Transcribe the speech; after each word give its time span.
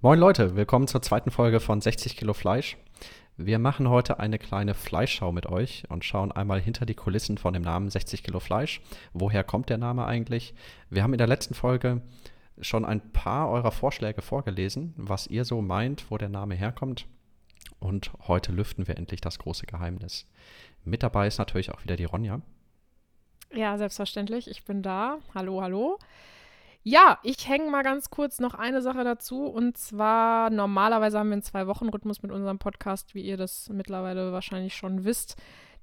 Moin 0.00 0.20
Leute, 0.20 0.54
willkommen 0.54 0.86
zur 0.86 1.02
zweiten 1.02 1.32
Folge 1.32 1.58
von 1.58 1.80
60 1.80 2.16
Kilo 2.16 2.32
Fleisch. 2.32 2.76
Wir 3.36 3.58
machen 3.58 3.88
heute 3.88 4.20
eine 4.20 4.38
kleine 4.38 4.74
Fleischschau 4.74 5.32
mit 5.32 5.46
euch 5.46 5.82
und 5.88 6.04
schauen 6.04 6.30
einmal 6.30 6.60
hinter 6.60 6.86
die 6.86 6.94
Kulissen 6.94 7.36
von 7.36 7.52
dem 7.52 7.64
Namen 7.64 7.90
60 7.90 8.22
Kilo 8.22 8.38
Fleisch. 8.38 8.80
Woher 9.12 9.42
kommt 9.42 9.70
der 9.70 9.78
Name 9.78 10.06
eigentlich? 10.06 10.54
Wir 10.88 11.02
haben 11.02 11.14
in 11.14 11.18
der 11.18 11.26
letzten 11.26 11.54
Folge 11.54 12.00
schon 12.60 12.84
ein 12.84 13.12
paar 13.12 13.50
eurer 13.50 13.72
Vorschläge 13.72 14.22
vorgelesen, 14.22 14.94
was 14.96 15.26
ihr 15.26 15.44
so 15.44 15.62
meint, 15.62 16.08
wo 16.12 16.16
der 16.16 16.28
Name 16.28 16.54
herkommt. 16.54 17.08
Und 17.80 18.12
heute 18.28 18.52
lüften 18.52 18.86
wir 18.86 18.98
endlich 18.98 19.20
das 19.20 19.40
große 19.40 19.66
Geheimnis. 19.66 20.26
Mit 20.84 21.02
dabei 21.02 21.26
ist 21.26 21.38
natürlich 21.38 21.72
auch 21.72 21.82
wieder 21.82 21.96
die 21.96 22.04
Ronja. 22.04 22.40
Ja, 23.52 23.76
selbstverständlich. 23.76 24.48
Ich 24.48 24.64
bin 24.64 24.80
da. 24.80 25.18
Hallo, 25.34 25.60
hallo. 25.60 25.98
Ja, 26.90 27.18
ich 27.22 27.46
hänge 27.46 27.70
mal 27.70 27.82
ganz 27.82 28.08
kurz 28.08 28.40
noch 28.40 28.54
eine 28.54 28.80
Sache 28.80 29.04
dazu. 29.04 29.44
Und 29.44 29.76
zwar, 29.76 30.48
normalerweise 30.48 31.18
haben 31.18 31.28
wir 31.28 31.34
einen 31.34 31.42
Zwei-Wochen-Rhythmus 31.42 32.22
mit 32.22 32.32
unserem 32.32 32.58
Podcast, 32.58 33.14
wie 33.14 33.20
ihr 33.20 33.36
das 33.36 33.68
mittlerweile 33.68 34.32
wahrscheinlich 34.32 34.74
schon 34.74 35.04
wisst. 35.04 35.36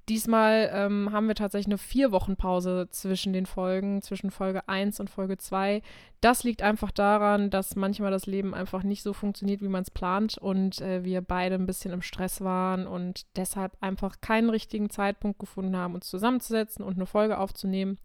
Diesmal 0.08 0.68
ähm, 0.72 1.10
haben 1.12 1.28
wir 1.28 1.36
tatsächlich 1.36 1.68
eine 1.68 1.78
vier 1.78 2.10
Wochen 2.10 2.34
Pause 2.34 2.88
zwischen 2.90 3.32
den 3.32 3.46
Folgen, 3.46 4.02
zwischen 4.02 4.32
Folge 4.32 4.68
1 4.68 4.98
und 4.98 5.08
Folge 5.08 5.36
2. 5.38 5.80
Das 6.20 6.42
liegt 6.42 6.62
einfach 6.62 6.90
daran, 6.90 7.50
dass 7.50 7.76
manchmal 7.76 8.10
das 8.10 8.26
Leben 8.26 8.52
einfach 8.52 8.82
nicht 8.82 9.04
so 9.04 9.12
funktioniert, 9.12 9.62
wie 9.62 9.68
man 9.68 9.82
es 9.82 9.92
plant 9.92 10.38
und 10.38 10.80
äh, 10.80 11.04
wir 11.04 11.20
beide 11.20 11.54
ein 11.54 11.66
bisschen 11.66 11.92
im 11.92 12.02
Stress 12.02 12.40
waren 12.40 12.88
und 12.88 13.26
deshalb 13.36 13.76
einfach 13.80 14.20
keinen 14.20 14.50
richtigen 14.50 14.90
Zeitpunkt 14.90 15.38
gefunden 15.38 15.76
haben, 15.76 15.94
uns 15.94 16.08
zusammenzusetzen 16.08 16.84
und 16.84 16.96
eine 16.96 17.06
Folge 17.06 17.38
aufzunehmen. 17.38 17.96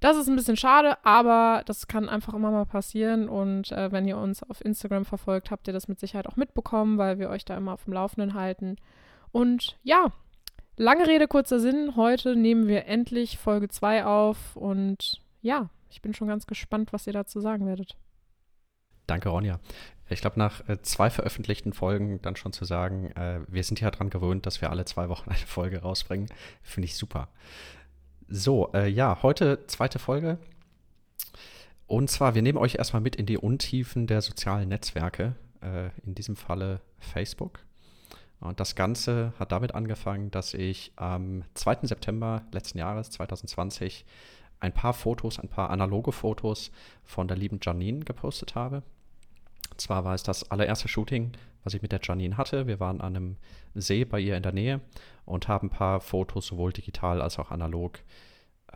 Das 0.00 0.16
ist 0.16 0.28
ein 0.28 0.36
bisschen 0.36 0.56
schade, 0.56 0.98
aber 1.04 1.62
das 1.64 1.86
kann 1.86 2.08
einfach 2.08 2.34
immer 2.34 2.50
mal 2.50 2.66
passieren. 2.66 3.28
Und 3.28 3.72
äh, 3.72 3.90
wenn 3.92 4.06
ihr 4.06 4.18
uns 4.18 4.42
auf 4.42 4.64
Instagram 4.64 5.04
verfolgt, 5.04 5.50
habt 5.50 5.66
ihr 5.66 5.72
das 5.72 5.88
mit 5.88 5.98
Sicherheit 5.98 6.26
auch 6.26 6.36
mitbekommen, 6.36 6.98
weil 6.98 7.18
wir 7.18 7.30
euch 7.30 7.44
da 7.44 7.56
immer 7.56 7.72
auf 7.72 7.84
dem 7.84 7.94
Laufenden 7.94 8.34
halten. 8.34 8.76
Und 9.32 9.78
ja, 9.82 10.12
lange 10.76 11.06
Rede, 11.06 11.28
kurzer 11.28 11.60
Sinn. 11.60 11.96
Heute 11.96 12.36
nehmen 12.36 12.68
wir 12.68 12.86
endlich 12.86 13.38
Folge 13.38 13.68
2 13.68 14.04
auf. 14.04 14.54
Und 14.54 15.22
ja, 15.40 15.70
ich 15.90 16.02
bin 16.02 16.12
schon 16.12 16.28
ganz 16.28 16.46
gespannt, 16.46 16.92
was 16.92 17.06
ihr 17.06 17.12
dazu 17.14 17.40
sagen 17.40 17.66
werdet. 17.66 17.96
Danke, 19.06 19.28
Ronja. 19.28 19.60
Ich 20.08 20.20
glaube, 20.20 20.38
nach 20.38 20.68
äh, 20.68 20.80
zwei 20.82 21.10
veröffentlichten 21.10 21.72
Folgen 21.72 22.20
dann 22.22 22.36
schon 22.36 22.52
zu 22.52 22.64
sagen, 22.64 23.10
äh, 23.12 23.40
wir 23.48 23.64
sind 23.64 23.80
ja 23.80 23.90
daran 23.90 24.10
gewöhnt, 24.10 24.46
dass 24.46 24.60
wir 24.60 24.70
alle 24.70 24.84
zwei 24.84 25.08
Wochen 25.08 25.30
eine 25.30 25.38
Folge 25.38 25.82
rausbringen, 25.82 26.28
finde 26.62 26.86
ich 26.86 26.96
super. 26.96 27.28
So, 28.28 28.72
äh, 28.72 28.88
ja, 28.88 29.22
heute 29.22 29.66
zweite 29.68 30.00
Folge. 30.00 30.38
Und 31.86 32.10
zwar, 32.10 32.34
wir 32.34 32.42
nehmen 32.42 32.58
euch 32.58 32.74
erstmal 32.74 33.02
mit 33.02 33.14
in 33.14 33.26
die 33.26 33.38
Untiefen 33.38 34.08
der 34.08 34.20
sozialen 34.20 34.68
Netzwerke, 34.68 35.36
äh, 35.60 35.90
in 36.04 36.16
diesem 36.16 36.34
Falle 36.34 36.80
Facebook. 36.98 37.60
Und 38.40 38.58
das 38.58 38.74
Ganze 38.74 39.32
hat 39.38 39.52
damit 39.52 39.76
angefangen, 39.76 40.32
dass 40.32 40.54
ich 40.54 40.92
am 40.96 41.44
2. 41.54 41.86
September 41.86 42.42
letzten 42.50 42.78
Jahres, 42.78 43.10
2020, 43.10 44.04
ein 44.58 44.72
paar 44.72 44.92
Fotos, 44.92 45.38
ein 45.38 45.48
paar 45.48 45.70
analoge 45.70 46.10
Fotos 46.10 46.72
von 47.04 47.28
der 47.28 47.36
lieben 47.36 47.60
Janine 47.62 48.04
gepostet 48.04 48.56
habe. 48.56 48.82
Und 49.76 49.82
zwar 49.82 50.04
war 50.06 50.14
es 50.14 50.22
das 50.22 50.50
allererste 50.50 50.88
Shooting, 50.88 51.32
was 51.62 51.74
ich 51.74 51.82
mit 51.82 51.92
der 51.92 52.00
Janine 52.02 52.38
hatte. 52.38 52.66
Wir 52.66 52.80
waren 52.80 53.02
an 53.02 53.14
einem 53.14 53.36
See 53.74 54.06
bei 54.06 54.18
ihr 54.18 54.34
in 54.34 54.42
der 54.42 54.52
Nähe 54.52 54.80
und 55.26 55.48
haben 55.48 55.66
ein 55.66 55.70
paar 55.70 56.00
Fotos 56.00 56.46
sowohl 56.46 56.72
digital 56.72 57.20
als 57.20 57.38
auch 57.38 57.50
analog 57.50 57.98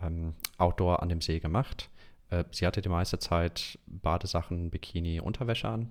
ähm, 0.03 0.35
outdoor 0.59 1.03
an 1.03 1.09
dem 1.09 1.23
See 1.23 1.41
gemacht. 1.41 1.89
Äh, 2.29 2.45
sie 2.51 2.67
hatte 2.67 2.83
die 2.83 2.91
meiste 2.91 3.19
Zeit 3.19 3.79
Badesachen, 3.87 4.69
Bikini, 4.69 5.21
Unterwäsche 5.21 5.71
an. 5.71 5.91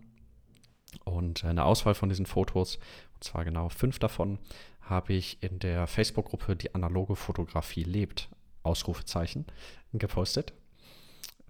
Und 1.06 1.44
eine 1.44 1.66
Auswahl 1.66 1.96
von 1.96 2.10
diesen 2.10 2.28
Fotos, 2.28 2.76
und 3.16 3.24
zwar 3.24 3.46
genau 3.46 3.70
fünf 3.70 3.98
davon, 3.98 4.38
habe 4.80 5.14
ich 5.14 5.42
in 5.42 5.58
der 5.58 5.88
Facebook-Gruppe 5.88 6.56
Die 6.56 6.76
analoge 6.76 7.16
Fotografie 7.16 7.84
lebt, 7.84 8.30
Ausrufezeichen, 8.62 9.48
gepostet. 9.92 10.54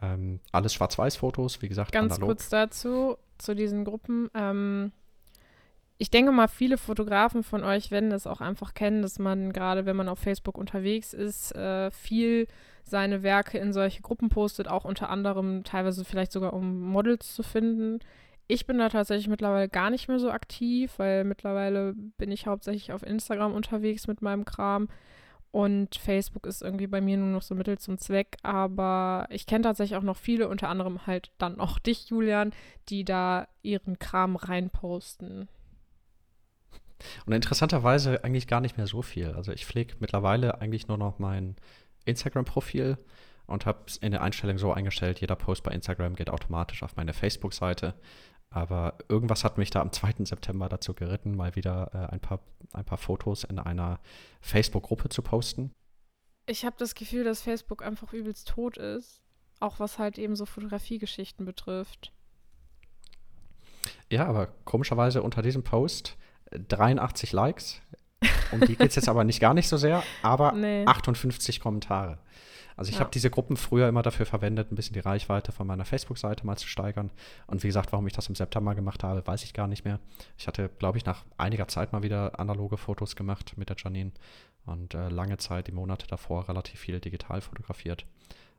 Ähm, 0.02 0.40
alles 0.54 0.74
Schwarz-Weiß-Fotos, 0.76 1.62
wie 1.62 1.68
gesagt. 1.68 1.92
Ganz 1.92 2.14
analog. 2.14 2.30
kurz 2.30 2.48
dazu, 2.48 3.18
zu 3.40 3.56
diesen 3.56 3.86
Gruppen. 3.86 4.30
Ähm, 4.34 4.92
ich 5.98 6.10
denke 6.10 6.32
mal, 6.32 6.48
viele 6.48 6.78
Fotografen 6.78 7.44
von 7.44 7.64
euch 7.64 7.92
werden 7.92 8.10
das 8.10 8.26
auch 8.26 8.40
einfach 8.40 8.74
kennen, 8.74 9.02
dass 9.02 9.20
man 9.20 9.52
gerade, 9.52 9.86
wenn 9.86 9.98
man 9.98 10.08
auf 10.08 10.20
Facebook 10.20 10.58
unterwegs 10.58 11.14
ist, 11.14 11.54
äh, 11.56 11.92
viel 11.92 12.48
seine 12.84 13.22
Werke 13.22 13.58
in 13.58 13.74
solche 13.74 14.02
Gruppen 14.02 14.30
postet, 14.30 14.68
auch 14.68 14.86
unter 14.86 15.10
anderem 15.10 15.64
teilweise 15.64 16.06
vielleicht 16.06 16.32
sogar 16.32 16.54
um 16.54 16.82
Models 16.82 17.36
zu 17.36 17.44
finden. 17.44 18.00
Ich 18.48 18.66
bin 18.66 18.80
da 18.80 18.90
tatsächlich 18.90 19.28
mittlerweile 19.28 19.70
gar 19.70 19.90
nicht 19.90 20.08
mehr 20.08 20.20
so 20.20 20.32
aktiv, 20.32 20.94
weil 20.98 21.24
mittlerweile 21.24 21.94
bin 22.18 22.32
ich 22.32 22.48
hauptsächlich 22.48 22.94
auf 22.94 23.04
Instagram 23.04 23.54
unterwegs 23.54 24.08
mit 24.08 24.22
meinem 24.22 24.46
Kram. 24.46 24.88
Und 25.52 25.96
Facebook 25.96 26.46
ist 26.46 26.62
irgendwie 26.62 26.88
bei 26.88 27.02
mir 27.02 27.18
nur 27.18 27.30
noch 27.30 27.42
so 27.42 27.56
Mittel 27.56 27.78
zum 27.80 27.98
Zweck. 27.98 28.38
Aber 28.44 29.28
ich 29.30 29.46
kenne 29.46 29.64
tatsächlich 29.64 29.98
auch 29.98 30.04
noch 30.04 30.18
viele, 30.18 30.48
unter 30.48 30.70
anderem 30.70 31.08
halt 31.08 31.32
dann 31.38 31.60
auch 31.60 31.80
dich, 31.80 32.10
Julian, 32.10 32.52
die 32.90 33.04
da 33.04 33.48
ihren 33.64 34.00
Kram 34.00 34.36
reinposten. 34.36 35.48
Und 37.26 37.34
interessanterweise 37.34 38.24
eigentlich 38.24 38.48
gar 38.48 38.62
nicht 38.62 38.78
mehr 38.78 38.88
so 38.88 39.02
viel. 39.02 39.32
Also 39.32 39.52
ich 39.52 39.66
pflege 39.66 39.96
mittlerweile 40.00 40.62
eigentlich 40.62 40.88
nur 40.88 40.98
noch 40.98 41.18
mein 41.18 41.56
Instagram-Profil 42.06 42.98
und 43.48 43.66
habe 43.66 43.80
es 43.88 43.98
in 43.98 44.12
der 44.12 44.22
Einstellung 44.22 44.58
so 44.58 44.72
eingestellt, 44.72 45.22
jeder 45.22 45.36
Post 45.36 45.64
bei 45.64 45.72
Instagram 45.72 46.16
geht 46.16 46.30
automatisch 46.30 46.84
auf 46.84 46.96
meine 46.98 47.14
Facebook-Seite. 47.14 47.96
Aber 48.52 48.98
irgendwas 49.08 49.44
hat 49.44 49.58
mich 49.58 49.70
da 49.70 49.82
am 49.82 49.92
2. 49.92 50.26
September 50.26 50.70
dazu 50.70 50.94
geritten, 50.94 51.36
mal 51.36 51.56
wieder 51.56 51.92
äh, 51.94 52.14
ein, 52.14 52.20
paar, 52.20 52.40
ein 52.74 52.86
paar 52.86 52.98
Fotos 52.98 53.44
in 53.44 53.60
einer 53.60 54.00
Facebook-Gruppe 54.42 55.10
zu 55.10 55.22
posten. 55.22 55.72
Ich 56.48 56.66
habe 56.66 56.76
das 56.80 56.96
Gefühl, 56.96 57.24
dass 57.24 57.42
Facebook 57.44 57.84
einfach 57.84 58.12
übelst 58.12 58.48
tot 58.48 58.78
ist. 58.78 59.22
Auch 59.60 59.80
was 59.80 60.00
halt 60.00 60.18
eben 60.18 60.36
so 60.36 60.46
Fotografiegeschichten 60.46 61.46
betrifft. 61.46 62.12
Ja, 64.10 64.26
aber 64.26 64.48
komischerweise 64.66 65.22
unter 65.22 65.44
diesem 65.44 65.64
Post 65.64 66.18
83 66.52 67.34
Likes. 67.34 67.82
Um 68.52 68.62
die 68.62 68.76
geht 68.76 68.90
es 68.90 68.96
jetzt 68.96 69.10
aber 69.10 69.24
nicht 69.24 69.40
gar 69.40 69.54
nicht 69.54 69.70
so 69.70 69.78
sehr, 69.78 70.02
aber 70.24 70.52
nee. 70.56 70.86
58 70.86 71.60
Kommentare. 71.60 72.18
Also 72.80 72.92
ich 72.92 72.96
ja. 72.96 73.02
habe 73.02 73.12
diese 73.12 73.30
Gruppen 73.30 73.58
früher 73.58 73.90
immer 73.90 74.04
dafür 74.04 74.26
verwendet, 74.26 74.72
ein 74.72 74.76
bisschen 74.78 74.94
die 74.94 75.02
Reichweite 75.02 75.52
von 75.52 75.68
meiner 75.68 75.84
Facebook-Seite 75.84 76.46
mal 76.46 76.56
zu 76.56 76.70
steigern. 76.70 77.12
Und 77.46 77.62
wie 77.62 77.68
gesagt, 77.68 77.92
warum 77.92 78.08
ich 78.08 78.14
das 78.14 78.30
im 78.30 78.36
September 78.36 78.74
gemacht 78.74 79.04
habe, 79.04 79.28
weiß 79.28 79.44
ich 79.44 79.52
gar 79.52 79.68
nicht 79.68 79.84
mehr. 79.84 80.00
Ich 80.38 80.48
hatte, 80.48 80.70
glaube 80.80 80.98
ich, 80.98 81.04
nach 81.04 81.26
einiger 81.38 81.68
Zeit 81.68 81.92
mal 81.92 82.04
wieder 82.04 82.40
analoge 82.40 82.78
Fotos 82.78 83.18
gemacht 83.18 83.58
mit 83.58 83.68
der 83.68 83.76
Janine 83.78 84.14
und 84.66 84.94
äh, 84.94 85.10
lange 85.10 85.36
Zeit, 85.36 85.68
die 85.68 85.74
Monate 85.74 86.08
davor, 86.08 86.48
relativ 86.48 86.80
viel 86.80 87.02
digital 87.02 87.42
fotografiert. 87.42 88.06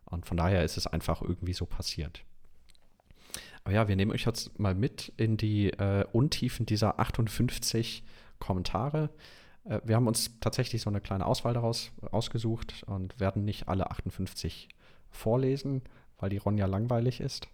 Und 0.05 0.27
von 0.27 0.37
daher 0.37 0.65
ist 0.65 0.77
es 0.77 0.87
einfach 0.87 1.23
irgendwie 1.23 1.55
so 1.55 1.65
passiert. 1.65 2.23
Aber 3.65 3.73
ja, 3.73 3.89
wir 3.89 3.97
nehmen 3.97 4.13
euch 4.13 4.27
jetzt 4.27 4.59
mal 4.59 4.75
mit 4.75 5.15
in 5.17 5.39
die 5.39 5.71
äh, 5.71 6.05
Untiefen 6.13 6.67
dieser 6.67 7.01
58 7.01 8.05
Kommentare. 8.39 9.09
Äh, 9.65 9.81
wir 9.85 9.97
haben 9.97 10.07
uns 10.07 10.39
tatsächlich 10.41 10.83
so 10.83 10.91
eine 10.91 11.01
kleine 11.01 11.27
Auswahl 11.27 11.55
daraus 11.55 11.93
ausgesucht 12.11 12.85
und 12.87 13.19
werden 13.21 13.45
nicht 13.45 13.69
alle 13.69 13.91
58 13.91 14.69
vorlesen, 15.11 15.83
weil 16.19 16.31
die 16.31 16.39
Ronja 16.39 16.67
langweilig 16.67 17.21
ist. 17.21 17.49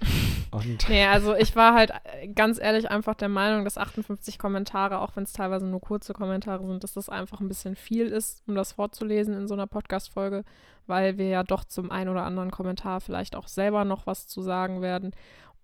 Und 0.50 0.88
nee, 0.88 1.04
also 1.04 1.34
ich 1.34 1.56
war 1.56 1.74
halt 1.74 1.92
äh, 2.04 2.28
ganz 2.28 2.60
ehrlich 2.60 2.90
einfach 2.90 3.14
der 3.14 3.28
Meinung, 3.28 3.64
dass 3.64 3.76
58 3.76 4.38
Kommentare, 4.38 5.00
auch 5.00 5.16
wenn 5.16 5.24
es 5.24 5.32
teilweise 5.32 5.66
nur 5.66 5.80
kurze 5.80 6.12
Kommentare 6.12 6.64
sind, 6.66 6.84
dass 6.84 6.94
das 6.94 7.08
einfach 7.08 7.40
ein 7.40 7.48
bisschen 7.48 7.74
viel 7.74 8.06
ist, 8.06 8.42
um 8.46 8.54
das 8.54 8.72
vorzulesen 8.72 9.34
in 9.34 9.48
so 9.48 9.54
einer 9.54 9.66
Podcast-Folge, 9.66 10.44
weil 10.86 11.18
wir 11.18 11.28
ja 11.28 11.42
doch 11.42 11.64
zum 11.64 11.90
einen 11.90 12.10
oder 12.10 12.24
anderen 12.24 12.50
Kommentar 12.50 13.00
vielleicht 13.00 13.34
auch 13.34 13.48
selber 13.48 13.84
noch 13.84 14.06
was 14.06 14.28
zu 14.28 14.42
sagen 14.42 14.80
werden. 14.80 15.12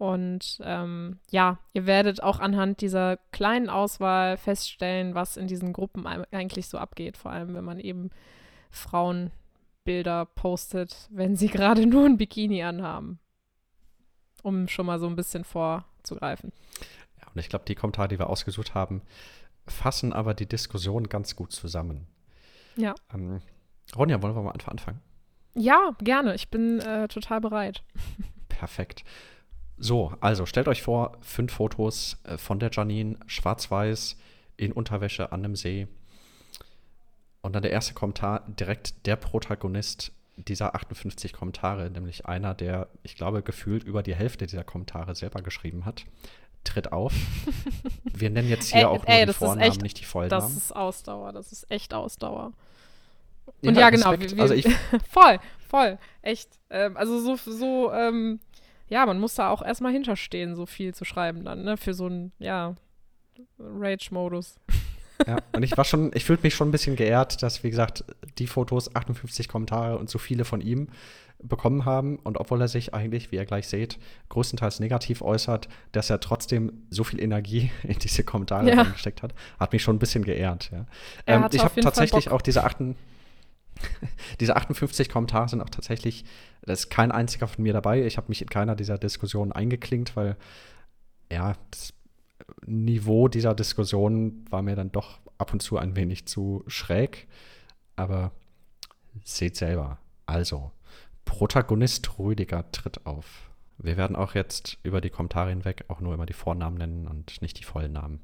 Und 0.00 0.62
ähm, 0.64 1.18
ja, 1.30 1.58
ihr 1.74 1.84
werdet 1.84 2.22
auch 2.22 2.40
anhand 2.40 2.80
dieser 2.80 3.18
kleinen 3.32 3.68
Auswahl 3.68 4.38
feststellen, 4.38 5.14
was 5.14 5.36
in 5.36 5.46
diesen 5.46 5.74
Gruppen 5.74 6.06
eigentlich 6.06 6.68
so 6.68 6.78
abgeht, 6.78 7.18
vor 7.18 7.32
allem 7.32 7.52
wenn 7.52 7.66
man 7.66 7.78
eben 7.78 8.08
Frauenbilder 8.70 10.24
postet, 10.24 11.06
wenn 11.10 11.36
sie 11.36 11.48
gerade 11.48 11.84
nur 11.84 12.06
ein 12.06 12.16
Bikini 12.16 12.62
anhaben. 12.62 13.18
Um 14.42 14.68
schon 14.68 14.86
mal 14.86 14.98
so 14.98 15.06
ein 15.06 15.16
bisschen 15.16 15.44
vorzugreifen. 15.44 16.50
Ja, 17.20 17.26
und 17.34 17.38
ich 17.38 17.50
glaube, 17.50 17.66
die 17.68 17.74
Kommentare, 17.74 18.08
die 18.08 18.18
wir 18.18 18.30
ausgesucht 18.30 18.72
haben, 18.72 19.02
fassen 19.66 20.14
aber 20.14 20.32
die 20.32 20.48
Diskussion 20.48 21.10
ganz 21.10 21.36
gut 21.36 21.52
zusammen. 21.52 22.06
Ja. 22.74 22.94
Ähm, 23.12 23.42
Ronja, 23.94 24.22
wollen 24.22 24.34
wir 24.34 24.40
mal 24.40 24.52
anfangen? 24.52 25.02
Ja, 25.52 25.94
gerne. 25.98 26.34
Ich 26.36 26.48
bin 26.48 26.80
äh, 26.80 27.06
total 27.08 27.42
bereit. 27.42 27.82
Perfekt. 28.48 29.04
So, 29.82 30.12
also 30.20 30.44
stellt 30.44 30.68
euch 30.68 30.82
vor, 30.82 31.16
fünf 31.22 31.54
Fotos 31.54 32.18
äh, 32.24 32.36
von 32.36 32.58
der 32.60 32.70
Janine, 32.70 33.16
schwarz-weiß, 33.26 34.16
in 34.58 34.72
Unterwäsche 34.72 35.32
an 35.32 35.42
einem 35.44 35.56
See. 35.56 35.88
Und 37.40 37.54
dann 37.54 37.62
der 37.62 37.70
erste 37.72 37.94
Kommentar, 37.94 38.44
direkt 38.46 39.06
der 39.06 39.16
Protagonist 39.16 40.12
dieser 40.36 40.74
58 40.74 41.32
Kommentare, 41.32 41.90
nämlich 41.90 42.26
einer, 42.26 42.54
der, 42.54 42.88
ich 43.02 43.14
glaube, 43.16 43.42
gefühlt 43.42 43.82
über 43.84 44.02
die 44.02 44.14
Hälfte 44.14 44.46
dieser 44.46 44.64
Kommentare 44.64 45.14
selber 45.14 45.40
geschrieben 45.40 45.86
hat. 45.86 46.04
tritt 46.62 46.92
auf. 46.92 47.14
Wir 48.04 48.28
nennen 48.28 48.50
jetzt 48.50 48.70
hier 48.70 48.80
Ey, 48.80 48.84
auch 48.84 48.98
nur 48.98 49.08
ey, 49.08 49.24
die 49.24 49.32
Vornamen, 49.32 49.60
echt- 49.62 49.80
nicht 49.82 49.98
die 49.98 50.04
Vollnamen. 50.04 50.28
Das 50.30 50.54
ist 50.54 50.76
Ausdauer, 50.76 51.32
das 51.32 51.52
ist 51.52 51.70
echt 51.70 51.94
Ausdauer. 51.94 52.52
Und 53.62 53.74
ja, 53.78 53.88
genau. 53.88 54.10
Respekt. 54.10 54.32
wir- 54.32 54.36
wir- 54.36 54.42
also 54.42 54.52
ich, 54.54 54.66
voll, 55.10 55.38
voll, 55.70 55.98
echt. 56.20 56.50
Ähm, 56.68 56.98
also 56.98 57.18
so, 57.18 57.36
so, 57.50 57.90
ähm, 57.94 58.40
ja, 58.90 59.06
man 59.06 59.18
muss 59.18 59.34
da 59.34 59.48
auch 59.48 59.62
erstmal 59.62 59.92
hinterstehen, 59.92 60.54
so 60.54 60.66
viel 60.66 60.94
zu 60.94 61.04
schreiben 61.04 61.44
dann, 61.44 61.62
ne? 61.64 61.76
Für 61.76 61.94
so 61.94 62.06
einen, 62.06 62.32
ja, 62.38 62.74
Rage-Modus. 63.58 64.56
Ja, 65.26 65.36
und 65.52 65.62
ich 65.62 65.76
war 65.76 65.84
schon, 65.84 66.12
ich 66.14 66.24
fühlte 66.24 66.44
mich 66.44 66.54
schon 66.54 66.68
ein 66.68 66.70
bisschen 66.70 66.96
geehrt, 66.96 67.42
dass, 67.42 67.62
wie 67.62 67.68
gesagt, 67.68 68.04
die 68.38 68.46
Fotos 68.46 68.96
58 68.96 69.48
Kommentare 69.48 69.98
und 69.98 70.08
so 70.08 70.16
viele 70.16 70.46
von 70.46 70.62
ihm 70.62 70.88
bekommen 71.42 71.84
haben. 71.84 72.16
Und 72.20 72.38
obwohl 72.38 72.58
er 72.62 72.68
sich 72.68 72.94
eigentlich, 72.94 73.30
wie 73.30 73.36
ihr 73.36 73.44
gleich 73.44 73.68
seht, 73.68 73.98
größtenteils 74.30 74.80
negativ 74.80 75.20
äußert, 75.20 75.68
dass 75.92 76.08
er 76.08 76.20
trotzdem 76.20 76.86
so 76.88 77.04
viel 77.04 77.20
Energie 77.20 77.70
in 77.82 77.98
diese 77.98 78.24
Kommentare 78.24 78.70
Ja. 78.70 78.80
reingesteckt 78.80 79.22
hat, 79.22 79.34
hat 79.58 79.74
mich 79.74 79.82
schon 79.82 79.96
ein 79.96 79.98
bisschen 79.98 80.24
geehrt. 80.24 80.70
Ja. 80.72 80.86
Ähm, 81.26 81.46
ich 81.52 81.62
habe 81.62 81.78
tatsächlich 81.82 82.30
auch 82.30 82.40
diese, 82.40 82.64
achten, 82.64 82.96
diese 84.40 84.56
58 84.56 85.08
Kommentare 85.08 85.48
sind 85.48 85.60
auch 85.60 85.70
tatsächlich, 85.70 86.24
da 86.62 86.72
ist 86.72 86.90
kein 86.90 87.12
einziger 87.12 87.48
von 87.48 87.62
mir 87.62 87.72
dabei. 87.72 88.04
Ich 88.04 88.16
habe 88.16 88.28
mich 88.28 88.42
in 88.42 88.48
keiner 88.48 88.76
dieser 88.76 88.98
Diskussionen 88.98 89.52
eingeklinkt, 89.52 90.16
weil 90.16 90.36
ja, 91.30 91.54
das 91.70 91.92
Niveau 92.66 93.28
dieser 93.28 93.54
Diskussion 93.54 94.44
war 94.50 94.62
mir 94.62 94.76
dann 94.76 94.92
doch 94.92 95.20
ab 95.38 95.52
und 95.52 95.60
zu 95.60 95.78
ein 95.78 95.96
wenig 95.96 96.26
zu 96.26 96.64
schräg. 96.66 97.28
Aber 97.96 98.32
seht 99.24 99.56
selber. 99.56 99.98
Also, 100.26 100.72
Protagonist 101.24 102.18
Rüdiger 102.18 102.70
tritt 102.72 103.06
auf. 103.06 103.50
Wir 103.78 103.96
werden 103.96 104.16
auch 104.16 104.34
jetzt 104.34 104.78
über 104.82 105.00
die 105.00 105.10
Kommentare 105.10 105.50
hinweg 105.50 105.84
auch 105.88 106.00
nur 106.00 106.14
immer 106.14 106.26
die 106.26 106.32
Vornamen 106.32 106.76
nennen 106.76 107.06
und 107.06 107.40
nicht 107.40 107.58
die 107.58 107.64
vollen 107.64 107.92
Namen. 107.92 108.20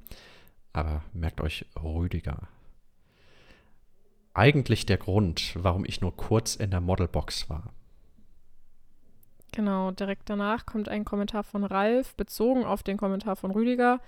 Aber 0.73 1.03
merkt 1.13 1.41
euch 1.41 1.67
Rüdiger. 1.83 2.49
Eigentlich 4.37 4.85
der 4.85 4.99
Grund, 4.99 5.55
warum 5.55 5.87
ich 5.87 6.03
nur 6.03 6.15
kurz 6.15 6.57
in 6.57 6.71
der 6.71 6.83
Modelbox 6.83 7.49
war. 7.49 7.73
Genau, 9.53 9.93
direkt 9.93 10.29
danach 10.29 10.67
kommt 10.67 10.91
ein 10.91 11.07
Kommentar 11.07 11.43
von 11.43 11.65
Ralf, 11.65 12.15
bezogen 12.17 12.63
auf 12.63 12.83
den 12.83 12.99
Kommentar 12.99 13.37
von 13.37 13.51
Rüdiger. 13.51 13.99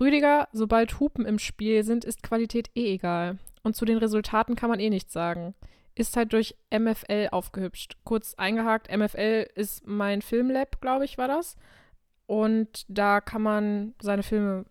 Rüdiger, 0.00 0.48
sobald 0.52 0.98
Hupen 0.98 1.26
im 1.26 1.38
Spiel 1.38 1.84
sind, 1.84 2.06
ist 2.06 2.22
Qualität 2.22 2.70
eh 2.74 2.94
egal. 2.94 3.36
Und 3.62 3.76
zu 3.76 3.84
den 3.84 3.98
Resultaten 3.98 4.56
kann 4.56 4.70
man 4.70 4.80
eh 4.80 4.88
nichts 4.88 5.12
sagen. 5.12 5.54
Ist 5.94 6.16
halt 6.16 6.32
durch 6.32 6.56
MFL 6.70 7.28
aufgehübscht. 7.30 7.98
Kurz 8.02 8.32
eingehakt, 8.36 8.90
MFL 8.90 9.46
ist 9.56 9.86
mein 9.86 10.22
Filmlab, 10.22 10.80
glaube 10.80 11.04
ich, 11.04 11.18
war 11.18 11.28
das. 11.28 11.58
Und 12.24 12.86
da 12.88 13.20
kann 13.20 13.42
man 13.42 13.94
seine 14.00 14.22
Filme, 14.22 14.64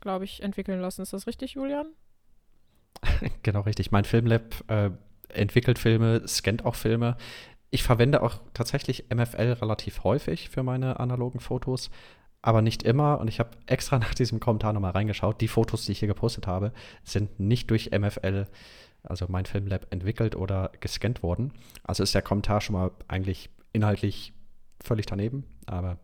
glaube 0.00 0.24
ich, 0.24 0.42
entwickeln 0.42 0.80
lassen. 0.80 1.02
Ist 1.02 1.12
das 1.12 1.26
richtig, 1.26 1.52
Julian? 1.52 1.88
Genau 3.42 3.60
richtig. 3.60 3.90
Mein 3.90 4.04
Filmlab 4.04 4.42
äh, 4.68 4.90
entwickelt 5.28 5.78
Filme, 5.78 6.26
scannt 6.26 6.64
auch 6.64 6.74
Filme. 6.74 7.16
Ich 7.70 7.82
verwende 7.82 8.22
auch 8.22 8.36
tatsächlich 8.54 9.06
MFL 9.14 9.54
relativ 9.54 10.04
häufig 10.04 10.50
für 10.50 10.62
meine 10.62 11.00
analogen 11.00 11.40
Fotos, 11.40 11.90
aber 12.42 12.60
nicht 12.60 12.82
immer. 12.82 13.18
Und 13.18 13.28
ich 13.28 13.40
habe 13.40 13.50
extra 13.66 13.98
nach 14.00 14.14
diesem 14.14 14.40
Kommentar 14.40 14.72
nochmal 14.72 14.92
reingeschaut. 14.92 15.40
Die 15.40 15.48
Fotos, 15.48 15.86
die 15.86 15.92
ich 15.92 15.98
hier 15.98 16.08
gepostet 16.08 16.46
habe, 16.46 16.72
sind 17.04 17.40
nicht 17.40 17.70
durch 17.70 17.90
MFL, 17.90 18.46
also 19.02 19.26
mein 19.28 19.46
Filmlab, 19.46 19.86
entwickelt 19.90 20.36
oder 20.36 20.70
gescannt 20.80 21.22
worden. 21.22 21.52
Also 21.82 22.02
ist 22.02 22.14
der 22.14 22.22
Kommentar 22.22 22.60
schon 22.60 22.74
mal 22.74 22.90
eigentlich 23.08 23.50
inhaltlich 23.72 24.32
völlig 24.82 25.06
daneben. 25.06 25.44
Aber 25.66 25.98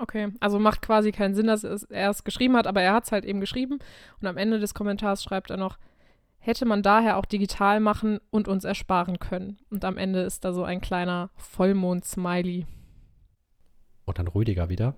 Okay, 0.00 0.32
also 0.40 0.58
macht 0.58 0.80
quasi 0.80 1.12
keinen 1.12 1.34
Sinn, 1.34 1.46
dass 1.46 1.62
er 1.62 2.08
es 2.08 2.24
geschrieben 2.24 2.56
hat, 2.56 2.66
aber 2.66 2.80
er 2.80 2.94
hat 2.94 3.04
es 3.04 3.12
halt 3.12 3.26
eben 3.26 3.38
geschrieben. 3.38 3.80
Und 4.18 4.26
am 4.26 4.38
Ende 4.38 4.58
des 4.58 4.72
Kommentars 4.72 5.22
schreibt 5.22 5.50
er 5.50 5.58
noch, 5.58 5.76
hätte 6.38 6.64
man 6.64 6.82
daher 6.82 7.18
auch 7.18 7.26
digital 7.26 7.80
machen 7.80 8.18
und 8.30 8.48
uns 8.48 8.64
ersparen 8.64 9.18
können. 9.18 9.58
Und 9.68 9.84
am 9.84 9.98
Ende 9.98 10.20
ist 10.20 10.42
da 10.46 10.54
so 10.54 10.64
ein 10.64 10.80
kleiner 10.80 11.28
Vollmond-Smiley. 11.36 12.64
Und 14.06 14.18
dann 14.18 14.26
Rüdiger 14.26 14.70
wieder. 14.70 14.94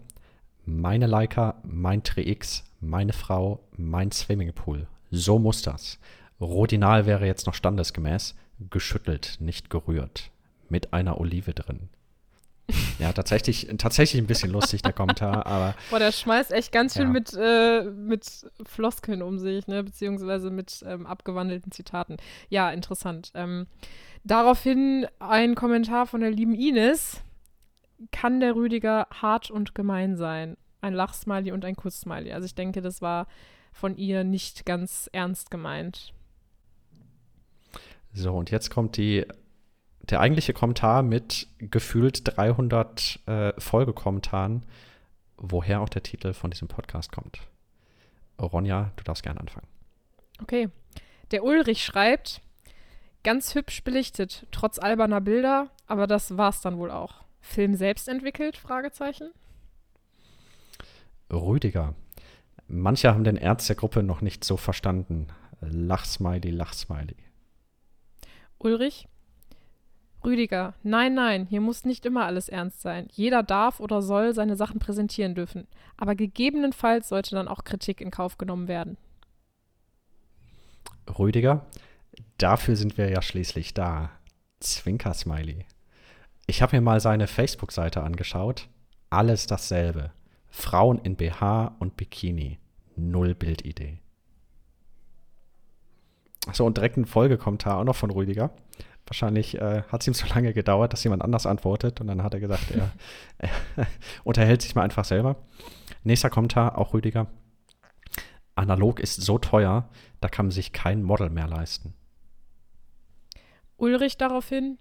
Meine 0.64 1.08
Leica, 1.08 1.60
mein 1.64 2.04
Tri-X, 2.04 2.62
meine 2.78 3.12
Frau, 3.12 3.58
mein 3.76 4.12
Swimmingpool. 4.12 4.86
So 5.10 5.40
muss 5.40 5.62
das. 5.62 5.98
Rodinal 6.40 7.06
wäre 7.06 7.26
jetzt 7.26 7.48
noch 7.48 7.54
standesgemäß. 7.54 8.36
Geschüttelt, 8.70 9.38
nicht 9.40 9.68
gerührt. 9.68 10.30
Mit 10.68 10.92
einer 10.92 11.18
Olive 11.18 11.54
drin. 11.54 11.88
Ja, 12.98 13.12
tatsächlich, 13.12 13.68
tatsächlich 13.78 14.20
ein 14.22 14.26
bisschen 14.26 14.50
lustig, 14.50 14.82
der 14.82 14.92
Kommentar, 14.92 15.46
aber 15.46 15.74
Boah, 15.90 15.98
der 15.98 16.12
schmeißt 16.12 16.52
echt 16.52 16.72
ganz 16.72 16.94
schön 16.94 17.06
Ja. 17.06 17.10
mit, 17.10 17.32
äh, 17.38 17.82
mit 17.84 18.24
Floskeln 18.66 19.22
um 19.22 19.38
sich, 19.38 19.66
ne? 19.66 19.82
beziehungsweise 19.82 20.50
mit 20.50 20.82
ähm, 20.86 21.06
abgewandelten 21.06 21.72
Zitaten. 21.72 22.16
Ja, 22.48 22.70
interessant. 22.70 23.30
Ähm, 23.34 23.66
daraufhin 24.24 25.06
ein 25.18 25.54
Kommentar 25.54 26.06
von 26.06 26.20
der 26.20 26.30
lieben 26.30 26.54
Ines. 26.54 27.20
Kann 28.10 28.40
der 28.40 28.54
Rüdiger 28.56 29.06
hart 29.12 29.50
und 29.50 29.74
gemein 29.74 30.16
sein? 30.16 30.56
Ein 30.80 30.94
Lachsmiley 30.94 31.52
und 31.52 31.64
ein 31.64 31.76
Kuss-Smiley. 31.76 32.32
Also 32.32 32.46
ich 32.46 32.54
denke, 32.56 32.80
das 32.82 33.00
war 33.00 33.26
von 33.72 33.96
ihr 33.96 34.24
nicht 34.24 34.66
ganz 34.66 35.08
ernst 35.12 35.50
gemeint. 35.50 36.12
so, 38.12 38.34
und 38.34 38.50
jetzt 38.50 38.70
kommt 38.70 38.96
die, 38.96 39.24
der 40.02 40.20
eigentliche 40.20 40.52
Kommentar 40.52 41.02
mit 41.02 41.48
gefühlt 41.58 42.36
300 42.36 43.20
äh, 43.26 43.52
Folgekommentaren, 43.58 44.66
woher 45.36 45.80
auch 45.80 45.88
der 45.88 46.02
Titel 46.02 46.32
von 46.32 46.50
diesem 46.50 46.68
Podcast 46.68 47.12
kommt. 47.12 47.40
Ronja, 48.40 48.92
du 48.96 49.04
darfst 49.04 49.22
gerne 49.22 49.40
anfangen. 49.40 49.66
Okay. 50.40 50.68
Der 51.30 51.44
Ulrich 51.44 51.84
schreibt, 51.84 52.42
ganz 53.22 53.54
hübsch 53.54 53.84
belichtet, 53.84 54.46
trotz 54.50 54.78
alberner 54.78 55.20
Bilder, 55.20 55.70
aber 55.86 56.06
das 56.06 56.36
war's 56.36 56.60
dann 56.60 56.78
wohl 56.78 56.90
auch. 56.90 57.22
Film 57.40 57.74
selbst 57.74 58.08
entwickelt? 58.08 58.56
Fragezeichen. 58.56 59.30
Rüdiger. 61.30 61.94
Manche 62.68 63.12
haben 63.12 63.24
den 63.24 63.36
Ernst 63.36 63.68
der 63.68 63.76
Gruppe 63.76 64.02
noch 64.02 64.20
nicht 64.20 64.44
so 64.44 64.56
verstanden. 64.56 65.28
Lachsmiley, 65.60 66.50
Lachsmiley. 66.50 67.16
Ulrich? 68.58 69.08
Rüdiger, 70.24 70.74
nein, 70.82 71.14
nein, 71.14 71.46
hier 71.46 71.60
muss 71.60 71.84
nicht 71.84 72.06
immer 72.06 72.26
alles 72.26 72.48
ernst 72.48 72.80
sein. 72.80 73.08
Jeder 73.10 73.42
darf 73.42 73.80
oder 73.80 74.02
soll 74.02 74.34
seine 74.34 74.56
Sachen 74.56 74.78
präsentieren 74.78 75.34
dürfen. 75.34 75.66
Aber 75.96 76.14
gegebenenfalls 76.14 77.08
sollte 77.08 77.34
dann 77.34 77.48
auch 77.48 77.64
Kritik 77.64 78.00
in 78.00 78.10
Kauf 78.10 78.38
genommen 78.38 78.68
werden. 78.68 78.96
Rüdiger. 81.18 81.66
Dafür 82.38 82.76
sind 82.76 82.98
wir 82.98 83.08
ja 83.10 83.22
schließlich 83.22 83.74
da. 83.74 84.10
Zwinker-Smiley. 84.60 85.66
Ich 86.46 86.62
habe 86.62 86.76
mir 86.76 86.82
mal 86.82 87.00
seine 87.00 87.26
Facebook-Seite 87.26 88.02
angeschaut. 88.02 88.68
Alles 89.10 89.46
dasselbe. 89.46 90.12
Frauen 90.48 90.98
in 90.98 91.16
BH 91.16 91.76
und 91.80 91.96
Bikini. 91.96 92.58
Null 92.94 93.34
Bildidee. 93.34 93.98
Achso, 96.46 96.66
und 96.66 96.76
direkt 96.76 96.96
ein 96.96 97.06
Folgekommentar 97.06 97.78
auch 97.78 97.84
noch 97.84 97.96
von 97.96 98.10
Rüdiger. 98.10 98.50
Wahrscheinlich 99.06 99.60
äh, 99.60 99.82
hat 99.88 100.00
es 100.00 100.06
ihm 100.06 100.14
so 100.14 100.26
lange 100.32 100.52
gedauert, 100.52 100.92
dass 100.92 101.04
jemand 101.04 101.22
anders 101.22 101.46
antwortet 101.46 102.00
und 102.00 102.06
dann 102.06 102.22
hat 102.22 102.34
er 102.34 102.40
gesagt, 102.40 102.70
er, 102.70 102.90
er 103.38 103.86
unterhält 104.24 104.62
sich 104.62 104.74
mal 104.74 104.82
einfach 104.82 105.04
selber. 105.04 105.36
Nächster 106.04 106.30
Kommentar, 106.30 106.78
auch 106.78 106.94
Rüdiger. 106.94 107.26
Analog 108.54 109.00
ist 109.00 109.20
so 109.20 109.38
teuer, 109.38 109.88
da 110.20 110.28
kann 110.28 110.46
man 110.46 110.50
sich 110.50 110.72
kein 110.72 111.02
Model 111.02 111.30
mehr 111.30 111.48
leisten. 111.48 111.94
Ulrich 113.76 114.16
daraufhin, 114.16 114.78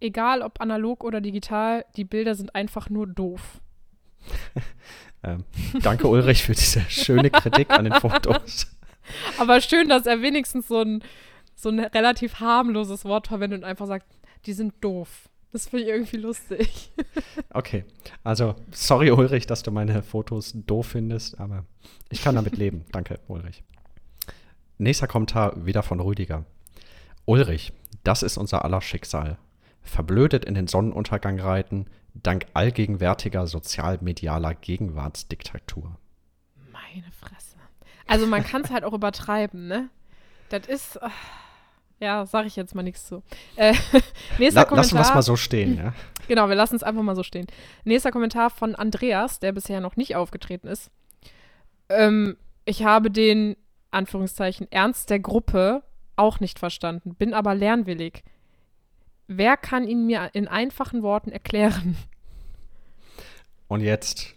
egal 0.00 0.42
ob 0.42 0.60
analog 0.60 1.02
oder 1.02 1.20
digital, 1.20 1.84
die 1.96 2.04
Bilder 2.04 2.34
sind 2.34 2.54
einfach 2.54 2.90
nur 2.90 3.06
doof. 3.06 3.60
Ähm, 5.22 5.44
danke 5.82 6.06
Ulrich 6.06 6.44
für 6.44 6.52
diese 6.52 6.82
schöne 6.82 7.30
Kritik 7.30 7.70
an 7.70 7.84
den 7.84 7.94
Fotos. 8.00 8.66
Aber 9.38 9.60
schön, 9.60 9.88
dass 9.88 10.06
er 10.06 10.22
wenigstens 10.22 10.68
so 10.68 10.80
ein, 10.80 11.02
so 11.56 11.70
ein 11.70 11.80
relativ 11.80 12.38
harmloses 12.38 13.04
Wort 13.04 13.26
verwendet 13.26 13.62
und 13.62 13.64
einfach 13.64 13.86
sagt, 13.86 14.06
die 14.44 14.52
sind 14.52 14.74
doof. 14.82 15.28
Das 15.52 15.68
finde 15.68 15.84
ich 15.84 15.90
irgendwie 15.90 16.18
lustig. 16.18 16.92
Okay, 17.50 17.86
also 18.22 18.54
sorry 18.70 19.10
Ulrich, 19.10 19.46
dass 19.46 19.62
du 19.62 19.70
meine 19.70 20.02
Fotos 20.02 20.52
doof 20.54 20.88
findest, 20.88 21.40
aber 21.40 21.64
ich 22.10 22.22
kann 22.22 22.34
damit 22.34 22.58
leben. 22.58 22.84
Danke 22.92 23.18
Ulrich. 23.28 23.64
Nächster 24.76 25.06
Kommentar 25.06 25.64
wieder 25.64 25.82
von 25.82 26.00
Rüdiger. 26.00 26.44
Ulrich, 27.24 27.72
das 28.04 28.22
ist 28.22 28.36
unser 28.36 28.62
aller 28.66 28.82
Schicksal. 28.82 29.38
Verblödet 29.80 30.44
in 30.44 30.52
den 30.52 30.66
Sonnenuntergang 30.66 31.40
reiten, 31.40 31.86
dank 32.12 32.44
allgegenwärtiger 32.52 33.46
sozialmedialer 33.46 34.54
Gegenwartsdiktatur. 34.54 35.96
Meine 36.70 37.10
Fresse. 37.12 37.56
Also 38.06 38.26
man 38.26 38.44
kann 38.44 38.62
es 38.62 38.70
halt 38.70 38.84
auch 38.84 38.92
übertreiben, 38.92 39.66
ne? 39.66 39.88
Das 40.50 40.66
ist. 40.66 41.02
ah, 41.02 41.10
Ja, 42.00 42.26
sage 42.26 42.46
ich 42.46 42.56
jetzt 42.56 42.74
mal 42.74 42.82
nichts 42.82 43.06
zu. 43.06 43.22
Äh, 43.56 43.74
nächster 44.38 44.60
La 44.60 44.64
Kommentar. 44.64 44.76
Lassen 44.76 44.94
wir 44.94 45.00
es 45.00 45.14
mal 45.14 45.22
so 45.22 45.36
stehen, 45.36 45.76
ja. 45.76 45.92
Genau, 46.28 46.48
wir 46.48 46.56
lassen 46.56 46.74
es 46.74 46.82
einfach 46.82 47.02
mal 47.02 47.14
so 47.14 47.22
stehen. 47.22 47.46
Nächster 47.84 48.10
Kommentar 48.10 48.50
von 48.50 48.74
Andreas, 48.74 49.38
der 49.38 49.52
bisher 49.52 49.80
noch 49.80 49.96
nicht 49.96 50.16
aufgetreten 50.16 50.66
ist. 50.66 50.90
Ähm, 51.88 52.36
ich 52.64 52.84
habe 52.84 53.10
den, 53.10 53.56
Anführungszeichen, 53.92 54.66
Ernst 54.70 55.08
der 55.10 55.20
Gruppe 55.20 55.84
auch 56.16 56.40
nicht 56.40 56.58
verstanden, 56.58 57.14
bin 57.14 57.32
aber 57.32 57.54
lernwillig. 57.54 58.24
Wer 59.28 59.56
kann 59.56 59.86
ihn 59.86 60.06
mir 60.06 60.30
in 60.32 60.48
einfachen 60.48 61.02
Worten 61.02 61.30
erklären? 61.30 61.96
Und 63.68 63.80
jetzt 63.80 64.34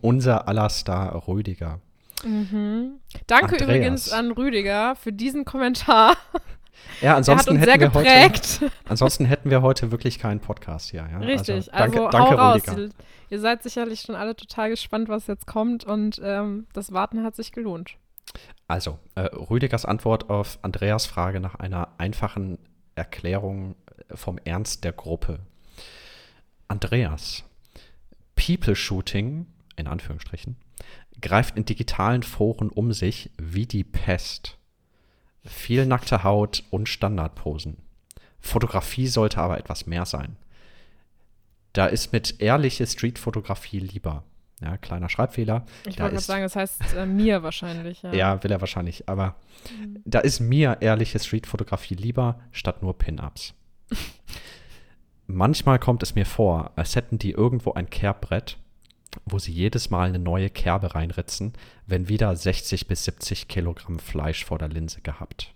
unser 0.00 0.48
aller 0.48 0.68
Star 0.68 1.26
Rüdiger. 1.28 1.80
Mhm. 2.24 3.00
Danke 3.26 3.56
Andreas. 3.56 3.62
übrigens 3.62 4.12
an 4.12 4.30
Rüdiger 4.30 4.96
für 4.96 5.12
diesen 5.12 5.44
Kommentar. 5.44 6.16
Ja, 7.00 7.16
ansonsten 7.16 7.56
hätten 7.56 7.80
wir 7.80 7.94
heute, 7.94 8.70
ansonsten 8.88 9.24
hätten 9.24 9.50
wir 9.50 9.62
heute 9.62 9.90
wirklich 9.90 10.18
keinen 10.18 10.40
Podcast 10.40 10.90
hier. 10.90 11.06
Ja? 11.10 11.18
Richtig, 11.18 11.72
also, 11.72 11.98
danke, 12.00 12.06
also 12.06 12.10
danke 12.10 12.54
Rüdiger. 12.54 12.78
Ihr, 12.78 12.90
ihr, 13.30 13.40
seid 13.40 13.62
sicherlich 13.62 14.00
schon 14.02 14.14
alle 14.14 14.36
total 14.36 14.70
gespannt, 14.70 15.08
was 15.08 15.26
jetzt 15.26 15.46
kommt 15.46 15.84
und 15.84 16.20
ähm, 16.22 16.66
das 16.72 16.92
Warten 16.92 17.24
hat 17.24 17.36
sich 17.36 17.52
gelohnt. 17.52 17.96
Also, 18.68 18.98
äh, 19.14 19.22
Rüdigers 19.22 19.84
Antwort 19.84 20.30
auf 20.30 20.58
Andreas 20.62 21.06
Frage 21.06 21.40
nach 21.40 21.56
einer 21.56 21.88
einfachen 21.98 22.58
Erklärung 22.94 23.76
äh, 24.08 24.16
vom 24.16 24.38
Ernst 24.38 24.84
der 24.84 24.92
Gruppe. 24.92 25.40
Andreas, 26.68 27.44
People-Shooting, 28.36 29.46
in 29.76 29.86
Anführungsstrichen, 29.86 30.56
greift 31.20 31.56
in 31.56 31.64
digitalen 31.64 32.22
Foren 32.22 32.70
um 32.70 32.92
sich 32.92 33.30
wie 33.38 33.66
die 33.66 33.84
Pest. 33.84 34.58
Viel 35.44 35.86
nackte 35.86 36.24
Haut 36.24 36.64
und 36.70 36.88
Standardposen. 36.88 37.76
Fotografie 38.40 39.06
sollte 39.06 39.38
aber 39.38 39.58
etwas 39.58 39.86
mehr 39.86 40.06
sein. 40.06 40.36
Da 41.72 41.86
ist 41.86 42.12
mit 42.12 42.40
ehrliche 42.40 42.86
Streetfotografie 42.86 43.80
lieber. 43.80 44.24
Ja, 44.60 44.76
kleiner 44.76 45.08
Schreibfehler. 45.08 45.66
Ich 45.80 45.98
wollte 45.98 46.14
gerade 46.14 46.20
sagen, 46.20 46.42
das 46.42 46.56
heißt 46.56 46.94
äh, 46.96 47.06
mir 47.06 47.42
wahrscheinlich. 47.42 48.02
Ja. 48.02 48.12
ja. 48.14 48.44
will 48.44 48.52
er 48.52 48.60
wahrscheinlich. 48.60 49.08
Aber 49.08 49.34
mhm. 49.78 50.00
da 50.04 50.20
ist 50.20 50.40
mir 50.40 50.78
ehrliche 50.80 51.18
Streetfotografie 51.18 51.94
lieber, 51.94 52.40
statt 52.52 52.82
nur 52.82 52.96
Pin-Ups. 52.96 53.54
Manchmal 55.26 55.78
kommt 55.78 56.02
es 56.02 56.14
mir 56.14 56.26
vor, 56.26 56.72
als 56.76 56.96
hätten 56.96 57.18
die 57.18 57.32
irgendwo 57.32 57.72
ein 57.72 57.90
Kerbbrett 57.90 58.58
wo 59.24 59.38
sie 59.38 59.52
jedes 59.52 59.90
Mal 59.90 60.08
eine 60.08 60.18
neue 60.18 60.50
Kerbe 60.50 60.94
reinritzen, 60.94 61.52
wenn 61.86 62.08
wieder 62.08 62.34
60 62.34 62.86
bis 62.86 63.04
70 63.04 63.48
Kilogramm 63.48 63.98
Fleisch 63.98 64.44
vor 64.44 64.58
der 64.58 64.68
Linse 64.68 65.00
gehabt. 65.00 65.54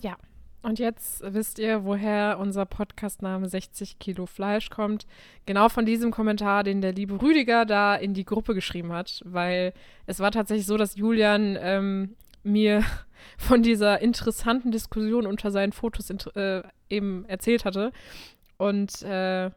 Ja, 0.00 0.16
und 0.62 0.78
jetzt 0.78 1.22
wisst 1.24 1.58
ihr, 1.58 1.84
woher 1.84 2.38
unser 2.38 2.66
Podcastname 2.66 3.48
60 3.48 3.98
Kilo 3.98 4.26
Fleisch 4.26 4.70
kommt. 4.70 5.06
Genau 5.46 5.68
von 5.68 5.86
diesem 5.86 6.10
Kommentar, 6.10 6.64
den 6.64 6.80
der 6.80 6.92
liebe 6.92 7.20
Rüdiger 7.22 7.64
da 7.64 7.94
in 7.94 8.12
die 8.12 8.24
Gruppe 8.24 8.54
geschrieben 8.54 8.92
hat, 8.92 9.22
weil 9.24 9.72
es 10.06 10.18
war 10.20 10.32
tatsächlich 10.32 10.66
so, 10.66 10.76
dass 10.76 10.96
Julian 10.96 11.56
ähm, 11.60 12.16
mir 12.42 12.82
von 13.38 13.62
dieser 13.62 14.00
interessanten 14.00 14.72
Diskussion 14.72 15.26
unter 15.26 15.50
seinen 15.50 15.72
Fotos 15.72 16.10
äh, 16.10 16.62
eben 16.90 17.24
erzählt 17.26 17.64
hatte. 17.64 17.92
Und 18.56 19.02
äh, 19.02 19.50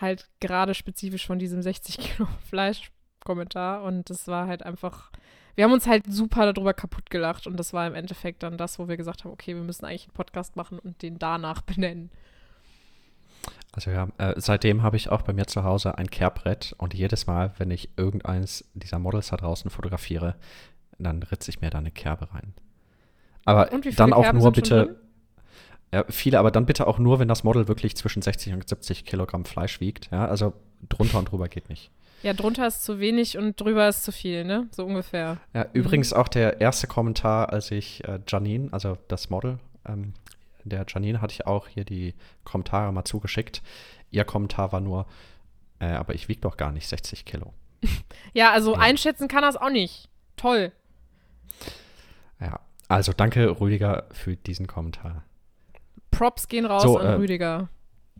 halt 0.00 0.28
gerade 0.40 0.74
spezifisch 0.74 1.26
von 1.26 1.38
diesem 1.38 1.62
60 1.62 1.98
Kilo 1.98 2.28
Fleisch-Kommentar. 2.48 3.82
Und 3.82 4.10
das 4.10 4.26
war 4.28 4.46
halt 4.46 4.62
einfach. 4.62 5.10
Wir 5.54 5.64
haben 5.64 5.72
uns 5.72 5.86
halt 5.86 6.04
super 6.08 6.52
darüber 6.52 6.72
kaputt 6.72 7.10
gelacht. 7.10 7.46
Und 7.46 7.56
das 7.56 7.72
war 7.72 7.86
im 7.86 7.94
Endeffekt 7.94 8.42
dann 8.42 8.58
das, 8.58 8.78
wo 8.78 8.88
wir 8.88 8.96
gesagt 8.96 9.24
haben: 9.24 9.32
Okay, 9.32 9.54
wir 9.54 9.62
müssen 9.62 9.84
eigentlich 9.84 10.04
einen 10.04 10.14
Podcast 10.14 10.56
machen 10.56 10.78
und 10.78 11.02
den 11.02 11.18
danach 11.18 11.62
benennen. 11.62 12.10
Also 13.72 13.90
ja, 13.90 14.08
äh, 14.18 14.34
seitdem 14.36 14.82
habe 14.82 14.96
ich 14.96 15.10
auch 15.10 15.22
bei 15.22 15.32
mir 15.32 15.46
zu 15.46 15.62
Hause 15.62 15.98
ein 15.98 16.10
Kehrbrett 16.10 16.74
und 16.78 16.94
jedes 16.94 17.26
Mal, 17.26 17.52
wenn 17.58 17.70
ich 17.70 17.90
irgendeins 17.96 18.64
dieser 18.74 18.98
Models 18.98 19.28
da 19.28 19.36
draußen 19.36 19.70
fotografiere, 19.70 20.36
dann 20.98 21.22
ritze 21.22 21.50
ich 21.50 21.60
mir 21.60 21.70
da 21.70 21.78
eine 21.78 21.90
Kerbe 21.90 22.32
rein. 22.32 22.54
Aber 23.44 23.66
dann 23.96 24.12
auch 24.12 24.32
nur 24.32 24.52
bitte 24.52 25.00
ja, 25.92 26.04
viele, 26.08 26.38
aber 26.38 26.50
dann 26.50 26.66
bitte 26.66 26.86
auch 26.86 26.98
nur, 26.98 27.18
wenn 27.18 27.28
das 27.28 27.44
Model 27.44 27.68
wirklich 27.68 27.96
zwischen 27.96 28.22
60 28.22 28.52
und 28.52 28.68
70 28.68 29.04
Kilogramm 29.04 29.44
Fleisch 29.44 29.80
wiegt. 29.80 30.10
Ja, 30.10 30.26
also 30.26 30.52
drunter 30.88 31.18
und 31.18 31.30
drüber 31.30 31.48
geht 31.48 31.68
nicht. 31.68 31.90
Ja, 32.22 32.32
drunter 32.32 32.66
ist 32.66 32.84
zu 32.84 32.98
wenig 32.98 33.38
und 33.38 33.60
drüber 33.60 33.88
ist 33.88 34.04
zu 34.04 34.12
viel, 34.12 34.44
ne? 34.44 34.66
So 34.72 34.84
ungefähr. 34.84 35.38
Ja, 35.54 35.64
mhm. 35.64 35.70
übrigens 35.72 36.12
auch 36.12 36.28
der 36.28 36.60
erste 36.60 36.86
Kommentar, 36.88 37.50
als 37.52 37.70
ich 37.70 38.04
äh, 38.04 38.20
Janine, 38.26 38.68
also 38.72 38.98
das 39.08 39.30
Model, 39.30 39.58
ähm, 39.86 40.14
der 40.64 40.84
Janine 40.86 41.22
hatte 41.22 41.32
ich 41.32 41.46
auch 41.46 41.68
hier 41.68 41.84
die 41.84 42.14
Kommentare 42.44 42.92
mal 42.92 43.04
zugeschickt. 43.04 43.62
Ihr 44.10 44.24
Kommentar 44.24 44.72
war 44.72 44.80
nur, 44.80 45.06
äh, 45.78 45.86
aber 45.86 46.14
ich 46.14 46.28
wiege 46.28 46.40
doch 46.40 46.56
gar 46.56 46.72
nicht 46.72 46.88
60 46.88 47.24
Kilo. 47.24 47.54
ja, 48.34 48.50
also 48.52 48.74
ja. 48.74 48.80
einschätzen 48.80 49.28
kann 49.28 49.44
es 49.44 49.56
auch 49.56 49.70
nicht. 49.70 50.08
Toll. 50.36 50.72
Ja, 52.40 52.60
also 52.88 53.12
danke, 53.12 53.60
Rüdiger, 53.60 54.06
für 54.12 54.36
diesen 54.36 54.66
Kommentar. 54.66 55.24
Props 56.10 56.48
gehen 56.48 56.64
raus 56.64 56.82
so, 56.82 56.98
an 56.98 57.06
äh, 57.06 57.12
Rüdiger. 57.12 57.68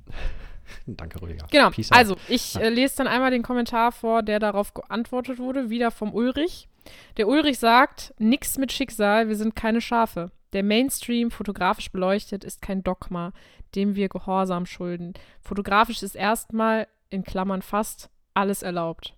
Danke, 0.87 1.21
Rüdiger. 1.21 1.47
Genau. 1.51 1.71
Peace 1.71 1.91
also, 1.93 2.17
ich 2.29 2.57
äh, 2.57 2.69
lese 2.69 2.97
dann 2.99 3.07
einmal 3.07 3.31
den 3.31 3.43
Kommentar 3.43 3.93
vor, 3.93 4.23
der 4.23 4.39
darauf 4.39 4.75
geantwortet 4.75 5.39
wurde, 5.39 5.71
wieder 5.71 5.91
vom 5.91 6.13
Ulrich. 6.15 6.69
Der 7.17 7.29
Ulrich 7.29 7.59
sagt: 7.59 8.15
Nix 8.19 8.59
mit 8.59 8.73
Schicksal, 8.73 9.29
wir 9.29 9.37
sind 9.37 9.57
keine 9.57 9.81
Schafe. 9.81 10.31
Der 10.53 10.63
Mainstream, 10.63 11.31
fotografisch 11.31 11.93
beleuchtet, 11.93 12.45
ist 12.45 12.63
kein 12.63 12.83
Dogma, 12.83 13.33
dem 13.75 13.97
wir 13.97 14.09
Gehorsam 14.09 14.65
schulden. 14.65 15.13
Fotografisch 15.41 16.03
ist 16.03 16.17
erstmal, 16.17 16.87
in 17.11 17.23
Klammern 17.23 17.63
fast, 17.63 18.09
alles 18.33 18.63
erlaubt. 18.63 19.18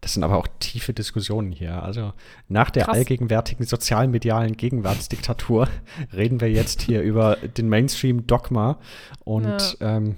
Das 0.00 0.14
sind 0.14 0.22
aber 0.22 0.36
auch 0.36 0.46
tiefe 0.58 0.92
Diskussionen 0.92 1.52
hier. 1.52 1.82
Also 1.82 2.12
nach 2.48 2.70
der 2.70 2.84
Krass. 2.84 2.96
allgegenwärtigen 2.96 3.64
sozialmedialen 3.64 4.56
Gegenwartsdiktatur 4.56 5.68
reden 6.12 6.40
wir 6.40 6.50
jetzt 6.50 6.82
hier 6.82 7.02
über 7.02 7.36
den 7.36 7.68
Mainstream-Dogma 7.68 8.78
und 9.24 9.78
ja. 9.80 9.96
ähm, 9.96 10.16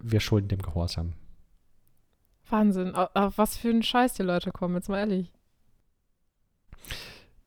wir 0.00 0.20
schulden 0.20 0.48
dem 0.48 0.62
Gehorsam. 0.62 1.14
Wahnsinn. 2.48 2.94
Auf 2.94 3.38
was 3.38 3.56
für 3.56 3.70
ein 3.70 3.82
Scheiß 3.82 4.14
die 4.14 4.22
Leute 4.22 4.50
kommen, 4.50 4.74
jetzt 4.74 4.88
mal 4.88 4.98
ehrlich. 4.98 5.30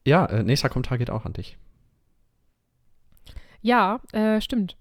Ja, 0.05 0.25
äh, 0.25 0.43
nächster 0.43 0.69
Kommentar 0.69 0.97
geht 0.97 1.09
auch 1.09 1.25
an 1.25 1.33
dich. 1.33 1.57
Ja, 3.61 4.01
äh, 4.11 4.41
stimmt. 4.41 4.77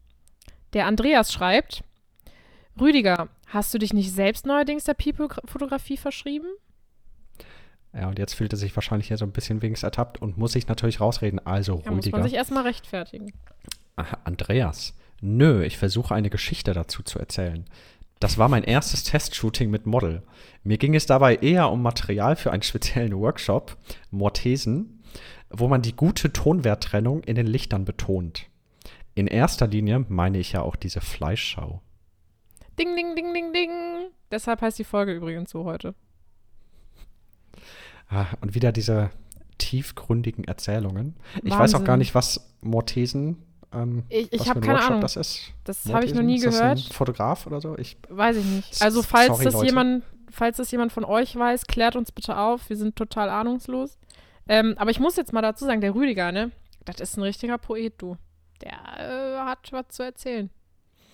Der 0.73 0.87
Andreas 0.87 1.33
schreibt, 1.33 1.85
Rüdiger, 2.81 3.29
hast 3.53 3.73
du 3.75 3.79
dich 3.79 3.93
nicht 3.93 4.13
selbst 4.13 4.47
neuerdings 4.47 4.85
der 4.85 4.95
People-Fotografie 4.95 5.97
verschrieben? 5.97 6.47
Ja, 7.95 8.09
und 8.09 8.19
jetzt 8.19 8.35
fühlt 8.35 8.53
er 8.53 8.57
sich 8.57 8.75
wahrscheinlich 8.75 9.09
hier 9.09 9.19
so 9.19 9.27
ein 9.27 9.33
bisschen 9.33 9.61
wenigstens 9.61 9.85
ertappt 9.85 10.23
und 10.23 10.39
muss 10.39 10.53
sich 10.53 10.67
natürlich 10.67 11.01
rausreden. 11.01 11.45
Also, 11.47 11.83
ja, 11.85 11.91
Rüdiger. 11.91 11.95
muss 11.95 12.13
man 12.13 12.23
sich 12.23 12.35
erstmal 12.35 12.63
rechtfertigen. 12.63 13.33
Aha, 13.97 14.19
Andreas, 14.25 14.95
nö, 15.21 15.63
ich 15.63 15.77
versuche 15.77 16.15
eine 16.15 16.31
Geschichte 16.31 16.73
dazu 16.73 17.03
zu 17.03 17.19
erzählen. 17.19 17.67
Das 18.19 18.39
war 18.39 18.49
mein 18.49 18.65
erstes 18.65 19.05
Testshooting 19.05 19.69
mit 19.69 19.85
Model. 19.85 20.23
Mir 20.63 20.79
ging 20.79 20.95
es 20.95 21.07
dabei 21.07 21.37
eher 21.37 21.71
um 21.71 21.83
Material 21.83 22.37
für 22.37 22.53
einen 22.53 22.63
speziellen 22.63 23.19
Workshop, 23.19 23.77
Mortesen, 24.11 25.03
wo 25.51 25.69
man 25.69 25.83
die 25.83 25.95
gute 25.95 26.33
Tonwerttrennung 26.33 27.23
in 27.25 27.35
den 27.35 27.47
Lichtern 27.47 27.85
betont. 27.85 28.47
In 29.15 29.27
erster 29.27 29.67
Linie 29.67 30.07
meine 30.09 30.39
ich 30.39 30.53
ja 30.53 30.63
auch 30.63 30.77
diese 30.77 31.03
Fleischschau. 31.03 31.83
Ding, 32.83 32.97
ding, 32.97 33.15
ding, 33.15 33.33
ding, 33.33 33.53
ding. 33.53 33.71
Deshalb 34.31 34.61
heißt 34.61 34.79
die 34.79 34.85
Folge 34.85 35.13
übrigens 35.13 35.51
so 35.51 35.65
heute. 35.65 35.95
Ah, 38.09 38.27
und 38.41 38.57
wieder 38.57 38.73
diese 38.73 39.11
tiefgründigen 39.59 40.45
Erzählungen. 40.45 41.15
Wahnsinn. 41.35 41.53
Ich 41.53 41.59
weiß 41.59 41.75
auch 41.77 41.85
gar 41.85 41.97
nicht, 41.97 42.15
was 42.17 42.53
Mortesen 42.61 43.47
ähm, 43.73 44.03
ich 44.09 44.33
ich 44.33 44.49
habe 44.49 44.61
keine 44.61 44.81
Ahnung. 44.81 45.01
Das 45.01 45.17
ist. 45.17 45.53
Das 45.65 45.87
habe 45.93 46.05
ich 46.05 46.13
noch 46.13 46.23
nie 46.23 46.41
gehört. 46.41 46.81
Fotograf 46.93 47.47
oder 47.47 47.61
so? 47.61 47.79
Ich 47.79 47.97
weiß 48.09 48.37
ich 48.37 48.45
nicht. 48.45 48.83
Also 48.83 49.03
falls 49.03 49.29
sorry, 49.29 49.45
das 49.45 49.55
Leute. 49.55 49.67
jemand, 49.67 50.05
falls 50.29 50.57
das 50.57 50.71
jemand 50.73 50.93
von 50.93 51.05
euch 51.05 51.37
weiß, 51.37 51.67
klärt 51.67 51.95
uns 51.95 52.11
bitte 52.11 52.37
auf. 52.37 52.69
Wir 52.69 52.77
sind 52.77 52.97
total 52.97 53.31
ahnungslos. 53.31 53.97
Ähm, 54.49 54.75
aber 54.77 54.91
ich 54.91 54.99
muss 54.99 55.17
jetzt 55.17 55.33
mal 55.33 55.41
dazu 55.41 55.65
sagen, 55.65 55.81
der 55.81 55.95
Rüdiger, 55.95 56.33
ne, 56.33 56.51
das 56.85 56.99
ist 56.99 57.17
ein 57.17 57.23
richtiger 57.23 57.59
Poet, 57.59 57.95
du. 57.99 58.17
Der 58.61 58.73
äh, 58.99 59.39
hat 59.39 59.71
was 59.71 59.89
zu 59.89 60.03
erzählen. 60.03 60.51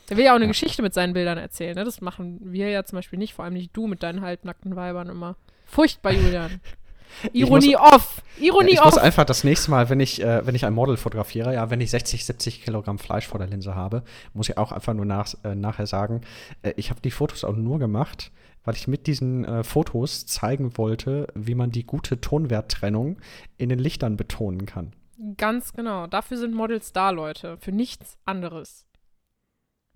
Der 0.09 0.17
will 0.17 0.25
ja 0.25 0.33
auch 0.33 0.37
eine 0.37 0.45
ja. 0.45 0.51
Geschichte 0.51 0.83
mit 0.83 0.95
seinen 0.95 1.13
Bildern 1.13 1.39
erzählen, 1.39 1.75
ne? 1.75 1.85
Das 1.85 2.01
machen 2.01 2.39
wir 2.43 2.71
ja 2.71 2.85
zum 2.85 2.97
Beispiel 2.97 3.19
nicht, 3.19 3.35
vor 3.35 3.45
allem 3.45 3.55
nicht 3.55 3.77
du 3.77 3.87
mit 3.87 4.03
deinen 4.03 4.21
halbnackten 4.21 4.75
Weibern 4.77 5.09
immer. 5.09 5.37
Furchtbar, 5.67 6.13
Julian. 6.13 6.61
Ironie 7.33 7.75
muss, 7.75 7.93
off. 7.95 8.23
Ironie 8.39 8.73
ich 8.73 8.81
off. 8.81 8.87
Ich 8.87 8.95
muss 8.95 8.99
einfach 8.99 9.25
das 9.25 9.45
nächste 9.45 9.71
Mal, 9.71 9.89
wenn 9.89 10.01
ich, 10.01 10.23
äh, 10.23 10.47
wenn 10.47 10.55
ich 10.55 10.65
ein 10.65 10.75
Model 10.75 10.97
fotografiere, 10.97 11.55
ja, 11.55 11.71
wenn 11.71 11.81
ich 11.81 11.91
60, 11.91 12.25
70 12.25 12.63
Kilogramm 12.63 12.99
Fleisch 12.99 13.27
vor 13.27 13.39
der 13.39 13.49
Linse 13.49 13.75
habe, 13.75 14.03
muss 14.35 14.49
ich 14.49 14.59
auch 14.59 14.73
einfach 14.73 14.95
nur 14.95 15.05
nach, 15.05 15.35
äh, 15.45 15.55
nachher 15.55 15.87
sagen, 15.87 16.23
äh, 16.63 16.73
ich 16.77 16.91
habe 16.91 17.01
die 17.01 17.11
Fotos 17.11 17.45
auch 17.45 17.57
nur 17.57 17.79
gemacht, 17.79 18.31
weil 18.65 18.75
ich 18.75 18.89
mit 18.89 19.07
diesen 19.07 19.45
äh, 19.45 19.65
Fotos 19.65 20.27
zeigen 20.27 20.77
wollte, 20.77 21.29
wie 21.35 21.55
man 21.55 21.71
die 21.71 21.85
gute 21.85 22.21
Tonwerttrennung 22.21 23.19
in 23.57 23.69
den 23.69 23.79
Lichtern 23.79 24.17
betonen 24.17 24.67
kann. 24.67 24.93
Ganz 25.37 25.73
genau. 25.73 26.07
Dafür 26.07 26.37
sind 26.37 26.55
Models 26.55 26.93
da, 26.93 27.11
Leute. 27.11 27.57
Für 27.59 27.73
nichts 27.73 28.19
anderes. 28.25 28.88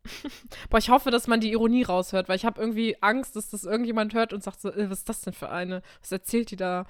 Boah, 0.70 0.78
ich 0.78 0.90
hoffe, 0.90 1.10
dass 1.10 1.26
man 1.26 1.40
die 1.40 1.52
Ironie 1.52 1.82
raushört, 1.82 2.28
weil 2.28 2.36
ich 2.36 2.44
habe 2.44 2.60
irgendwie 2.60 2.96
Angst, 3.00 3.36
dass 3.36 3.50
das 3.50 3.64
irgendjemand 3.64 4.14
hört 4.14 4.32
und 4.32 4.42
sagt 4.42 4.60
so, 4.60 4.72
äh, 4.72 4.90
was 4.90 4.98
ist 4.98 5.08
das 5.08 5.20
denn 5.22 5.32
für 5.32 5.50
eine? 5.50 5.82
Was 6.00 6.12
erzählt 6.12 6.50
die 6.50 6.56
da? 6.56 6.86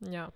Ja. 0.00 0.32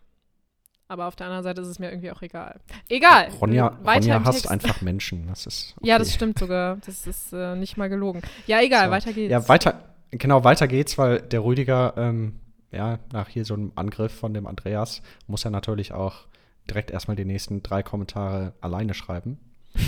Aber 0.88 1.06
auf 1.06 1.16
der 1.16 1.26
anderen 1.26 1.42
Seite 1.42 1.61
ist 1.62 1.68
es 1.68 1.78
mir 1.80 1.90
irgendwie 1.90 2.12
auch 2.12 2.23
egal. 2.23 2.61
Egal. 2.88 3.28
Ronja, 3.40 3.76
Ronja 3.85 4.25
hasst 4.25 4.42
Text. 4.42 4.50
einfach 4.50 4.82
Menschen. 4.82 5.26
Das 5.26 5.46
ist 5.46 5.75
okay. 5.78 5.88
Ja, 5.88 5.99
das 5.99 6.14
stimmt 6.14 6.38
sogar. 6.38 6.76
Das 6.87 7.06
ist 7.06 7.32
äh, 7.32 7.56
nicht 7.56 7.76
mal 7.76 7.88
gelogen. 7.88 8.23
Ja, 8.46 8.61
egal, 8.61 8.87
So. 8.87 8.90
weiter 8.92 9.12
geht's. 9.12 9.32
Ja, 9.32 9.49
weiter, 9.49 9.82
genau, 10.12 10.44
weiter 10.44 10.68
geht's, 10.68 10.96
weil 10.96 11.20
der 11.20 11.42
Rüdiger, 11.42 11.94
ähm, 11.96 12.38
ja, 12.70 13.00
nach 13.12 13.28
hier 13.28 13.44
so 13.44 13.54
einem 13.54 13.73
Angriff 13.75 14.12
von 14.12 14.32
dem 14.32 14.46
Andreas, 14.46 15.02
muss 15.26 15.44
er 15.44 15.50
natürlich 15.50 15.92
auch 15.92 16.26
direkt 16.70 16.92
erstmal 16.92 17.16
die 17.16 17.25
nächsten 17.25 17.64
drei 17.64 17.82
Kommentare 17.82 18.52
alleine 18.61 18.94
schreiben. 18.94 19.38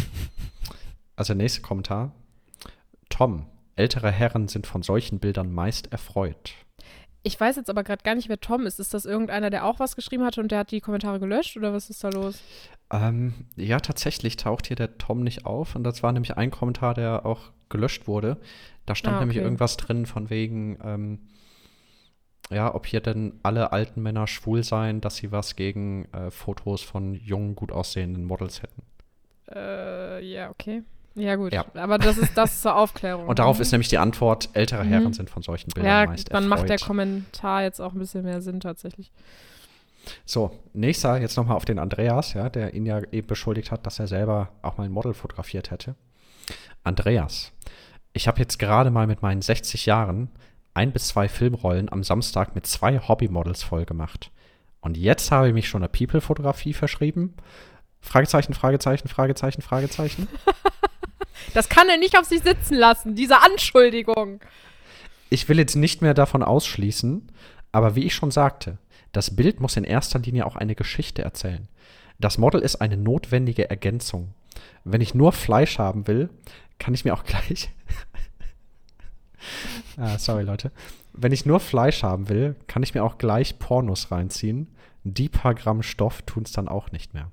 also 1.18 1.34
der 1.34 1.42
nächste 1.42 1.62
Kommentar. 1.62 2.12
Tom, 3.08 3.46
ältere 3.76 4.10
Herren 4.10 4.48
sind 4.48 4.66
von 4.66 4.82
solchen 4.82 5.18
Bildern 5.18 5.52
meist 5.52 5.92
erfreut. 5.92 6.54
Ich 7.22 7.38
weiß 7.38 7.56
jetzt 7.56 7.68
aber 7.68 7.82
gerade 7.82 8.02
gar 8.04 8.14
nicht, 8.14 8.28
wer 8.28 8.40
Tom 8.40 8.64
ist. 8.64 8.78
Ist 8.78 8.94
das 8.94 9.04
irgendeiner, 9.04 9.50
der 9.50 9.64
auch 9.64 9.80
was 9.80 9.96
geschrieben 9.96 10.24
hatte 10.24 10.40
und 10.40 10.52
der 10.52 10.60
hat 10.60 10.70
die 10.70 10.80
Kommentare 10.80 11.18
gelöscht 11.18 11.56
oder 11.56 11.72
was 11.72 11.90
ist 11.90 12.02
da 12.04 12.08
los? 12.10 12.40
Ähm, 12.90 13.34
ja, 13.56 13.80
tatsächlich 13.80 14.36
taucht 14.36 14.68
hier 14.68 14.76
der 14.76 14.96
Tom 14.98 15.22
nicht 15.22 15.44
auf. 15.44 15.74
Und 15.74 15.84
das 15.84 16.02
war 16.02 16.12
nämlich 16.12 16.36
ein 16.36 16.50
Kommentar, 16.50 16.94
der 16.94 17.26
auch 17.26 17.50
gelöscht 17.68 18.06
wurde. 18.06 18.38
Da 18.86 18.94
stand 18.94 19.16
Ah, 19.16 19.20
nämlich 19.20 19.38
okay. 19.38 19.44
irgendwas 19.44 19.76
drin 19.76 20.06
von 20.06 20.30
wegen, 20.30 20.78
ähm, 20.82 21.18
ja, 22.50 22.74
ob 22.74 22.86
hier 22.86 23.00
denn 23.00 23.40
alle 23.42 23.72
alten 23.72 24.00
Männer 24.02 24.26
schwul 24.26 24.62
seien, 24.62 25.00
dass 25.00 25.16
sie 25.16 25.32
was 25.32 25.56
gegen 25.56 26.06
äh, 26.12 26.30
Fotos 26.30 26.82
von 26.82 27.14
jungen, 27.14 27.56
gut 27.56 27.72
aussehenden 27.72 28.24
Models 28.24 28.62
hätten. 28.62 28.82
Äh, 29.54 30.24
ja, 30.24 30.50
okay. 30.50 30.82
Ja, 31.18 31.36
gut. 31.36 31.52
Ja. 31.52 31.64
Aber 31.74 31.98
das 31.98 32.16
ist 32.18 32.36
das 32.36 32.60
zur 32.62 32.76
Aufklärung. 32.76 33.26
Und 33.26 33.38
darauf 33.38 33.56
Mhm. 33.56 33.62
ist 33.62 33.72
nämlich 33.72 33.88
die 33.88 33.98
Antwort, 33.98 34.48
ältere 34.52 34.84
Mhm. 34.84 34.88
Herren 34.88 35.12
sind 35.12 35.28
von 35.30 35.42
solchen 35.42 35.70
Bildern 35.70 35.90
Ja, 36.02 36.06
meist 36.06 36.32
dann 36.32 36.46
macht 36.48 36.64
der 36.64 36.72
erfreut. 36.72 36.86
Kommentar 36.88 37.62
jetzt 37.62 37.80
auch 37.80 37.92
ein 37.92 37.98
bisschen 37.98 38.24
mehr 38.24 38.40
Sinn 38.40 38.60
tatsächlich. 38.60 39.10
So, 40.24 40.50
nächster, 40.72 41.20
jetzt 41.20 41.36
nochmal 41.36 41.56
auf 41.56 41.64
den 41.64 41.78
Andreas, 41.78 42.32
ja, 42.34 42.48
der 42.48 42.72
ihn 42.74 42.86
ja 42.86 43.00
eben 43.12 43.26
beschuldigt 43.26 43.70
hat, 43.70 43.84
dass 43.86 43.98
er 43.98 44.06
selber 44.06 44.50
auch 44.62 44.78
mal 44.78 44.84
ein 44.84 44.92
Model 44.92 45.12
fotografiert 45.12 45.70
hätte. 45.70 45.96
Andreas, 46.84 47.52
ich 48.14 48.26
habe 48.28 48.38
jetzt 48.38 48.58
gerade 48.58 48.90
mal 48.90 49.06
mit 49.06 49.20
meinen 49.22 49.42
60 49.42 49.84
Jahren 49.86 50.30
ein 50.74 50.92
bis 50.92 51.08
zwei 51.08 51.28
Filmrollen 51.28 51.90
am 51.92 52.02
Samstag 52.04 52.54
mit 52.54 52.66
zwei 52.66 52.98
Hobbymodels 53.00 53.62
voll 53.62 53.84
gemacht. 53.84 54.30
Und 54.80 54.96
jetzt 54.96 55.30
habe 55.32 55.48
ich 55.48 55.54
mich 55.54 55.68
schon 55.68 55.80
der 55.82 55.88
People-Fotografie 55.88 56.72
verschrieben. 56.72 57.34
Fragezeichen, 58.00 58.54
Fragezeichen, 58.54 59.08
Fragezeichen, 59.08 59.60
Fragezeichen. 59.60 60.28
Das 61.54 61.68
kann 61.68 61.88
er 61.88 61.98
nicht 61.98 62.18
auf 62.18 62.24
sich 62.24 62.42
sitzen 62.42 62.74
lassen, 62.74 63.14
diese 63.14 63.40
Anschuldigung. 63.40 64.40
Ich 65.30 65.48
will 65.48 65.58
jetzt 65.58 65.76
nicht 65.76 66.02
mehr 66.02 66.14
davon 66.14 66.42
ausschließen, 66.42 67.30
aber 67.72 67.94
wie 67.94 68.04
ich 68.04 68.14
schon 68.14 68.30
sagte, 68.30 68.78
das 69.12 69.34
Bild 69.34 69.60
muss 69.60 69.76
in 69.76 69.84
erster 69.84 70.18
Linie 70.18 70.46
auch 70.46 70.56
eine 70.56 70.74
Geschichte 70.74 71.22
erzählen. 71.22 71.68
Das 72.18 72.38
Model 72.38 72.60
ist 72.60 72.76
eine 72.76 72.96
notwendige 72.96 73.70
Ergänzung. 73.70 74.34
Wenn 74.84 75.00
ich 75.00 75.14
nur 75.14 75.32
Fleisch 75.32 75.78
haben 75.78 76.06
will, 76.06 76.30
kann 76.78 76.94
ich 76.94 77.04
mir 77.04 77.14
auch 77.14 77.24
gleich. 77.24 77.70
ah, 79.96 80.18
sorry, 80.18 80.42
Leute. 80.42 80.72
Wenn 81.12 81.32
ich 81.32 81.46
nur 81.46 81.60
Fleisch 81.60 82.02
haben 82.02 82.28
will, 82.28 82.56
kann 82.66 82.82
ich 82.82 82.94
mir 82.94 83.04
auch 83.04 83.18
gleich 83.18 83.58
Pornos 83.58 84.10
reinziehen. 84.10 84.68
Die 85.04 85.28
paar 85.28 85.54
Gramm 85.54 85.82
Stoff 85.82 86.22
tun 86.22 86.42
es 86.44 86.52
dann 86.52 86.68
auch 86.68 86.92
nicht 86.92 87.14
mehr. 87.14 87.30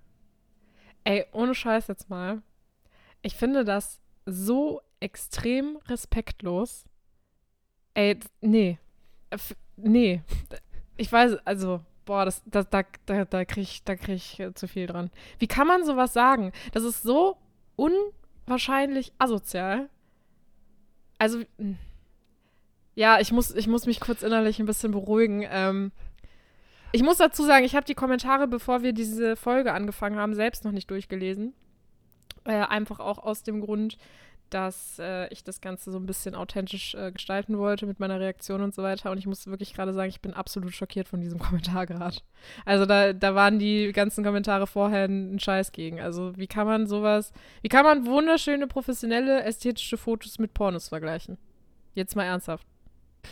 Ey, 1.03 1.25
ohne 1.33 1.53
Scheiß 1.53 1.87
jetzt 1.87 2.09
mal. 2.09 2.41
Ich 3.25 3.35
finde 3.35 3.65
das 3.65 3.99
so 4.27 4.81
extrem 4.99 5.77
respektlos. 5.87 6.85
Ey, 7.95 8.19
nee. 8.41 8.77
F- 9.31 9.55
Nee. 9.77 10.21
Ich 10.95 11.11
weiß, 11.11 11.37
also, 11.43 11.81
boah, 12.05 12.23
das, 12.23 12.43
das, 12.45 12.69
da, 12.69 12.83
da, 13.07 13.25
da 13.25 13.43
krieg 13.45 13.63
ich, 13.63 13.83
krieg 13.83 14.07
ich 14.09 14.39
äh, 14.39 14.53
zu 14.53 14.67
viel 14.67 14.85
dran. 14.87 15.09
Wie 15.39 15.47
kann 15.47 15.67
man 15.67 15.83
sowas 15.83 16.13
sagen? 16.13 16.51
Das 16.71 16.83
ist 16.83 17.01
so 17.01 17.35
unwahrscheinlich 17.75 19.11
asozial. 19.17 19.89
Also, 21.17 21.39
mh. 21.57 21.75
ja, 22.93 23.19
ich 23.19 23.31
muss, 23.31 23.53
ich 23.55 23.67
muss 23.67 23.87
mich 23.87 23.99
kurz 23.99 24.21
innerlich 24.21 24.59
ein 24.59 24.65
bisschen 24.67 24.91
beruhigen. 24.91 25.43
Ähm, 25.49 25.91
ich 26.91 27.01
muss 27.03 27.17
dazu 27.17 27.43
sagen, 27.43 27.65
ich 27.65 27.75
habe 27.75 27.85
die 27.87 27.95
Kommentare, 27.95 28.47
bevor 28.47 28.83
wir 28.83 28.93
diese 28.93 29.35
Folge 29.35 29.73
angefangen 29.73 30.17
haben, 30.17 30.35
selbst 30.35 30.63
noch 30.63 30.71
nicht 30.71 30.89
durchgelesen. 30.91 31.53
Äh, 32.45 32.53
einfach 32.65 32.99
auch 32.99 33.17
aus 33.19 33.43
dem 33.43 33.61
Grund, 33.61 33.97
dass 34.51 34.99
äh, 34.99 35.27
ich 35.33 35.43
das 35.43 35.59
Ganze 35.59 35.91
so 35.91 35.97
ein 35.97 36.05
bisschen 36.05 36.35
authentisch 36.35 36.93
äh, 36.93 37.11
gestalten 37.11 37.57
wollte 37.57 37.87
mit 37.87 37.99
meiner 37.99 38.19
Reaktion 38.19 38.61
und 38.61 38.75
so 38.75 38.83
weiter. 38.83 39.09
Und 39.11 39.17
ich 39.17 39.25
muss 39.25 39.47
wirklich 39.47 39.73
gerade 39.73 39.91
sagen, 39.93 40.09
ich 40.09 40.21
bin 40.21 40.33
absolut 40.33 40.73
schockiert 40.73 41.07
von 41.07 41.19
diesem 41.19 41.39
Kommentar 41.45 41.87
gerade. 41.87 42.17
Also 42.63 42.85
da, 42.85 43.13
da 43.13 43.33
waren 43.33 43.57
die 43.57 43.91
ganzen 43.91 44.23
Kommentare 44.23 44.67
vorher 44.67 45.05
ein 45.05 45.39
Scheiß 45.39 45.71
gegen. 45.71 45.99
Also 45.99 46.37
wie 46.37 46.47
kann 46.47 46.67
man 46.67 46.85
sowas, 46.87 47.33
wie 47.63 47.69
kann 47.69 47.83
man 47.85 48.05
wunderschöne, 48.05 48.67
professionelle, 48.67 49.43
ästhetische 49.43 49.97
Fotos 49.97 50.37
mit 50.37 50.53
Pornos 50.53 50.89
vergleichen? 50.89 51.37
Jetzt 51.95 52.15
mal 52.15 52.25
ernsthaft. 52.25 52.67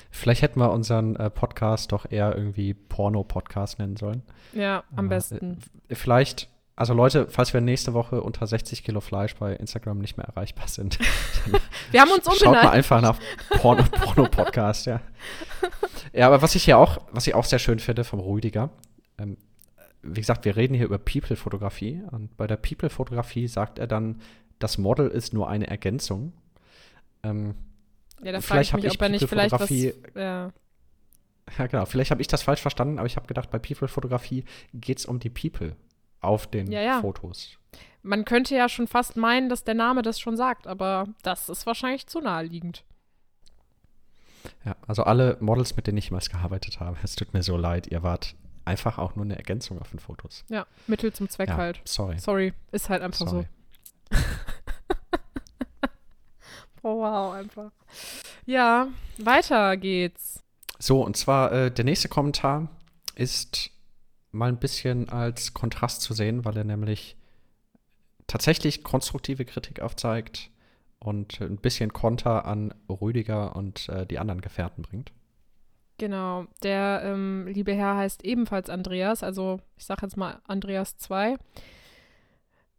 Vielleicht 0.10 0.42
hätten 0.42 0.60
wir 0.60 0.72
unseren 0.72 1.16
äh, 1.18 1.30
Podcast 1.30 1.92
doch 1.92 2.10
eher 2.10 2.36
irgendwie 2.36 2.74
Porno-Podcast 2.74 3.78
nennen 3.78 3.98
sollen. 3.98 4.24
Ja, 4.54 4.84
am 4.96 5.06
Aber, 5.06 5.10
besten. 5.10 5.60
äh, 5.90 5.96
Vielleicht, 5.96 6.50
also 6.76 6.94
Leute, 6.94 7.28
falls 7.30 7.54
wir 7.54 7.62
nächste 7.62 7.94
Woche 7.94 8.22
unter 8.22 8.48
60 8.48 8.84
Kilo 8.84 9.00
Fleisch 9.02 9.36
bei 9.36 9.54
Instagram 9.56 10.00
nicht 10.00 10.18
mehr 10.18 10.26
erreichbar 10.28 10.68
sind, 10.68 10.98
Wir 11.92 12.02
haben 12.02 12.12
uns 12.12 12.26
schaut 12.26 12.42
mal 12.42 12.48
umbenannt. 12.48 12.74
einfach 12.74 13.02
nach 13.02 13.20
Porno, 13.60 13.84
Porno-Podcast, 13.84 14.86
ja. 14.88 15.02
Ja, 16.14 16.28
aber 16.28 16.42
was 16.42 16.56
ich 16.56 16.64
hier 16.64 16.78
auch, 16.78 17.02
was 17.12 17.28
ich 17.28 17.36
auch 17.36 17.46
sehr 17.46 17.60
schön 17.60 17.80
finde 17.80 18.04
vom 18.04 18.20
Rüdiger, 18.20 18.70
ähm, 19.18 19.38
wie 20.02 20.20
gesagt, 20.20 20.46
wir 20.46 20.56
reden 20.56 20.74
hier 20.74 20.86
über 20.86 20.98
People-Fotografie 20.98 22.02
und 22.12 22.36
bei 22.38 22.48
der 22.48 22.58
People-Fotografie 22.58 23.48
sagt 23.48 23.80
er 23.80 23.88
dann, 23.88 24.22
das 24.60 24.78
Model 24.78 25.08
ist 25.08 25.34
nur 25.34 25.48
eine 25.50 25.68
Ergänzung. 25.68 26.34
Ähm, 27.24 27.56
Ja, 28.24 28.32
da 28.34 28.42
frage 28.42 28.64
vielleicht 28.66 28.70
ich 28.70 28.76
mich, 28.76 28.86
ich 28.86 28.94
ob 28.96 29.02
er 29.02 29.10
nicht 29.10 29.28
vielleicht 29.30 29.52
was. 29.52 29.68
People-Fotografie- 29.68 30.20
Ja. 30.20 30.52
Ja, 31.58 31.68
genau. 31.68 31.86
Vielleicht 31.86 32.10
habe 32.12 32.22
ich 32.22 32.28
das 32.30 32.42
falsch 32.42 32.62
verstanden, 32.62 33.00
aber 33.00 33.06
ich 33.06 33.18
habe 33.18 33.28
gedacht, 33.28 33.52
bei 33.52 33.60
People-Fotografie 33.60 34.46
geht 34.74 35.00
es 35.00 35.06
um 35.06 35.20
die 35.20 35.30
People 35.30 35.76
auf 36.24 36.48
den 36.48 36.72
Ja, 36.72 36.82
ja. 36.82 37.02
Fotos. 37.02 37.58
Man 38.02 38.26
könnte 38.26 38.56
ja 38.56 38.68
schon 38.68 38.88
fast 38.88 39.16
meinen, 39.16 39.50
dass 39.50 39.64
der 39.64 39.76
Name 39.76 40.02
das 40.02 40.20
schon 40.20 40.36
sagt, 40.36 40.68
aber 40.68 41.08
das 41.24 41.50
ist 41.50 41.66
wahrscheinlich 41.66 42.08
zu 42.08 42.20
naheliegend. 42.20 42.84
Ja, 44.66 44.76
also 44.88 45.04
alle 45.04 45.38
Models, 45.40 45.76
mit 45.76 45.88
denen 45.88 45.98
ich 45.98 46.06
jemals 46.06 46.30
gearbeitet 46.30 46.80
habe, 46.80 46.98
es 47.04 47.16
tut 47.16 47.34
mir 47.34 47.44
so 47.44 47.58
leid, 47.58 47.88
ihr 47.88 48.04
wart 48.04 48.36
einfach 48.66 48.98
auch 48.98 49.16
nur 49.16 49.26
eine 49.26 49.36
Ergänzung 49.36 49.80
auf 49.80 49.90
den 49.92 50.00
Fotos. 50.00 50.44
Ja, 50.50 50.66
Mittel 50.88 51.14
zum 51.14 51.30
Zweck 51.30 51.50
ja, 51.50 51.58
halt. 51.58 51.82
sorry. 51.86 52.18
Sorry, 52.20 52.54
ist 52.72 52.90
halt 52.90 53.02
einfach 53.02 53.28
sorry. 53.28 53.48
so. 54.12 54.18
Oh, 56.86 57.00
wow, 57.00 57.34
einfach. 57.34 57.72
Ja, 58.46 58.90
weiter 59.18 59.78
geht's. 59.78 60.44
So, 60.80 61.02
und 61.02 61.16
zwar 61.16 61.52
äh, 61.54 61.72
der 61.72 61.86
nächste 61.86 62.10
Kommentar 62.10 62.68
ist 63.16 63.72
mal 64.34 64.50
ein 64.50 64.60
bisschen 64.60 65.10
als 65.10 65.54
Kontrast 65.54 66.02
zu 66.02 66.14
sehen, 66.14 66.44
weil 66.44 66.58
er 66.58 66.64
nämlich 66.64 67.16
tatsächlich 68.28 68.84
konstruktive 68.84 69.46
Kritik 69.46 69.80
aufzeigt 69.82 70.50
und 71.00 71.40
ein 71.40 71.58
bisschen 71.58 71.94
Konter 71.94 72.46
an 72.46 72.74
Rüdiger 72.90 73.56
und 73.56 73.88
äh, 73.90 74.06
die 74.06 74.20
anderen 74.20 74.42
Gefährten 74.42 74.82
bringt. 74.82 75.12
Genau, 75.98 76.46
der 76.64 77.02
ähm, 77.06 77.48
liebe 77.48 77.74
Herr 77.74 77.96
heißt 77.96 78.26
ebenfalls 78.26 78.70
Andreas, 78.70 79.22
also 79.24 79.60
ich 79.78 79.86
sag 79.86 80.02
jetzt 80.02 80.18
mal 80.18 80.42
Andreas 80.48 80.98
2. 80.98 81.36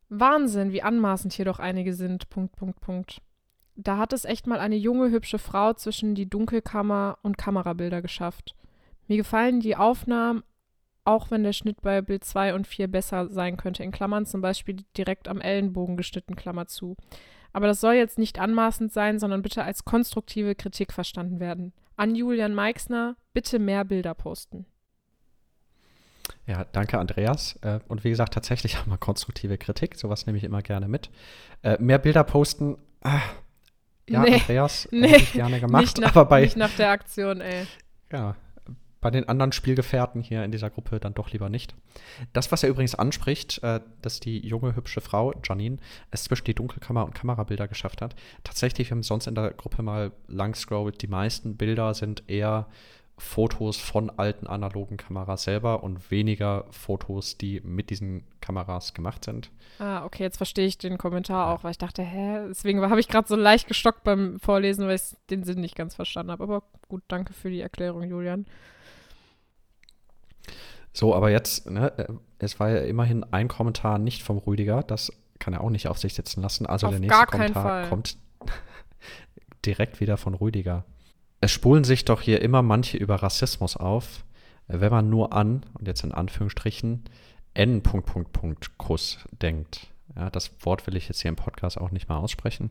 Wahnsinn, 0.09 0.73
wie 0.73 0.83
anmaßend 0.83 1.33
hier 1.33 1.45
doch 1.45 1.59
einige 1.61 1.95
sind. 1.95 2.29
Punkt, 2.31 2.57
Punkt, 2.57 2.81
Punkt. 2.81 3.23
Da 3.77 3.99
hat 3.99 4.13
es 4.13 4.25
echt 4.25 4.47
mal 4.47 4.59
eine 4.59 4.77
junge, 4.77 5.11
hübsche 5.11 5.39
Frau 5.39 5.73
zwischen 5.75 6.15
die 6.15 6.29
Dunkelkammer 6.29 7.19
und 7.23 7.39
Kamerabilder 7.39 8.03
geschafft. 8.03 8.55
Mir 9.09 9.17
gefallen 9.17 9.61
die 9.61 9.77
Aufnahmen, 9.77 10.43
auch 11.05 11.31
wenn 11.31 11.43
der 11.43 11.53
Schnitt 11.53 11.81
bei 11.83 12.01
Bild 12.01 12.25
2 12.25 12.55
und 12.55 12.67
4 12.67 12.89
besser 12.89 13.29
sein 13.29 13.57
könnte, 13.57 13.83
in 13.83 13.93
Klammern 13.93 14.27
zum 14.27 14.41
Beispiel 14.41 14.77
direkt 14.97 15.29
am 15.29 15.41
Ellenbogen 15.41 15.97
geschnitten, 15.97 16.37
Klammer 16.37 16.67
zu. 16.67 16.97
Aber 17.53 17.67
das 17.67 17.81
soll 17.81 17.95
jetzt 17.95 18.19
nicht 18.19 18.39
anmaßend 18.39 18.93
sein, 18.93 19.19
sondern 19.19 19.43
bitte 19.43 19.63
als 19.63 19.85
konstruktive 19.85 20.55
Kritik 20.55 20.93
verstanden 20.93 21.41
werden. 21.41 21.73
An 21.97 22.15
Julian 22.15 22.55
Meixner, 22.55 23.17
bitte 23.33 23.59
mehr 23.59 23.85
Bilder 23.85 24.15
posten. 24.15 24.67
Ja, 26.47 26.65
danke, 26.73 26.99
Andreas. 26.99 27.59
Äh, 27.63 27.81
und 27.89 28.03
wie 28.05 28.11
gesagt, 28.11 28.35
tatsächlich 28.35 28.77
haben 28.79 28.91
wir 28.91 28.99
konstruktive 28.99 29.59
Kritik. 29.59 29.95
Sowas 29.97 30.27
nehme 30.27 30.39
ich 30.39 30.45
immer 30.45 30.63
gerne 30.63 30.89
mit. 30.89 31.11
Äh, 31.63 31.81
mehr 31.81 31.99
Bilder 31.99 32.25
posten. 32.25 32.77
Ah, 33.03 33.21
ja, 34.09 34.23
Nee, 34.23 34.35
Andreas, 34.35 34.89
nee, 34.93 35.09
hätte 35.09 35.23
ich 35.23 35.33
gerne 35.33 35.61
gemacht. 35.61 35.83
nicht, 35.83 35.99
nach, 35.99 36.11
aber 36.11 36.25
bei, 36.27 36.43
nicht 36.43 36.57
nach 36.57 36.75
der 36.77 36.91
Aktion, 36.91 37.41
ey. 37.41 37.67
ja, 38.13 38.37
bei 39.05 39.11
den 39.11 39.29
anderen 39.29 39.53
Spielgefährten 39.53 40.23
hier 40.23 40.45
in 40.45 40.51
dieser 40.51 40.71
Gruppe 40.71 40.99
dann 40.99 41.13
doch 41.13 41.31
lieber 41.31 41.51
nicht. 41.51 41.75
Das, 42.33 42.51
was 42.51 42.63
er 42.63 42.71
übrigens 42.71 42.95
anspricht, 42.95 43.63
äh, 43.63 43.81
dass 44.01 44.19
die 44.19 44.39
junge, 44.39 44.77
hübsche 44.77 45.03
Frau, 45.03 45.35
Janine, 45.47 45.77
es 46.11 46.25
zwischen 46.25 46.47
die 46.47 46.55
Dunkelkammer 46.55 47.05
und 47.05 47.15
Kamerabilder 47.15 47.69
geschafft 47.69 48.01
hat. 48.01 48.17
Tatsächlich, 48.45 48.89
wir 48.89 48.95
haben 48.95 49.03
sonst 49.03 49.27
in 49.27 49.35
der 49.35 49.51
Gruppe 49.51 49.83
mal 49.83 50.13
lang 50.27 50.55
scrollt, 50.55 51.03
die 51.03 51.07
meisten 51.07 51.59
Bilder 51.59 51.93
sind 51.93 52.23
eher 52.29 52.67
Fotos 53.19 53.77
von 53.77 54.09
alten 54.09 54.47
analogen 54.47 54.97
Kameras 54.97 55.45
selber 55.45 55.83
und 55.85 56.11
weniger 56.11 56.65
Fotos, 56.71 57.37
die 57.37 57.61
mit 57.61 57.91
diesen 57.91 58.25
Kameras 58.41 58.95
gemacht 58.95 59.27
sind. 59.27 59.51
Ah, 59.81 60.07
okay, 60.07 60.23
jetzt 60.23 60.39
verstehe 60.39 60.67
ich 60.67 60.79
den 60.79 60.97
Kommentar 60.97 61.53
auch, 61.53 61.63
weil 61.63 61.73
ich 61.73 61.79
dachte, 61.79 62.03
hä, 62.03 62.47
deswegen 62.49 62.81
habe 62.81 63.01
ich 63.01 63.09
gerade 63.09 63.29
so 63.29 63.37
leicht 63.37 63.69
gestockt 63.69 64.03
beim 64.03 64.41
Vorlesen, 64.41 64.87
weil 64.87 64.97
ich 64.97 65.15
den 65.29 65.45
Sinn 65.45 65.61
nicht 65.61 65.77
ganz 65.77 65.95
verstanden 65.95 66.33
habe. 66.33 66.43
Aber 66.43 66.63
gut, 66.89 67.03
danke 67.09 67.35
für 67.35 67.51
die 67.51 67.61
Erklärung, 67.61 68.05
Julian. 68.05 68.47
So, 70.95 71.15
aber 71.15 71.31
jetzt, 71.31 71.69
ne, 71.69 71.93
äh, 71.99 72.07
es 72.39 72.59
war 72.61 72.71
ja 72.71 72.79
immerhin 72.79 73.25
ein 73.25 73.49
Kommentar 73.49 73.99
nicht 73.99 74.23
vom 74.23 74.39
Rüdiger, 74.39 74.83
das 74.83 75.13
kann 75.41 75.53
er 75.53 75.61
auch 75.61 75.71
nicht 75.71 75.89
auf 75.89 75.99
sich 75.99 76.15
sitzen 76.15 76.41
lassen. 76.41 76.67
Also 76.67 76.87
auf 76.87 76.93
der 76.93 77.01
nächste 77.01 77.27
Kommentar 77.27 77.89
kommt 77.89 78.17
direkt 79.67 80.01
wieder 80.01 80.17
von 80.17 80.35
Rüdiger. 80.35 80.85
Es 81.41 81.51
spulen 81.51 81.85
sich 81.85 82.05
doch 82.05 82.23
hier 82.23 82.41
immer 82.41 82.63
manche 82.63 82.97
über 82.97 83.17
Rassismus 83.17 83.77
auf, 83.77 84.25
wenn 84.69 84.91
man 84.91 85.11
nur 85.11 85.33
an, 85.33 85.67
und 85.75 85.87
jetzt 85.87 86.05
in 86.05 86.13
Anführungsstrichen, 86.13 87.05
N. 87.55 87.83
Kuss 88.79 89.19
denkt. 89.43 89.89
Ja, 90.17 90.31
das 90.31 90.53
Wort 90.61 90.87
will 90.87 90.97
ich 90.97 91.09
jetzt 91.09 91.23
hier 91.23 91.29
im 91.29 91.37
Podcast 91.37 91.77
auch 91.77 91.91
nicht 91.91 92.09
mal 92.09 92.19
aussprechen. 92.19 92.71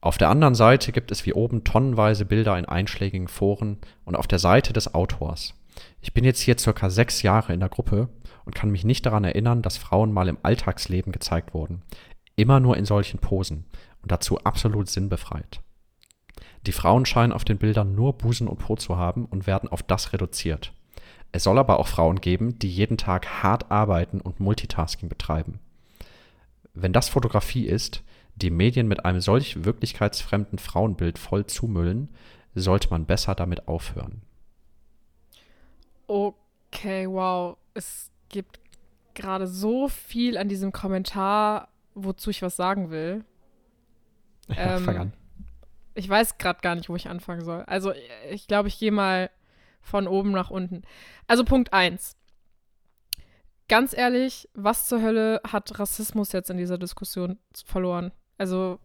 Auf 0.00 0.18
der 0.18 0.28
anderen 0.28 0.54
Seite 0.54 0.92
gibt 0.92 1.10
es 1.10 1.24
wie 1.24 1.32
oben 1.32 1.64
tonnenweise 1.64 2.24
Bilder 2.24 2.58
in 2.58 2.64
einschlägigen 2.64 3.28
Foren 3.28 3.78
und 4.04 4.16
auf 4.16 4.26
der 4.26 4.38
Seite 4.38 4.72
des 4.72 4.94
Autors. 4.94 5.54
Ich 6.00 6.12
bin 6.12 6.24
jetzt 6.24 6.40
hier 6.40 6.58
circa 6.58 6.90
sechs 6.90 7.22
Jahre 7.22 7.52
in 7.52 7.60
der 7.60 7.68
Gruppe 7.68 8.08
und 8.44 8.54
kann 8.54 8.70
mich 8.70 8.84
nicht 8.84 9.06
daran 9.06 9.24
erinnern, 9.24 9.62
dass 9.62 9.76
Frauen 9.76 10.12
mal 10.12 10.28
im 10.28 10.38
Alltagsleben 10.42 11.12
gezeigt 11.12 11.54
wurden. 11.54 11.82
Immer 12.36 12.60
nur 12.60 12.76
in 12.76 12.84
solchen 12.84 13.18
Posen 13.18 13.64
und 14.02 14.12
dazu 14.12 14.38
absolut 14.38 14.88
sinnbefreit. 14.88 15.60
Die 16.66 16.72
Frauen 16.72 17.06
scheinen 17.06 17.32
auf 17.32 17.44
den 17.44 17.58
Bildern 17.58 17.94
nur 17.94 18.18
Busen 18.18 18.48
und 18.48 18.58
Po 18.58 18.76
zu 18.76 18.96
haben 18.96 19.24
und 19.24 19.46
werden 19.46 19.68
auf 19.68 19.82
das 19.82 20.12
reduziert. 20.12 20.72
Es 21.32 21.44
soll 21.44 21.58
aber 21.58 21.78
auch 21.78 21.86
Frauen 21.86 22.20
geben, 22.20 22.58
die 22.58 22.70
jeden 22.70 22.98
Tag 22.98 23.42
hart 23.42 23.70
arbeiten 23.70 24.20
und 24.20 24.40
Multitasking 24.40 25.08
betreiben. 25.08 25.60
Wenn 26.74 26.92
das 26.92 27.08
Fotografie 27.08 27.66
ist, 27.66 28.02
die 28.36 28.50
Medien 28.50 28.86
mit 28.86 29.04
einem 29.04 29.20
solch 29.20 29.64
wirklichkeitsfremden 29.64 30.58
Frauenbild 30.58 31.18
voll 31.18 31.46
zumüllen, 31.46 32.10
sollte 32.54 32.90
man 32.90 33.06
besser 33.06 33.34
damit 33.34 33.68
aufhören. 33.68 34.22
Okay, 36.06 37.08
wow. 37.08 37.56
Es 37.74 38.10
gibt 38.28 38.60
gerade 39.14 39.46
so 39.46 39.88
viel 39.88 40.38
an 40.38 40.48
diesem 40.48 40.72
Kommentar, 40.72 41.68
wozu 41.94 42.30
ich 42.30 42.42
was 42.42 42.56
sagen 42.56 42.90
will. 42.90 43.24
Ja, 44.48 44.76
ähm, 44.76 44.84
fang 44.84 44.96
an 44.96 45.12
ich 45.96 46.08
weiß 46.08 46.38
gerade 46.38 46.60
gar 46.60 46.74
nicht, 46.74 46.88
wo 46.88 46.94
ich 46.94 47.08
anfangen 47.08 47.42
soll. 47.42 47.64
Also 47.66 47.92
ich 48.30 48.46
glaube, 48.46 48.68
ich 48.68 48.78
gehe 48.78 48.92
mal 48.92 49.30
von 49.80 50.06
oben 50.06 50.30
nach 50.30 50.50
unten. 50.50 50.82
Also 51.26 51.44
Punkt 51.44 51.72
1. 51.72 52.16
Ganz 53.68 53.96
ehrlich, 53.96 54.48
was 54.54 54.86
zur 54.86 55.02
Hölle 55.02 55.40
hat 55.50 55.78
Rassismus 55.78 56.32
jetzt 56.32 56.50
in 56.50 56.58
dieser 56.58 56.78
Diskussion 56.78 57.38
verloren? 57.64 58.12
Also, 58.38 58.78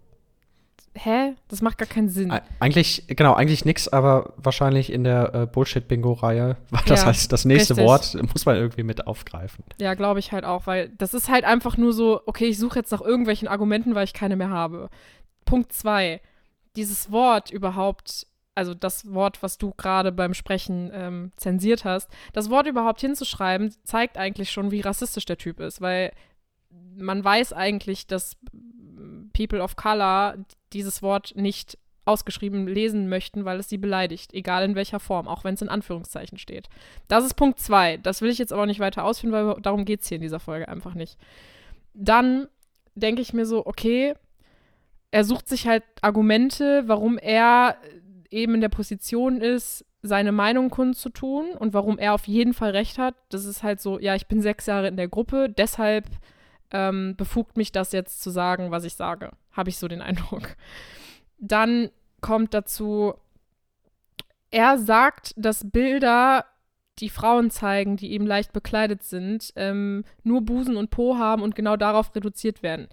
hä? 0.93 1.35
Das 1.47 1.61
macht 1.61 1.77
gar 1.77 1.87
keinen 1.87 2.09
Sinn. 2.09 2.31
Eigentlich, 2.59 3.05
genau, 3.07 3.33
eigentlich 3.33 3.65
nichts, 3.65 3.87
aber 3.87 4.33
wahrscheinlich 4.37 4.91
in 4.91 5.03
der 5.03 5.33
äh, 5.33 5.45
Bullshit-Bingo-Reihe 5.45 6.57
war 6.69 6.83
das 6.85 7.01
ja, 7.01 7.07
heißt, 7.07 7.31
das 7.31 7.45
nächste 7.45 7.75
richtig. 7.75 7.87
Wort 7.87 8.17
muss 8.33 8.45
man 8.45 8.55
irgendwie 8.55 8.83
mit 8.83 9.07
aufgreifen. 9.07 9.63
Ja, 9.79 9.93
glaube 9.93 10.19
ich 10.19 10.31
halt 10.31 10.45
auch, 10.45 10.67
weil 10.67 10.89
das 10.89 11.13
ist 11.13 11.29
halt 11.29 11.45
einfach 11.45 11.77
nur 11.77 11.93
so, 11.93 12.21
okay, 12.25 12.45
ich 12.45 12.57
suche 12.57 12.79
jetzt 12.79 12.91
nach 12.91 13.01
irgendwelchen 13.01 13.47
Argumenten, 13.47 13.95
weil 13.95 14.03
ich 14.05 14.13
keine 14.13 14.35
mehr 14.35 14.49
habe. 14.49 14.89
Punkt 15.45 15.73
2 15.73 16.21
dieses 16.75 17.11
Wort 17.11 17.51
überhaupt, 17.51 18.27
also 18.55 18.73
das 18.73 19.11
Wort, 19.13 19.43
was 19.43 19.57
du 19.57 19.73
gerade 19.75 20.11
beim 20.11 20.33
Sprechen 20.33 20.91
ähm, 20.93 21.31
zensiert 21.35 21.85
hast, 21.85 22.09
das 22.33 22.49
Wort 22.49 22.67
überhaupt 22.67 23.01
hinzuschreiben, 23.01 23.73
zeigt 23.83 24.17
eigentlich 24.17 24.51
schon, 24.51 24.71
wie 24.71 24.81
rassistisch 24.81 25.25
der 25.25 25.37
Typ 25.37 25.59
ist, 25.59 25.81
weil 25.81 26.11
man 26.95 27.23
weiß 27.23 27.53
eigentlich, 27.53 28.07
dass 28.07 28.37
People 29.33 29.61
of 29.61 29.75
Color 29.75 30.37
dieses 30.73 31.01
Wort 31.01 31.33
nicht 31.35 31.77
ausgeschrieben 32.05 32.67
lesen 32.67 33.09
möchten, 33.09 33.45
weil 33.45 33.59
es 33.59 33.69
sie 33.69 33.77
beleidigt, 33.77 34.33
egal 34.33 34.65
in 34.65 34.75
welcher 34.75 34.99
Form, 34.99 35.27
auch 35.27 35.43
wenn 35.43 35.53
es 35.53 35.61
in 35.61 35.69
Anführungszeichen 35.69 36.37
steht. 36.37 36.67
Das 37.07 37.23
ist 37.23 37.35
Punkt 37.35 37.59
zwei. 37.59 37.97
Das 37.97 38.21
will 38.21 38.29
ich 38.29 38.39
jetzt 38.39 38.53
aber 38.53 38.65
nicht 38.65 38.79
weiter 38.79 39.05
ausführen, 39.05 39.33
weil 39.33 39.61
darum 39.61 39.85
geht 39.85 40.01
es 40.01 40.07
hier 40.07 40.15
in 40.15 40.21
dieser 40.21 40.39
Folge 40.39 40.67
einfach 40.67 40.95
nicht. 40.95 41.17
Dann 41.93 42.47
denke 42.95 43.21
ich 43.21 43.33
mir 43.33 43.45
so, 43.45 43.65
okay, 43.65 44.15
er 45.11 45.23
sucht 45.23 45.47
sich 45.47 45.67
halt 45.67 45.83
Argumente, 46.01 46.83
warum 46.87 47.17
er 47.17 47.77
eben 48.29 48.55
in 48.55 48.61
der 48.61 48.69
Position 48.69 49.41
ist, 49.41 49.85
seine 50.01 50.31
Meinung 50.31 50.69
kundzutun 50.69 51.51
und 51.51 51.73
warum 51.73 51.99
er 51.99 52.13
auf 52.13 52.27
jeden 52.27 52.53
Fall 52.53 52.71
recht 52.71 52.97
hat. 52.97 53.13
Das 53.29 53.45
ist 53.45 53.61
halt 53.61 53.79
so, 53.79 53.99
ja, 53.99 54.15
ich 54.15 54.27
bin 54.27 54.41
sechs 54.41 54.65
Jahre 54.65 54.87
in 54.87 54.97
der 54.97 55.07
Gruppe, 55.07 55.49
deshalb 55.49 56.05
ähm, 56.71 57.15
befugt 57.17 57.57
mich 57.57 57.71
das 57.71 57.91
jetzt 57.91 58.21
zu 58.21 58.29
sagen, 58.29 58.71
was 58.71 58.83
ich 58.83 58.95
sage. 58.95 59.31
Habe 59.51 59.69
ich 59.69 59.77
so 59.77 59.87
den 59.87 60.01
Eindruck. 60.01 60.55
Dann 61.37 61.89
kommt 62.21 62.53
dazu, 62.53 63.13
er 64.51 64.77
sagt, 64.77 65.33
dass 65.37 65.69
Bilder, 65.69 66.45
die 66.99 67.09
Frauen 67.09 67.49
zeigen, 67.49 67.97
die 67.97 68.11
eben 68.11 68.27
leicht 68.27 68.53
bekleidet 68.53 69.03
sind, 69.03 69.51
ähm, 69.55 70.03
nur 70.23 70.41
Busen 70.41 70.77
und 70.77 70.91
Po 70.91 71.17
haben 71.17 71.41
und 71.41 71.55
genau 71.55 71.77
darauf 71.77 72.15
reduziert 72.15 72.61
werden 72.61 72.87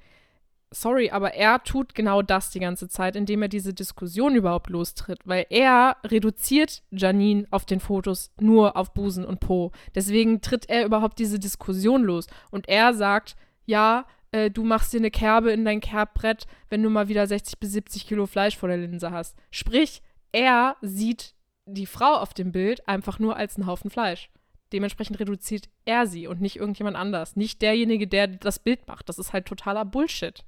sorry, 0.71 1.11
aber 1.11 1.35
er 1.35 1.63
tut 1.63 1.95
genau 1.95 2.23
das 2.23 2.51
die 2.51 2.61
ganze 2.61 2.89
Zeit, 2.89 3.17
indem 3.17 3.43
er 3.43 3.49
diese 3.49 3.73
Diskussion 3.73 4.35
überhaupt 4.35 4.71
lostritt, 4.71 5.21
weil 5.25 5.47
er 5.51 5.97
reduziert 6.05 6.83
Janine 6.91 7.47
auf 7.51 7.65
den 7.65 7.81
Fotos 7.81 8.31
nur 8.41 8.77
auf 8.77 8.93
Busen 8.93 9.25
und 9.25 9.41
Po. 9.41 9.73
Deswegen 9.95 10.41
tritt 10.41 10.69
er 10.69 10.85
überhaupt 10.85 11.19
diese 11.19 11.39
Diskussion 11.39 12.03
los 12.03 12.27
und 12.51 12.69
er 12.69 12.95
sagt, 12.95 13.37
ja, 13.69 14.07
äh, 14.33 14.51
du 14.51 14.65
machst 14.65 14.95
dir 14.95 14.99
eine 14.99 15.11
Kerbe 15.11 15.53
in 15.53 15.65
dein 15.65 15.81
Kerbbrett, 15.81 16.47
wenn 16.71 16.83
du 16.83 16.89
mal 16.89 17.09
wieder 17.09 17.27
60 17.27 17.59
bis 17.61 17.73
70 17.73 18.07
Kilo 18.07 18.27
Fleisch 18.27 18.57
vor 18.57 18.69
der 18.69 18.79
Linse 18.79 19.11
hast. 19.11 19.37
Sprich, 19.51 20.03
er 20.33 20.77
sieht 20.81 21.35
die 21.67 21.87
Frau 21.87 22.15
auf 22.15 22.33
dem 22.33 22.51
Bild 22.51 22.89
einfach 22.89 23.19
nur 23.19 23.37
als 23.37 23.57
einen 23.57 23.67
Haufen 23.67 23.91
Fleisch. 23.91 24.31
Dementsprechend 24.73 25.21
reduziert 25.21 25.69
er 25.85 26.07
sie 26.07 26.27
und 26.27 26.41
nicht 26.41 26.57
irgendjemand 26.57 26.97
anders. 26.97 27.37
Nicht 27.37 27.61
derjenige, 27.61 28.09
der 28.09 28.27
das 28.27 28.59
Bild 28.59 28.89
macht. 28.89 29.09
Das 29.11 29.19
ist 29.19 29.35
halt 29.35 29.45
totaler 29.45 29.85
Bullshit. 29.85 30.45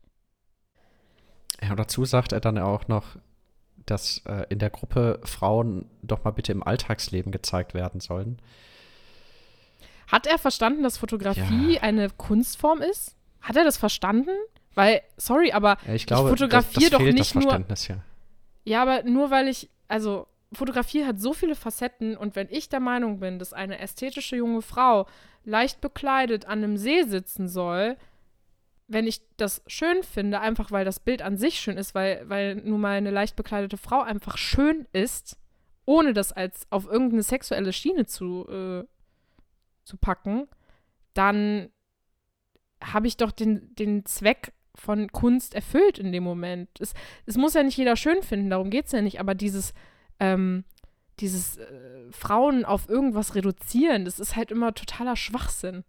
Ja, 1.62 1.74
dazu 1.76 2.06
sagt 2.06 2.32
er 2.32 2.40
dann 2.40 2.56
auch 2.56 2.88
noch, 2.88 3.16
dass 3.84 4.22
äh, 4.24 4.46
in 4.48 4.58
der 4.58 4.70
Gruppe 4.70 5.20
Frauen 5.24 5.90
doch 6.02 6.24
mal 6.24 6.30
bitte 6.30 6.52
im 6.52 6.62
Alltagsleben 6.62 7.32
gezeigt 7.32 7.74
werden 7.74 8.00
sollen. 8.00 8.40
Hat 10.10 10.26
er 10.26 10.38
verstanden, 10.38 10.82
dass 10.82 10.98
Fotografie 10.98 11.74
ja. 11.74 11.82
eine 11.82 12.10
Kunstform 12.10 12.82
ist? 12.82 13.16
Hat 13.40 13.56
er 13.56 13.64
das 13.64 13.76
verstanden? 13.76 14.30
Weil, 14.74 15.02
sorry, 15.16 15.52
aber 15.52 15.78
ja, 15.86 15.94
ich, 15.94 16.06
glaube, 16.06 16.28
ich 16.28 16.38
fotografiere 16.38 16.90
doch 16.90 17.00
nicht 17.00 17.34
nur. 17.34 17.52
Ja. 17.52 17.96
ja, 18.64 18.82
aber 18.82 19.02
nur 19.04 19.30
weil 19.30 19.48
ich, 19.48 19.68
also 19.88 20.26
Fotografie 20.52 21.04
hat 21.04 21.20
so 21.20 21.32
viele 21.32 21.54
Facetten 21.54 22.16
und 22.16 22.34
wenn 22.34 22.48
ich 22.50 22.68
der 22.68 22.80
Meinung 22.80 23.20
bin, 23.20 23.38
dass 23.38 23.52
eine 23.52 23.78
ästhetische 23.78 24.36
junge 24.36 24.62
Frau 24.62 25.06
leicht 25.44 25.80
bekleidet 25.80 26.44
an 26.44 26.58
einem 26.58 26.76
See 26.76 27.02
sitzen 27.04 27.48
soll, 27.48 27.96
wenn 28.88 29.06
ich 29.06 29.20
das 29.36 29.62
schön 29.68 30.02
finde, 30.02 30.40
einfach 30.40 30.72
weil 30.72 30.84
das 30.84 30.98
Bild 30.98 31.22
an 31.22 31.36
sich 31.36 31.60
schön 31.60 31.76
ist, 31.76 31.94
weil, 31.94 32.28
weil 32.28 32.56
nun 32.56 32.80
mal 32.80 32.96
eine 32.96 33.12
leicht 33.12 33.36
bekleidete 33.36 33.76
Frau 33.76 34.02
einfach 34.02 34.36
schön 34.36 34.86
ist, 34.92 35.36
ohne 35.84 36.12
das 36.12 36.32
als 36.32 36.66
auf 36.70 36.86
irgendeine 36.86 37.22
sexuelle 37.22 37.72
Schiene 37.72 38.06
zu, 38.06 38.48
äh, 38.48 38.84
zu 39.90 39.96
packen, 39.96 40.46
dann 41.14 41.68
habe 42.82 43.08
ich 43.08 43.16
doch 43.16 43.32
den, 43.32 43.74
den 43.74 44.06
Zweck 44.06 44.52
von 44.76 45.10
Kunst 45.10 45.54
erfüllt 45.54 45.98
in 45.98 46.12
dem 46.12 46.22
Moment. 46.22 46.68
Es, 46.78 46.94
es 47.26 47.36
muss 47.36 47.54
ja 47.54 47.62
nicht 47.62 47.76
jeder 47.76 47.96
schön 47.96 48.22
finden, 48.22 48.50
darum 48.50 48.70
geht 48.70 48.86
es 48.86 48.92
ja 48.92 49.02
nicht, 49.02 49.18
aber 49.18 49.34
dieses, 49.34 49.74
ähm, 50.20 50.64
dieses 51.18 51.58
äh, 51.58 51.66
Frauen 52.12 52.64
auf 52.64 52.88
irgendwas 52.88 53.34
reduzieren, 53.34 54.04
das 54.04 54.20
ist 54.20 54.36
halt 54.36 54.52
immer 54.52 54.72
totaler 54.72 55.16
Schwachsinn. 55.16 55.84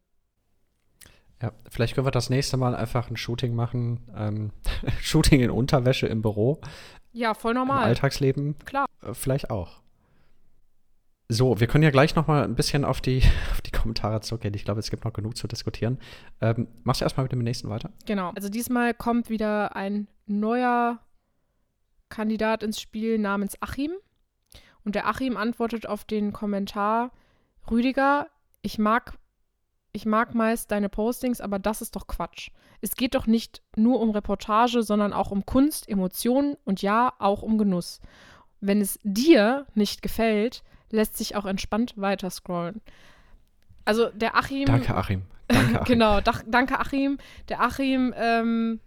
Ja, 1.41 1.53
vielleicht 1.69 1.95
können 1.95 2.07
wir 2.07 2.11
das 2.11 2.29
nächste 2.29 2.57
Mal 2.57 2.75
einfach 2.75 3.09
ein 3.09 3.17
Shooting 3.17 3.55
machen. 3.55 4.01
Ähm, 4.15 4.51
Shooting 5.01 5.41
in 5.41 5.51
Unterwäsche 5.51 6.07
im 6.07 6.21
Büro. 6.21 6.59
Ja, 7.13 7.33
voll 7.33 7.53
normal. 7.53 7.83
Im 7.83 7.87
Alltagsleben. 7.89 8.57
Klar. 8.65 8.85
Äh, 9.01 9.13
vielleicht 9.13 9.49
auch. 9.49 9.80
So, 11.33 11.61
wir 11.61 11.67
können 11.67 11.85
ja 11.85 11.91
gleich 11.91 12.13
noch 12.15 12.27
mal 12.27 12.43
ein 12.43 12.55
bisschen 12.55 12.83
auf 12.83 12.99
die, 12.99 13.23
auf 13.51 13.61
die 13.61 13.71
Kommentare 13.71 14.19
zurückgehen. 14.19 14.53
Ich 14.53 14.65
glaube, 14.65 14.81
es 14.81 14.89
gibt 14.89 15.05
noch 15.05 15.13
genug 15.13 15.37
zu 15.37 15.47
diskutieren. 15.47 15.97
Ähm, 16.41 16.67
machst 16.83 16.99
du 16.99 17.05
erstmal 17.05 17.23
mit 17.23 17.31
dem 17.31 17.39
nächsten 17.39 17.69
weiter? 17.69 17.89
Genau. 18.05 18.31
Also 18.35 18.49
diesmal 18.49 18.93
kommt 18.93 19.29
wieder 19.29 19.73
ein 19.73 20.09
neuer 20.25 20.99
Kandidat 22.09 22.63
ins 22.63 22.81
Spiel 22.81 23.17
namens 23.17 23.55
Achim. 23.61 23.91
Und 24.83 24.95
der 24.95 25.07
Achim 25.07 25.37
antwortet 25.37 25.87
auf 25.87 26.03
den 26.03 26.33
Kommentar, 26.33 27.11
Rüdiger, 27.69 28.27
ich 28.61 28.77
mag, 28.77 29.17
ich 29.93 30.05
mag 30.05 30.35
meist 30.35 30.69
deine 30.69 30.89
Postings, 30.89 31.39
aber 31.39 31.59
das 31.59 31.81
ist 31.81 31.95
doch 31.95 32.07
Quatsch. 32.07 32.49
Es 32.81 32.97
geht 32.97 33.15
doch 33.15 33.25
nicht 33.25 33.61
nur 33.77 34.01
um 34.01 34.09
Reportage, 34.09 34.83
sondern 34.83 35.13
auch 35.13 35.31
um 35.31 35.45
Kunst, 35.45 35.87
Emotionen 35.87 36.57
und 36.65 36.81
ja, 36.81 37.13
auch 37.19 37.41
um 37.41 37.57
Genuss. 37.57 38.01
Wenn 38.59 38.81
es 38.81 38.99
dir 39.03 39.65
nicht 39.75 40.01
gefällt, 40.01 40.61
lässt 40.91 41.17
sich 41.17 41.35
auch 41.35 41.45
entspannt 41.45 41.93
weiter 41.95 42.29
scrollen. 42.29 42.81
Also 43.85 44.09
der 44.09 44.35
Achim. 44.35 44.65
Danke, 44.65 44.95
Achim. 44.95 45.23
Danke, 45.47 45.75
Achim. 45.81 45.85
genau, 45.85 46.21
dach, 46.21 46.43
danke, 46.45 46.79
Achim. 46.79 47.17
Der 47.49 47.61
Achim, 47.61 48.13
ähm, 48.15 48.79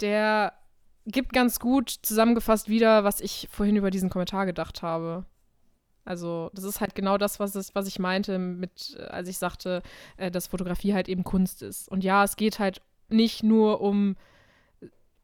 der 0.00 0.52
gibt 1.06 1.32
ganz 1.32 1.58
gut 1.58 1.90
zusammengefasst 1.90 2.68
wieder, 2.68 3.04
was 3.04 3.20
ich 3.20 3.48
vorhin 3.50 3.76
über 3.76 3.90
diesen 3.90 4.10
Kommentar 4.10 4.46
gedacht 4.46 4.82
habe. 4.82 5.24
Also, 6.04 6.50
das 6.52 6.64
ist 6.64 6.80
halt 6.80 6.94
genau 6.94 7.16
das, 7.16 7.38
was, 7.38 7.54
es, 7.54 7.74
was 7.74 7.86
ich 7.86 7.98
meinte, 7.98 8.38
mit, 8.38 8.96
äh, 8.98 9.04
als 9.04 9.28
ich 9.28 9.38
sagte, 9.38 9.82
äh, 10.16 10.30
dass 10.30 10.48
Fotografie 10.48 10.94
halt 10.94 11.08
eben 11.08 11.22
Kunst 11.22 11.62
ist. 11.62 11.88
Und 11.88 12.02
ja, 12.02 12.24
es 12.24 12.36
geht 12.36 12.58
halt 12.58 12.82
nicht 13.08 13.42
nur 13.42 13.80
um 13.80 14.16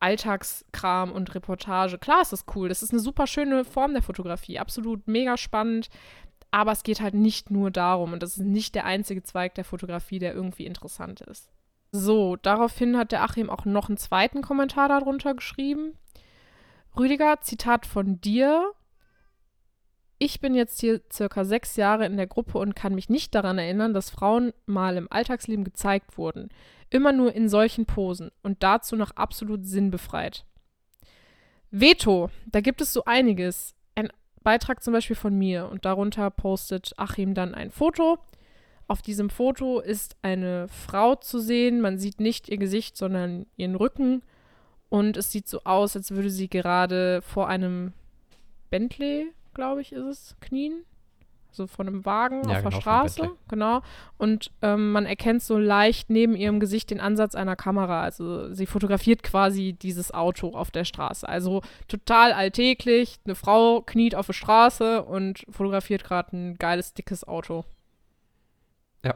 Alltagskram 0.01 1.13
und 1.13 1.35
Reportage. 1.35 1.99
Klar 1.99 2.23
ist 2.23 2.33
das 2.33 2.45
cool. 2.55 2.69
Das 2.69 2.83
ist 2.83 2.93
eine 2.93 3.01
super 3.01 3.27
schöne 3.27 3.65
Form 3.65 3.93
der 3.93 4.03
Fotografie. 4.03 4.59
Absolut 4.59 5.07
mega 5.09 5.37
spannend. 5.37 5.89
Aber 6.51 6.73
es 6.73 6.83
geht 6.83 7.01
halt 7.01 7.15
nicht 7.15 7.51
nur 7.51 7.71
darum. 7.71 8.13
Und 8.13 8.23
das 8.23 8.37
ist 8.37 8.45
nicht 8.45 8.75
der 8.75 8.85
einzige 8.85 9.23
Zweig 9.23 9.55
der 9.55 9.65
Fotografie, 9.65 10.19
der 10.19 10.35
irgendwie 10.35 10.67
interessant 10.67 11.21
ist. 11.23 11.51
So, 11.91 12.37
daraufhin 12.37 12.97
hat 12.97 13.13
der 13.13 13.23
Achim 13.23 13.51
auch 13.51 13.65
noch 13.65 13.89
einen 13.89 13.97
zweiten 13.97 14.43
Kommentar 14.43 14.89
darunter 14.89 15.35
geschrieben. 15.35 15.95
Rüdiger, 16.99 17.41
Zitat 17.41 17.87
von 17.87 18.21
dir. 18.21 18.73
Ich 20.21 20.41
bin 20.41 20.55
jetzt 20.55 20.81
hier 20.81 21.01
circa 21.13 21.45
sechs 21.45 21.77
Jahre 21.77 22.05
in 22.05 22.17
der 22.17 22.27
Gruppe 22.27 22.59
und 22.59 22.75
kann 22.75 22.95
mich 22.95 23.09
nicht 23.09 23.35
daran 23.35 23.59
erinnern, 23.59 23.95
dass 23.95 24.11
Frauen 24.11 24.53
mal 24.67 24.97
im 24.97 25.11
Alltagsleben 25.11 25.65
gezeigt 25.65 26.19
wurden. 26.19 26.49
Immer 26.91 27.13
nur 27.13 27.33
in 27.35 27.49
solchen 27.49 27.87
Posen 27.87 28.31
und 28.43 28.63
dazu 28.63 28.97
noch 28.97 29.13
absolut 29.13 29.65
sinnbefreit. 29.65 30.45
Veto, 31.71 32.31
da 32.47 32.61
gibt 32.61 32.81
es 32.81 32.93
so 32.93 33.05
einiges. 33.05 33.77
Ein 33.95 34.09
Beitrag 34.43 34.83
zum 34.83 34.93
Beispiel 34.93 35.17
von 35.17 35.37
mir 35.37 35.69
und 35.71 35.85
darunter 35.85 36.31
postet 36.31 36.95
Achim 36.97 37.35
dann 37.35 37.55
ein 37.55 37.71
Foto. 37.71 38.19
Auf 38.89 39.03
diesem 39.03 39.31
Foto 39.31 39.79
ist 39.81 40.17
eine 40.23 40.67
Frau 40.69 41.15
zu 41.15 41.39
sehen. 41.39 41.81
Man 41.81 41.99
sieht 41.99 42.21
nicht 42.21 42.49
ihr 42.49 42.57
Gesicht, 42.57 42.97
sondern 42.97 43.47
ihren 43.57 43.75
Rücken. 43.77 44.23
Und 44.89 45.19
es 45.19 45.31
sieht 45.31 45.47
so 45.47 45.61
aus, 45.65 45.95
als 45.95 46.11
würde 46.11 46.31
sie 46.31 46.49
gerade 46.49 47.21
vor 47.21 47.49
einem 47.49 47.93
Bentley, 48.71 49.31
glaube 49.59 49.81
ich, 49.81 49.93
ist 49.93 50.07
es, 50.07 50.37
knien 50.41 50.85
so 51.51 51.67
von 51.67 51.87
einem 51.87 52.05
Wagen 52.05 52.49
ja, 52.49 52.57
auf 52.57 52.59
genau, 52.59 52.71
der 52.71 52.81
Straße, 52.81 53.31
genau. 53.49 53.83
Und 54.17 54.51
ähm, 54.63 54.93
man 54.93 55.07
erkennt 55.07 55.43
so 55.43 55.59
leicht 55.59 56.09
neben 56.09 56.35
ihrem 56.35 56.61
Gesicht 56.61 56.91
den 56.91 57.01
Ansatz 57.01 57.35
einer 57.35 57.57
Kamera. 57.57 58.03
Also 58.03 58.53
sie 58.55 58.67
fotografiert 58.67 59.23
quasi 59.23 59.75
dieses 59.75 60.13
Auto 60.13 60.55
auf 60.55 60.71
der 60.71 60.85
Straße. 60.85 61.29
Also 61.29 61.63
total 61.89 62.33
alltäglich. 62.33 63.17
Eine 63.25 63.35
Frau 63.35 63.83
kniet 63.83 64.15
auf 64.15 64.27
der 64.27 64.33
Straße 64.33 65.03
und 65.03 65.45
fotografiert 65.51 66.05
gerade 66.05 66.37
ein 66.37 66.57
geiles, 66.57 66.95
dickes 66.95 67.27
Auto. 67.27 67.65
Ja, 69.05 69.15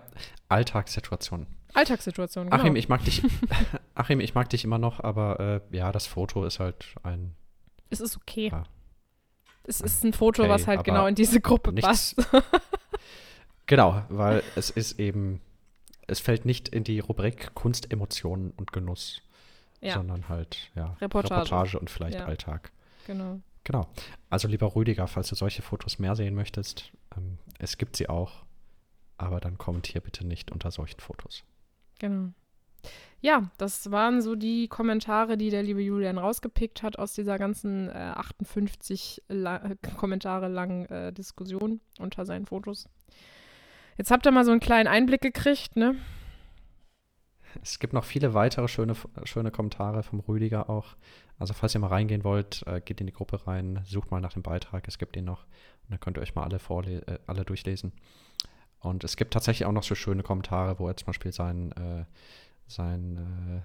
Alltagssituationen. 0.49 1.47
Alltagssituationen, 1.75 2.51
genau. 2.51 2.63
Achim, 2.63 2.77
ich 2.77 2.89
mag 2.89 3.05
dich. 3.05 3.23
Achim, 3.95 4.21
ich 4.21 4.35
mag 4.35 4.51
dich 4.51 4.65
immer 4.65 4.79
noch, 4.79 5.01
aber 5.01 5.63
äh, 5.71 5.77
ja, 5.77 5.91
das 5.91 6.07
Foto 6.07 6.45
ist 6.45 6.61
halt 6.61 6.95
ein. 7.03 7.35
Es 7.89 8.01
ist 8.01 8.17
okay. 8.17 8.49
Ja. 8.49 8.65
Es 9.65 9.81
ist 9.81 10.05
ein 10.05 10.13
Foto, 10.13 10.43
okay, 10.43 10.51
was 10.51 10.67
halt 10.67 10.85
genau 10.85 11.07
in 11.07 11.15
diese 11.15 11.41
Gruppe 11.41 11.73
nichts, 11.73 12.15
passt. 12.17 12.17
genau, 13.67 14.03
weil 14.09 14.43
es 14.57 14.71
ist 14.71 14.99
eben, 14.99 15.41
es 16.07 16.21
fällt 16.21 16.45
nicht 16.45 16.69
in 16.69 16.85
die 16.85 16.99
Rubrik 16.99 17.55
Kunst, 17.55 17.93
Emotionen 17.93 18.53
und 18.57 18.73
Genuss, 18.73 19.23
ja. 19.81 19.95
sondern 19.95 20.29
halt, 20.29 20.71
ja, 20.75 20.97
Reportage, 21.01 21.35
Reportage 21.43 21.79
und 21.79 21.91
vielleicht 21.91 22.19
ja. 22.19 22.27
Alltag. 22.27 22.73
Genau. 23.07 23.41
Genau. 23.65 23.87
Also 24.29 24.49
lieber 24.49 24.75
Rüdiger, 24.75 25.07
falls 25.07 25.29
du 25.29 25.37
solche 25.37 25.63
Fotos 25.63 25.99
mehr 25.99 26.17
sehen 26.17 26.35
möchtest, 26.35 26.93
ähm, 27.17 27.39
es 27.59 27.79
gibt 27.79 27.97
sie 27.97 28.09
auch, 28.09 28.45
aber 29.19 29.41
dann 29.41 29.59
kommentier 29.59 30.01
bitte 30.01 30.27
nicht 30.27 30.51
unter 30.51 30.71
solchen 30.71 30.99
Fotos. 30.99 31.45
Genau. 32.01 32.33
Ja, 33.21 33.51
das 33.57 33.91
waren 33.93 34.21
so 34.21 34.35
die 34.35 34.67
Kommentare, 34.67 35.37
die 35.37 35.51
der 35.51 35.63
liebe 35.63 35.81
Julian 35.81 36.19
rausgepickt 36.19 36.83
hat 36.83 36.99
aus 36.99 37.13
dieser 37.13 37.39
ganzen 37.39 37.89
äh, 37.89 37.93
58 37.93 39.23
la 39.29 39.61
Kommentare 39.97 40.49
langen 40.49 40.87
äh, 40.87 41.13
Diskussion 41.13 41.81
unter 42.01 42.27
seinen 42.27 42.47
Fotos. 42.47 42.89
Jetzt 43.97 44.11
habt 44.11 44.27
ihr 44.27 44.33
mal 44.33 44.45
so 44.45 44.51
einen 44.51 44.61
kleinen 44.61 44.89
Einblick 44.89 45.21
gekriegt, 45.21 45.77
ne? 45.77 45.95
Es 47.63 47.79
gibt 47.79 47.93
noch 47.93 48.05
viele 48.05 48.35
weitere 48.35 48.67
schöne, 48.67 48.95
schöne 49.25 49.51
Kommentare 49.51 50.03
vom 50.03 50.21
Rüdiger 50.21 50.71
auch. 50.71 50.97
Also 51.39 51.55
falls 51.55 51.75
ihr 51.75 51.81
mal 51.81 51.89
reingehen 51.89 52.25
wollt, 52.25 52.65
äh, 52.67 52.81
geht 52.81 53.01
in 53.01 53.07
die 53.07 53.13
Gruppe 53.13 53.47
rein, 53.47 53.83
sucht 53.85 54.11
mal 54.11 54.21
nach 54.21 54.33
dem 54.33 54.43
Beitrag, 54.43 54.89
es 54.89 54.99
gibt 54.99 55.17
ihn 55.17 55.25
noch. 55.25 55.45
Und 55.85 55.91
dann 55.91 56.01
könnt 56.01 56.17
ihr 56.17 56.23
euch 56.23 56.35
mal 56.35 56.45
alle, 56.45 56.59
äh, 57.07 57.19
alle 57.27 57.45
durchlesen. 57.45 57.93
Und 58.81 59.05
es 59.05 59.17
gibt 59.17 59.33
tatsächlich 59.33 59.67
auch 59.67 59.73
noch 59.73 59.85
so 59.85 59.95
schöne 59.95 60.23
Kommentare, 60.23 60.79
wo 60.79 60.89
er 60.89 60.97
zum 60.97 61.07
Beispiel 61.07 61.33
sein 61.33 61.73
äh, 61.73 62.05
sein, 62.75 63.63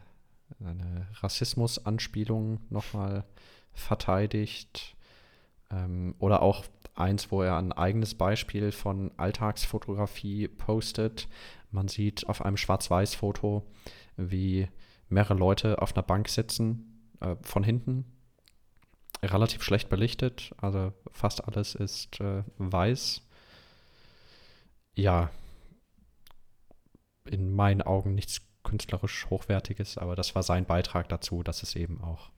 äh, 0.59 0.63
seine 0.63 1.07
Rassismus-Anspielung 1.21 2.59
nochmal 2.69 3.25
verteidigt. 3.73 4.95
Ähm, 5.71 6.15
oder 6.19 6.41
auch 6.41 6.65
eins, 6.95 7.31
wo 7.31 7.41
er 7.41 7.57
ein 7.57 7.71
eigenes 7.71 8.15
Beispiel 8.15 8.71
von 8.71 9.11
Alltagsfotografie 9.17 10.47
postet. 10.47 11.27
Man 11.71 11.87
sieht 11.87 12.27
auf 12.27 12.41
einem 12.41 12.57
Schwarz-Weiß-Foto, 12.57 13.63
wie 14.15 14.67
mehrere 15.09 15.35
Leute 15.35 15.81
auf 15.81 15.95
einer 15.95 16.03
Bank 16.03 16.29
sitzen, 16.29 17.11
äh, 17.19 17.35
von 17.41 17.63
hinten. 17.63 18.05
Relativ 19.23 19.63
schlecht 19.63 19.89
belichtet, 19.89 20.53
also 20.57 20.93
fast 21.11 21.45
alles 21.47 21.75
ist 21.75 22.19
äh, 22.21 22.43
weiß. 22.57 23.21
Ja, 24.95 25.31
in 27.25 27.53
meinen 27.53 27.81
Augen 27.81 28.15
nichts 28.15 28.46
künstlerisch 28.67 29.27
hochwertiges, 29.29 29.97
aber 29.97 30.15
das 30.15 30.35
war 30.35 30.43
sein 30.43 30.65
Beitrag 30.65 31.07
dazu, 31.09 31.41
dass 31.41 31.63
es 31.63 31.75
eben 31.75 32.01
auch 32.03 32.29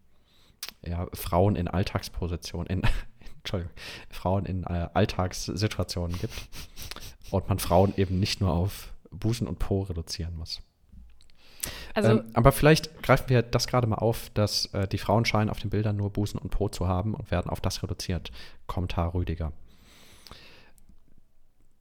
ja, 0.85 1.07
Frauen 1.13 1.55
in 1.55 1.67
Alltagspositionen, 1.67 2.67
in, 2.67 2.81
Entschuldigung, 3.37 3.73
Frauen 4.09 4.45
in 4.45 4.63
äh, 4.63 4.89
Alltagssituationen 4.93 6.17
gibt 6.19 6.33
und 7.31 7.49
man 7.49 7.59
Frauen 7.59 7.93
eben 7.97 8.19
nicht 8.19 8.41
nur 8.41 8.53
auf 8.53 8.93
Busen 9.11 9.47
und 9.47 9.59
Po 9.59 9.81
reduzieren 9.81 10.35
muss. 10.37 10.61
Also, 11.93 12.11
ähm, 12.11 12.23
aber 12.33 12.51
vielleicht 12.51 13.01
greifen 13.01 13.29
wir 13.29 13.41
das 13.41 13.67
gerade 13.67 13.87
mal 13.87 13.97
auf, 13.97 14.29
dass 14.33 14.67
äh, 14.67 14.87
die 14.87 14.97
Frauen 14.97 15.25
scheinen 15.25 15.49
auf 15.49 15.59
den 15.59 15.69
Bildern 15.69 15.97
nur 15.97 16.11
Busen 16.11 16.39
und 16.39 16.51
Po 16.51 16.69
zu 16.69 16.87
haben 16.87 17.15
und 17.15 17.31
werden 17.31 17.49
auf 17.49 17.59
das 17.59 17.83
reduziert. 17.83 18.31
Kommentar 18.67 19.13
Rüdiger. 19.13 19.51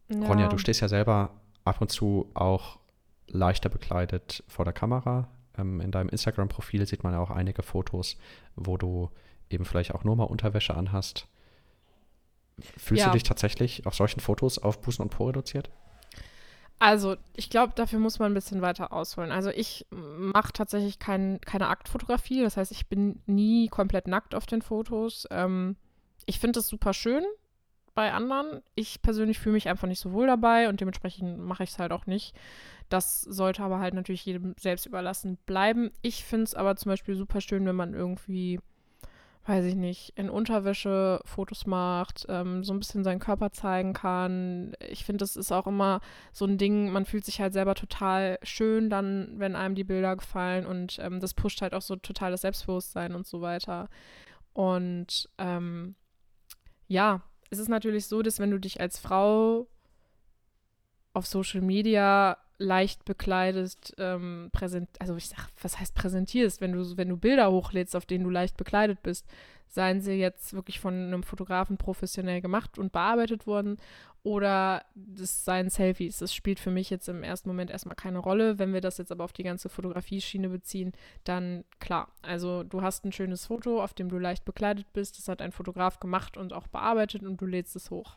Ja. 0.09 0.27
Ronja, 0.27 0.49
du 0.49 0.59
stehst 0.59 0.81
ja 0.81 0.89
selber 0.89 1.31
ab 1.65 1.81
und 1.81 1.91
zu 1.91 2.31
auch 2.35 2.78
leichter 3.29 3.69
bekleidet 3.69 4.43
vor 4.49 4.65
der 4.65 4.75
Kamera. 4.75 5.29
Ähm, 5.57 5.81
in 5.81 5.91
deinem 5.91 6.09
Instagram-Profil 6.09 6.87
sieht 6.87 7.05
man 7.05 7.13
ja 7.13 7.21
auch 7.21 7.31
einige 7.31 7.63
Fotos, 7.63 8.17
wo 8.57 8.77
du 8.77 9.11
eben 9.51 9.65
vielleicht 9.65 9.95
auch 9.95 10.05
nur 10.05 10.17
mal 10.17 10.25
Unterwäsche 10.25 10.75
anhast. 10.75 11.27
Fühlst 12.77 13.05
ja. 13.05 13.11
du 13.11 13.13
dich 13.13 13.23
tatsächlich 13.23 13.87
auf 13.87 13.95
solchen 13.95 14.21
Fotos 14.21 14.59
auf 14.59 14.81
Busen 14.81 15.03
und 15.03 15.11
Po 15.11 15.27
reduziert? 15.27 15.71
Also, 16.81 17.17
ich 17.35 17.51
glaube, 17.51 17.73
dafür 17.75 17.99
muss 17.99 18.19
man 18.21 18.31
ein 18.31 18.35
bisschen 18.35 18.63
weiter 18.63 18.93
ausholen. 18.93 19.33
Also, 19.33 19.51
ich 19.51 19.87
mache 19.91 20.53
tatsächlich 20.53 20.99
kein, 20.99 21.41
keine 21.41 21.69
Aktfotografie. 21.69 22.43
Das 22.43 22.57
heißt, 22.57 22.71
ich 22.71 22.89
bin 22.89 23.21
nie 23.27 23.69
komplett 23.69 24.07
nackt 24.07 24.35
auf 24.35 24.47
den 24.47 24.63
Fotos. 24.63 25.27
Ähm, 25.31 25.77
ich 26.27 26.39
finde 26.39 26.61
es 26.61 26.69
super 26.69 26.95
schön 26.95 27.25
bei 27.99 28.13
anderen. 28.13 28.63
Ich 28.77 29.03
persönlich 29.03 29.41
fühle 29.41 29.55
mich 29.55 29.69
einfach 29.69 29.89
nicht 29.89 29.99
so 29.99 30.13
wohl 30.13 30.29
dabei 30.29 30.69
und 30.69 30.81
dementsprechend 30.81 31.41
mache 31.41 31.65
ich 31.65 31.71
es 31.71 31.81
halt 31.81 31.91
auch 31.91 32.07
nicht. 32.07 32.33
Das 32.89 33.23
sollte 33.23 33.65
aber 33.65 33.81
halt 33.81 33.93
natürlich 33.93 34.25
jedem 34.25 34.55
selbst 34.57 34.87
überlassen 34.87 35.37
bleiben. 35.47 35.91
Ich 36.01 36.23
finde 36.23 36.45
es 36.45 36.55
aber 36.55 36.77
zum 36.77 36.91
Beispiel 36.91 37.17
super 37.17 37.41
schön, 37.41 37.67
wenn 37.67 37.75
man 37.75 37.95
irgendwie, 37.95 38.61
weiß 39.47 39.65
ich 39.65 39.75
nicht, 39.75 40.13
in 40.15 40.31
Unterwäsche 40.31 41.21
Fotos 41.25 41.67
macht, 41.67 42.25
ähm, 42.29 42.63
so 42.63 42.73
ein 42.73 42.79
bisschen 42.79 43.03
seinen 43.03 43.19
Körper 43.19 43.51
zeigen 43.51 43.95
kann. 43.95 44.77
Ich 44.89 45.05
finde, 45.05 45.25
das 45.25 45.35
ist 45.35 45.51
auch 45.51 45.67
immer 45.67 46.01
so 46.33 46.45
ein 46.45 46.57
Ding, 46.57 46.93
man 46.93 47.05
fühlt 47.05 47.25
sich 47.25 47.41
halt 47.41 47.53
selber 47.53 47.75
total 47.75 48.39
schön 48.45 48.91
dann, 48.91 49.33
wenn 49.41 49.57
einem 49.57 49.75
die 49.75 49.83
Bilder 49.83 50.15
gefallen 50.15 50.67
und 50.67 51.01
ähm, 51.01 51.19
das 51.19 51.35
pusht 51.35 51.63
halt 51.63 51.75
auch 51.75 51.83
so 51.83 51.97
total 51.97 52.31
das 52.31 52.43
Selbstbewusstsein 52.43 53.17
und 53.17 53.27
so 53.27 53.41
weiter. 53.41 53.89
Und 54.53 55.29
ähm, 55.37 55.97
ja, 56.87 57.23
es 57.51 57.59
ist 57.59 57.69
natürlich 57.69 58.07
so, 58.07 58.23
dass 58.23 58.39
wenn 58.39 58.51
du 58.51 58.59
dich 58.59 58.81
als 58.81 58.99
Frau 58.99 59.67
auf 61.13 61.27
Social 61.27 61.61
Media 61.61 62.39
leicht 62.59 63.05
bekleidet 63.05 63.95
ähm, 63.99 64.51
präsent, 64.53 64.89
also 64.99 65.17
ich 65.17 65.29
sag, 65.29 65.49
was 65.63 65.79
heißt 65.79 65.95
präsentierst, 65.95 66.61
wenn 66.61 66.73
du, 66.73 66.97
wenn 66.97 67.09
du 67.09 67.17
Bilder 67.17 67.51
hochlädst, 67.51 67.95
auf 67.95 68.07
denen 68.07 68.25
du 68.25 68.31
leicht 68.31 68.57
bekleidet 68.57 69.03
bist, 69.03 69.27
seien 69.69 70.01
sie 70.01 70.15
jetzt 70.15 70.55
wirklich 70.55 70.81
von 70.81 70.95
einem 70.95 71.23
Fotografen 71.23 71.77
professionell 71.77 72.41
gemacht 72.41 72.79
und 72.79 72.93
bearbeitet 72.93 73.47
worden 73.47 73.79
oder 74.23 74.85
das 74.95 75.45
seien 75.45 75.71
Selfies. 75.71 76.19
Das 76.19 76.35
spielt 76.35 76.59
für 76.59 76.71
mich 76.71 76.91
jetzt 76.91 77.09
im 77.09 77.23
ersten 77.23 77.49
Moment 77.49 77.71
erstmal 77.71 77.95
keine 77.95 78.19
Rolle. 78.19 78.59
Wenn 78.59 78.73
wir 78.73 78.81
das 78.81 78.99
jetzt 78.99 79.13
aber 79.13 79.25
auf 79.25 79.33
die 79.33 79.43
ganze 79.43 79.69
Fotografieschiene 79.69 80.49
beziehen, 80.49 80.93
dann 81.25 81.65
klar. 81.79 82.09
Also 82.23 82.63
du 82.63 82.83
hast 82.83 83.05
ein 83.05 83.13
schönes 83.13 83.47
Foto, 83.47 83.83
auf 83.83 83.95
dem 83.95 84.09
du 84.09 84.19
leicht 84.19 84.45
bekleidet 84.45 84.93
bist. 84.93 85.19
Das 85.19 85.29
hat 85.29 85.41
ein 85.41 85.53
Fotograf 85.53 86.01
gemacht 86.01 86.37
und 86.37 86.53
auch 86.53 86.67
bearbeitet 86.67 87.23
und 87.23 87.41
du 87.41 87.47
lädst 87.47 87.77
es 87.77 87.91
hoch. 87.91 88.17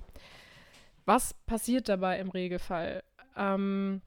Was 1.05 1.33
passiert 1.33 1.87
dabei 1.87 2.19
im 2.19 2.29
Regelfall? 2.29 3.03
Ähm, 3.37 4.01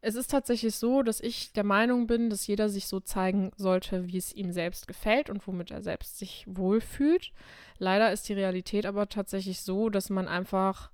es 0.00 0.14
ist 0.14 0.30
tatsächlich 0.30 0.76
so, 0.76 1.02
dass 1.02 1.20
ich 1.20 1.52
der 1.52 1.64
Meinung 1.64 2.06
bin, 2.06 2.30
dass 2.30 2.46
jeder 2.46 2.68
sich 2.68 2.86
so 2.86 3.00
zeigen 3.00 3.50
sollte, 3.56 4.06
wie 4.06 4.16
es 4.16 4.32
ihm 4.32 4.52
selbst 4.52 4.86
gefällt 4.86 5.28
und 5.28 5.46
womit 5.46 5.70
er 5.70 5.82
selbst 5.82 6.18
sich 6.18 6.44
wohlfühlt. 6.46 7.32
Leider 7.78 8.12
ist 8.12 8.28
die 8.28 8.34
Realität 8.34 8.86
aber 8.86 9.08
tatsächlich 9.08 9.60
so, 9.62 9.90
dass 9.90 10.08
man 10.08 10.28
einfach 10.28 10.90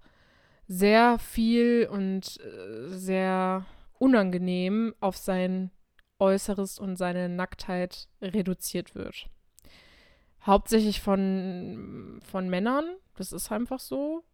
sehr 0.67 1.19
viel 1.19 1.89
und 1.91 2.41
äh, 2.41 2.89
sehr 2.89 3.67
unangenehm 3.99 4.95
auf 5.01 5.17
sein 5.17 5.71
Äußeres 6.19 6.79
und 6.79 6.97
seine 6.97 7.29
Nacktheit 7.29 8.09
reduziert 8.23 8.95
wird. 8.95 9.29
Hauptsächlich 10.43 11.03
von, 11.03 12.21
von 12.23 12.49
Männern, 12.49 12.97
das 13.17 13.33
ist 13.33 13.53
einfach 13.53 13.81
so. 13.81 14.25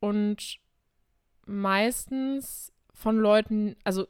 Und 0.00 0.58
meistens 1.46 2.73
von 2.94 3.18
Leuten, 3.18 3.76
also 3.84 4.06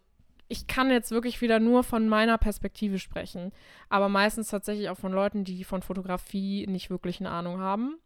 ich 0.49 0.67
kann 0.67 0.91
jetzt 0.91 1.11
wirklich 1.11 1.41
wieder 1.41 1.59
nur 1.59 1.83
von 1.83 2.09
meiner 2.09 2.39
Perspektive 2.39 2.99
sprechen, 2.99 3.51
aber 3.89 4.09
meistens 4.09 4.49
tatsächlich 4.49 4.89
auch 4.91 4.99
von 4.99 5.13
Leuten, 5.13 5.45
die 5.45 5.65
von 5.65 5.83
Fotografie 5.83 6.67
nicht 6.69 6.91
wirklich 6.91 7.19
eine 7.19 7.31
Ahnung 7.31 7.59
haben. 7.59 7.97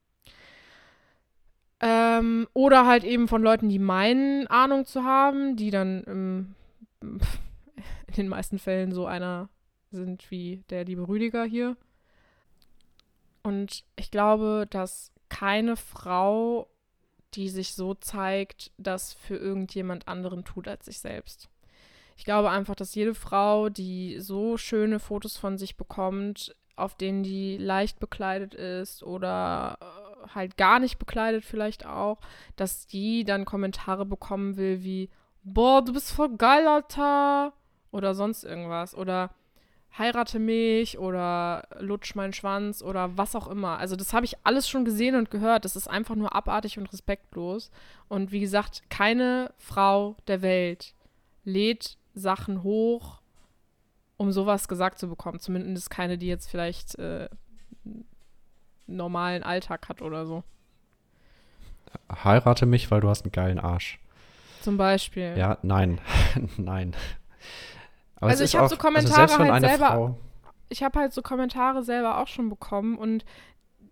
Ähm, 1.80 2.48
oder 2.54 2.86
halt 2.86 3.04
eben 3.04 3.28
von 3.28 3.42
Leuten, 3.42 3.68
die 3.68 3.78
meinen, 3.78 4.46
Ahnung 4.48 4.84
zu 4.84 5.04
haben, 5.04 5.56
die 5.56 5.70
dann 5.70 6.04
ähm, 6.06 6.54
in 8.06 8.14
den 8.16 8.28
meisten 8.28 8.58
Fällen 8.58 8.92
so 8.92 9.06
einer 9.06 9.48
sind 9.90 10.30
wie 10.30 10.64
der 10.70 10.84
liebe 10.84 11.06
Rüdiger 11.06 11.44
hier. 11.44 11.76
Und 13.42 13.84
ich 13.96 14.10
glaube, 14.10 14.66
dass 14.70 15.12
keine 15.28 15.76
Frau 15.76 16.68
die 17.34 17.48
sich 17.48 17.74
so 17.74 17.94
zeigt, 17.94 18.70
das 18.78 19.12
für 19.12 19.36
irgendjemand 19.36 20.08
anderen 20.08 20.44
tut 20.44 20.68
als 20.68 20.86
sich 20.86 20.98
selbst. 20.98 21.48
Ich 22.16 22.24
glaube 22.24 22.50
einfach, 22.50 22.74
dass 22.74 22.94
jede 22.94 23.14
Frau, 23.14 23.68
die 23.68 24.18
so 24.18 24.56
schöne 24.56 24.98
Fotos 24.98 25.36
von 25.36 25.56
sich 25.56 25.76
bekommt, 25.76 26.54
auf 26.74 26.94
denen 26.94 27.22
die 27.22 27.56
leicht 27.56 28.00
bekleidet 28.00 28.54
ist 28.54 29.02
oder 29.02 29.78
äh, 29.80 30.28
halt 30.34 30.56
gar 30.56 30.78
nicht 30.80 30.98
bekleidet 30.98 31.44
vielleicht 31.44 31.86
auch, 31.86 32.18
dass 32.56 32.86
die 32.86 33.24
dann 33.24 33.44
Kommentare 33.44 34.06
bekommen 34.06 34.56
will 34.56 34.82
wie, 34.82 35.10
boah, 35.42 35.82
du 35.82 35.92
bist 35.92 36.12
voll 36.12 36.36
geil, 36.36 36.66
Alter. 36.66 37.52
Oder 37.90 38.14
sonst 38.14 38.44
irgendwas. 38.44 38.94
Oder 38.94 39.30
heirate 39.98 40.38
mich 40.38 40.98
oder 40.98 41.66
lutsch 41.78 42.14
meinen 42.14 42.32
Schwanz 42.32 42.82
oder 42.82 43.16
was 43.16 43.34
auch 43.34 43.48
immer. 43.48 43.78
Also 43.78 43.96
das 43.96 44.12
habe 44.12 44.24
ich 44.24 44.36
alles 44.44 44.68
schon 44.68 44.84
gesehen 44.84 45.14
und 45.14 45.30
gehört. 45.30 45.64
Das 45.64 45.76
ist 45.76 45.88
einfach 45.88 46.14
nur 46.14 46.34
abartig 46.34 46.78
und 46.78 46.92
respektlos. 46.92 47.70
Und 48.08 48.32
wie 48.32 48.40
gesagt, 48.40 48.82
keine 48.90 49.52
Frau 49.56 50.16
der 50.26 50.42
Welt 50.42 50.94
lädt 51.44 51.96
Sachen 52.14 52.62
hoch, 52.62 53.20
um 54.16 54.32
sowas 54.32 54.68
gesagt 54.68 54.98
zu 54.98 55.08
bekommen. 55.08 55.40
Zumindest 55.40 55.90
keine, 55.90 56.18
die 56.18 56.26
jetzt 56.26 56.50
vielleicht 56.50 56.98
äh, 56.98 57.28
normalen 58.86 59.42
Alltag 59.42 59.88
hat 59.88 60.02
oder 60.02 60.26
so. 60.26 60.44
Heirate 62.24 62.66
mich, 62.66 62.90
weil 62.90 63.00
du 63.00 63.08
hast 63.08 63.22
einen 63.22 63.32
geilen 63.32 63.58
Arsch. 63.58 63.98
Zum 64.62 64.76
Beispiel. 64.76 65.34
Ja, 65.36 65.58
nein. 65.62 66.00
nein. 66.56 66.94
Aber 68.20 68.30
also 68.30 68.44
ich 68.44 68.54
habe 68.54 68.68
so 68.68 68.74
also 68.74 68.82
Kommentare 68.82 69.22
also 69.22 69.38
halt 69.38 69.64
selber. 69.64 69.86
Frau 69.86 70.18
ich 70.68 70.82
habe 70.82 70.98
halt 70.98 71.12
so 71.12 71.22
Kommentare 71.22 71.82
selber 71.82 72.18
auch 72.18 72.28
schon 72.28 72.48
bekommen 72.48 72.96
und 72.96 73.24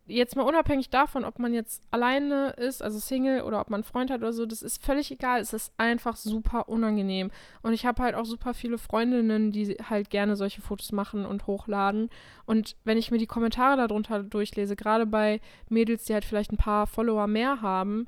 jetzt 0.08 0.36
mal 0.36 0.44
unabhängig 0.44 0.88
davon, 0.88 1.24
ob 1.24 1.40
man 1.40 1.52
jetzt 1.52 1.82
alleine 1.90 2.50
ist, 2.50 2.80
also 2.80 3.00
Single 3.00 3.42
oder 3.42 3.60
ob 3.60 3.70
man 3.70 3.78
einen 3.78 3.84
Freund 3.84 4.10
hat 4.10 4.20
oder 4.20 4.32
so, 4.32 4.46
das 4.46 4.62
ist 4.62 4.84
völlig 4.84 5.10
egal. 5.10 5.40
Es 5.40 5.52
ist 5.52 5.72
einfach 5.78 6.14
super 6.14 6.68
unangenehm. 6.68 7.32
Und 7.62 7.72
ich 7.72 7.84
habe 7.84 8.02
halt 8.04 8.14
auch 8.14 8.24
super 8.24 8.54
viele 8.54 8.78
Freundinnen, 8.78 9.50
die 9.50 9.76
halt 9.90 10.08
gerne 10.10 10.36
solche 10.36 10.60
Fotos 10.60 10.92
machen 10.92 11.26
und 11.26 11.48
hochladen. 11.48 12.08
Und 12.44 12.76
wenn 12.84 12.98
ich 12.98 13.10
mir 13.10 13.18
die 13.18 13.26
Kommentare 13.26 13.76
darunter 13.76 14.22
durchlese, 14.22 14.76
gerade 14.76 15.06
bei 15.06 15.40
Mädels, 15.68 16.04
die 16.04 16.14
halt 16.14 16.24
vielleicht 16.24 16.52
ein 16.52 16.56
paar 16.56 16.86
Follower 16.86 17.26
mehr 17.26 17.60
haben, 17.60 18.06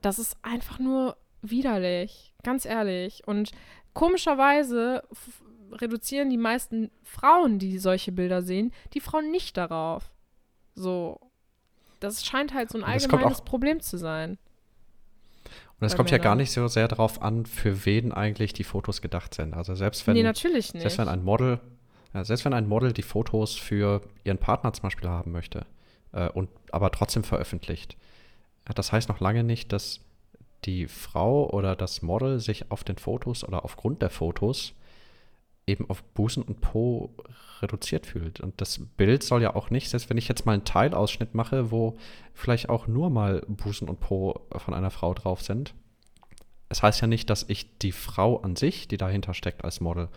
das 0.00 0.18
ist 0.18 0.38
einfach 0.40 0.78
nur 0.78 1.18
widerlich. 1.42 2.32
Ganz 2.44 2.64
ehrlich. 2.64 3.24
Und 3.26 3.50
komischerweise 3.92 5.02
reduzieren 5.72 6.30
die 6.30 6.36
meisten 6.36 6.90
Frauen, 7.02 7.58
die 7.58 7.78
solche 7.78 8.12
Bilder 8.12 8.42
sehen, 8.42 8.72
die 8.94 9.00
Frauen 9.00 9.30
nicht 9.30 9.56
darauf. 9.56 10.10
So. 10.74 11.20
Das 12.00 12.24
scheint 12.24 12.52
halt 12.52 12.70
so 12.70 12.78
ein 12.78 12.84
allgemeines 12.84 13.42
Problem 13.42 13.80
zu 13.80 13.96
sein. 13.96 14.38
Und 15.78 15.86
es 15.86 15.96
kommt 15.96 16.10
Männern. 16.10 16.22
ja 16.22 16.30
gar 16.30 16.34
nicht 16.36 16.52
so 16.52 16.68
sehr 16.68 16.88
darauf 16.88 17.20
an, 17.20 17.44
für 17.46 17.84
wen 17.84 18.12
eigentlich 18.12 18.52
die 18.52 18.64
Fotos 18.64 19.02
gedacht 19.02 19.34
sind. 19.34 19.54
Also 19.54 19.74
selbst 19.74 20.06
wenn, 20.06 20.14
nee, 20.14 20.22
natürlich 20.22 20.72
nicht. 20.72 20.82
Selbst 20.82 20.98
wenn 20.98 21.08
ein 21.08 21.22
Model, 21.22 21.60
ja, 22.14 22.24
selbst 22.24 22.44
wenn 22.44 22.54
ein 22.54 22.66
Model 22.66 22.92
die 22.92 23.02
Fotos 23.02 23.54
für 23.54 24.00
ihren 24.24 24.38
Partner 24.38 24.72
zum 24.72 24.84
Beispiel 24.84 25.08
haben 25.08 25.32
möchte 25.32 25.66
äh, 26.12 26.28
und 26.30 26.48
aber 26.72 26.90
trotzdem 26.90 27.24
veröffentlicht, 27.24 27.96
das 28.74 28.90
heißt 28.92 29.08
noch 29.08 29.20
lange 29.20 29.44
nicht, 29.44 29.72
dass 29.72 30.00
die 30.64 30.88
Frau 30.88 31.48
oder 31.50 31.76
das 31.76 32.02
Model 32.02 32.40
sich 32.40 32.70
auf 32.70 32.82
den 32.82 32.96
Fotos 32.96 33.44
oder 33.44 33.64
aufgrund 33.64 34.02
der 34.02 34.10
Fotos 34.10 34.74
eben 35.66 35.88
auf 35.90 36.02
Busen 36.02 36.42
und 36.42 36.60
Po 36.60 37.10
reduziert 37.60 38.06
fühlt. 38.06 38.40
Und 38.40 38.60
das 38.60 38.78
Bild 38.96 39.22
soll 39.22 39.42
ja 39.42 39.56
auch 39.56 39.70
nicht, 39.70 39.88
selbst 39.88 40.08
wenn 40.08 40.16
ich 40.16 40.28
jetzt 40.28 40.46
mal 40.46 40.52
einen 40.52 40.64
Teilausschnitt 40.64 41.34
mache, 41.34 41.70
wo 41.70 41.96
vielleicht 42.34 42.68
auch 42.68 42.86
nur 42.86 43.10
mal 43.10 43.42
Busen 43.48 43.88
und 43.88 44.00
Po 44.00 44.46
von 44.52 44.74
einer 44.74 44.90
Frau 44.90 45.12
drauf 45.14 45.42
sind. 45.42 45.74
Es 46.68 46.82
heißt 46.82 47.00
ja 47.00 47.06
nicht, 47.06 47.30
dass 47.30 47.44
ich 47.48 47.78
die 47.78 47.92
Frau 47.92 48.38
an 48.38 48.56
sich, 48.56 48.88
die 48.88 48.96
dahinter 48.96 49.34
steckt 49.34 49.64
als 49.64 49.80
Model, 49.80 50.08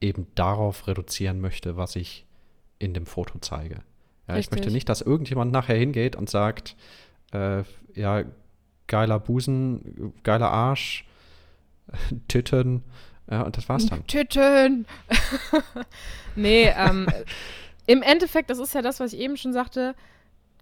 eben 0.00 0.26
darauf 0.34 0.86
reduzieren 0.86 1.40
möchte, 1.40 1.76
was 1.76 1.96
ich 1.96 2.24
in 2.78 2.94
dem 2.94 3.06
Foto 3.06 3.38
zeige. 3.40 3.82
Ja, 4.26 4.36
ich 4.36 4.50
möchte 4.50 4.70
nicht, 4.70 4.88
dass 4.88 5.00
irgendjemand 5.00 5.52
nachher 5.52 5.76
hingeht 5.76 6.14
und 6.14 6.28
sagt, 6.28 6.76
äh, 7.32 7.64
ja, 7.94 8.24
geiler 8.86 9.18
Busen, 9.18 10.12
geiler 10.22 10.50
Arsch, 10.50 11.06
Titten, 12.28 12.84
ja, 13.30 13.42
und 13.42 13.56
das 13.56 13.68
war's 13.68 13.86
dann. 13.86 14.06
Tüten. 14.06 14.86
nee, 16.36 16.72
ähm, 16.76 17.06
im 17.86 18.02
Endeffekt, 18.02 18.50
das 18.50 18.58
ist 18.58 18.74
ja 18.74 18.82
das, 18.82 19.00
was 19.00 19.12
ich 19.12 19.20
eben 19.20 19.36
schon 19.36 19.52
sagte, 19.52 19.94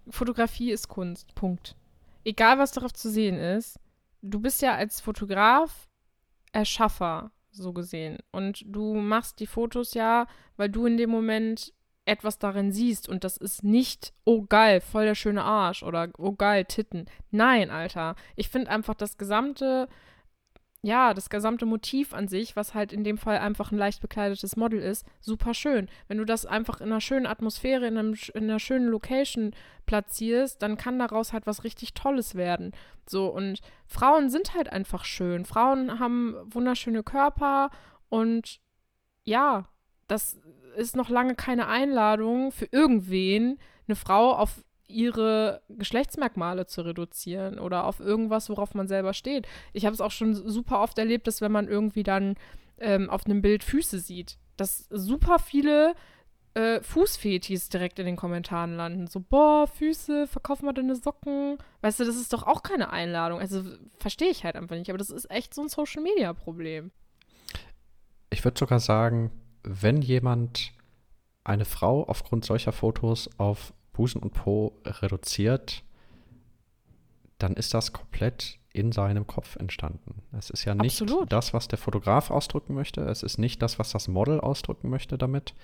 Fotografie 0.09 0.71
ist 0.71 0.89
Kunst. 0.89 1.35
Punkt. 1.35 1.77
Egal, 2.25 2.59
was 2.59 2.73
darauf 2.73 2.93
zu 2.93 3.11
sehen 3.11 3.39
ist, 3.39 3.79
du 4.23 4.41
bist 4.41 4.63
ja 4.63 4.75
als 4.75 5.01
Fotograf 5.01 5.89
Erschaffer, 6.53 7.31
so 7.51 7.73
gesehen. 7.73 8.19
Und 8.33 8.63
du 8.67 8.95
machst 8.95 9.41
die 9.41 9.47
Fotos 9.47 9.95
ja, 9.95 10.27
weil 10.57 10.69
du 10.69 10.87
in 10.87 10.97
dem 10.97 11.11
Moment 11.11 11.73
etwas 12.05 12.39
darin 12.39 12.73
siehst 12.73 13.09
und 13.09 13.25
das 13.25 13.37
ist 13.37 13.65
nicht, 13.65 14.13
oh 14.25 14.43
geil, 14.43 14.81
voll 14.81 15.05
der 15.05 15.17
schöne 15.17 15.43
Arsch 15.43 15.83
oder 15.83 16.09
oh 16.19 16.33
geil, 16.33 16.65
Titten. 16.65 17.07
Nein, 17.31 17.71
Alter. 17.71 18.15
Ich 18.37 18.49
finde 18.49 18.71
einfach 18.71 18.95
das 18.95 19.19
gesamte 19.19 19.89
ja, 20.87 21.15
das 21.15 21.31
gesamte 21.31 21.67
Motiv 21.67 22.15
an 22.15 22.29
sich, 22.29 22.55
was 22.55 22.73
halt 22.73 22.93
in 22.93 23.03
dem 23.03 23.19
Fall 23.19 23.39
einfach 23.39 23.73
ein 23.73 23.79
leicht 23.79 24.01
bekleidetes 24.01 24.55
Model 24.55 24.79
ist, 24.79 25.05
super 25.21 25.53
schön. 25.53 25.89
Wenn 26.07 26.19
du 26.19 26.25
das 26.25 26.47
einfach 26.47 26.81
in 26.81 26.87
einer 26.87 27.01
schönen 27.01 27.27
Atmosphäre, 27.27 27.89
in, 27.89 27.99
einem, 27.99 28.15
in 28.35 28.45
einer 28.45 28.61
schönen 28.61 28.87
Location 28.87 29.53
platzierst, 29.87 30.63
dann 30.63 30.77
kann 30.77 31.01
daraus 31.01 31.33
halt 31.33 31.45
was 31.45 31.65
richtig 31.65 31.95
Tolles 31.95 32.37
werden. 32.37 32.71
So, 33.05 33.27
und 33.27 33.63
Frauen 33.89 34.31
sind 34.31 34.55
halt 34.55 34.71
einfach 34.73 35.05
schön. 35.05 35.45
Frauen 35.45 35.99
haben 35.99 36.37
wunderschöne 36.45 37.03
Körper 37.03 37.71
und 38.09 38.61
ja, 39.25 39.69
das 40.07 40.39
ist 40.77 40.95
noch 40.95 41.09
lange 41.09 41.35
keine 41.35 41.67
Einladung 41.67 42.53
für 42.53 42.69
irgendwen, 42.71 43.59
eine 43.89 43.97
Frau 43.97 44.37
auf 44.37 44.63
ihre 44.89 45.63
Geschlechtsmerkmale 45.69 46.67
zu 46.67 46.83
reduzieren 46.83 47.59
oder 47.59 47.85
auf 47.85 48.01
irgendwas, 48.01 48.49
worauf 48.49 48.75
man 48.75 48.89
selber 48.89 49.15
steht. 49.15 49.47
Ich 49.73 49.85
habe 49.85 49.95
es 49.95 50.01
auch 50.01 50.11
schon 50.11 50.35
super 50.35 50.81
oft 50.81 50.99
erlebt, 50.99 51.27
dass 51.27 51.41
wenn 51.41 51.53
man 51.53 51.69
irgendwie 51.69 52.03
dann 52.03 52.37
ähm, 52.79 53.11
auf 53.11 53.27
einem 53.27 53.43
Bild 53.43 53.65
Füße 53.65 53.99
sieht, 53.99 54.39
dass 54.57 54.87
super 54.91 55.39
viele 55.39 55.95
äh, 56.55 56.81
Fußfetis 56.81 57.69
direkt 57.69 57.99
in 57.99 58.07
den 58.07 58.17
Kommentaren 58.17 58.77
landen. 58.77 59.07
So, 59.09 59.21
boah, 59.21 59.67
Füße, 59.67 60.27
verkauf 60.27 60.63
mal 60.63 60.73
deine 60.73 60.97
Socken. 60.97 61.59
Weißt 61.83 62.01
du, 62.01 62.05
das 62.05 62.17
ist 62.17 62.33
doch 62.33 62.45
auch 62.45 62.63
keine 62.63 62.91
Einladung. 62.91 63.41
Also 63.41 63.63
verstehe 63.99 64.31
ich 64.31 64.45
halt 64.45 64.57
einfach 64.57 64.77
nicht. 64.77 64.89
Aber 64.89 64.99
das 64.99 65.11
ist 65.11 65.31
echt 65.31 65.53
so 65.53 65.63
ein 65.63 65.69
Social-Media-Problem. 65.69 66.91
Ich 68.31 68.45
würde 68.45 68.59
sogar 68.59 68.81
sagen, 68.81 69.31
wenn 69.63 70.01
jemand 70.01 70.73
eine 71.45 71.65
Frau 71.65 72.05
aufgrund 72.05 72.45
solcher 72.45 72.73
Fotos 72.73 73.29
auf 73.39 73.73
Busen 73.97 74.23
und 74.23 74.33
Po 74.35 74.79
reduziert, 74.85 75.83
dann 77.39 77.55
ist 77.55 77.75
das 77.75 77.93
komplett 77.93 78.59
in 78.73 78.93
seinem 78.93 79.27
Kopf 79.27 79.57
entstanden. 79.57 80.23
Es 80.37 80.51
ist 80.51 80.65
ja 80.67 80.75
nicht 80.75 81.01
Absolut. 81.01 81.33
das, 81.33 81.55
was 81.55 81.67
der 81.67 81.79
Fotograf 81.79 82.31
ausdrücken 82.31 82.75
möchte. 82.75 83.01
Es 83.03 83.23
ist 83.23 83.39
nicht 83.39 83.63
das, 83.63 83.79
was 83.79 83.91
das 83.91 84.07
Model 84.07 84.39
ausdrücken 84.39 84.91
möchte 84.91 85.17
damit. 85.17 85.55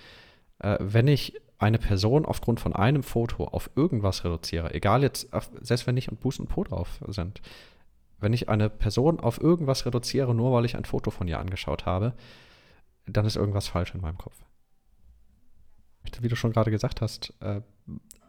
Äh, 0.61 0.78
wenn 0.80 1.09
ich 1.09 1.39
eine 1.59 1.78
Person 1.78 2.24
aufgrund 2.24 2.59
von 2.59 2.74
einem 2.74 3.03
Foto 3.03 3.45
auf 3.45 3.70
irgendwas 3.76 4.24
reduziere, 4.24 4.74
egal 4.74 5.03
jetzt, 5.03 5.28
selbst 5.61 5.87
wenn 5.87 5.95
nicht 5.95 6.09
und 6.09 6.20
Busen 6.20 6.47
und 6.47 6.49
Po 6.49 6.64
drauf 6.64 7.01
sind, 7.07 7.43
wenn 8.18 8.33
ich 8.33 8.49
eine 8.49 8.70
Person 8.70 9.20
auf 9.20 9.41
irgendwas 9.41 9.85
reduziere, 9.85 10.35
nur 10.35 10.53
weil 10.53 10.64
ich 10.64 10.76
ein 10.76 10.85
Foto 10.85 11.11
von 11.11 11.28
ihr 11.28 11.39
angeschaut 11.39 11.85
habe, 11.85 12.14
dann 13.07 13.26
ist 13.26 13.37
irgendwas 13.37 13.68
falsch 13.68 13.95
in 13.95 14.01
meinem 14.01 14.18
Kopf. 14.18 14.37
Wie 16.20 16.28
du 16.28 16.37
schon 16.37 16.53
gerade 16.53 16.70
gesagt 16.70 17.01
hast, 17.01 17.35
äh, 17.41 17.61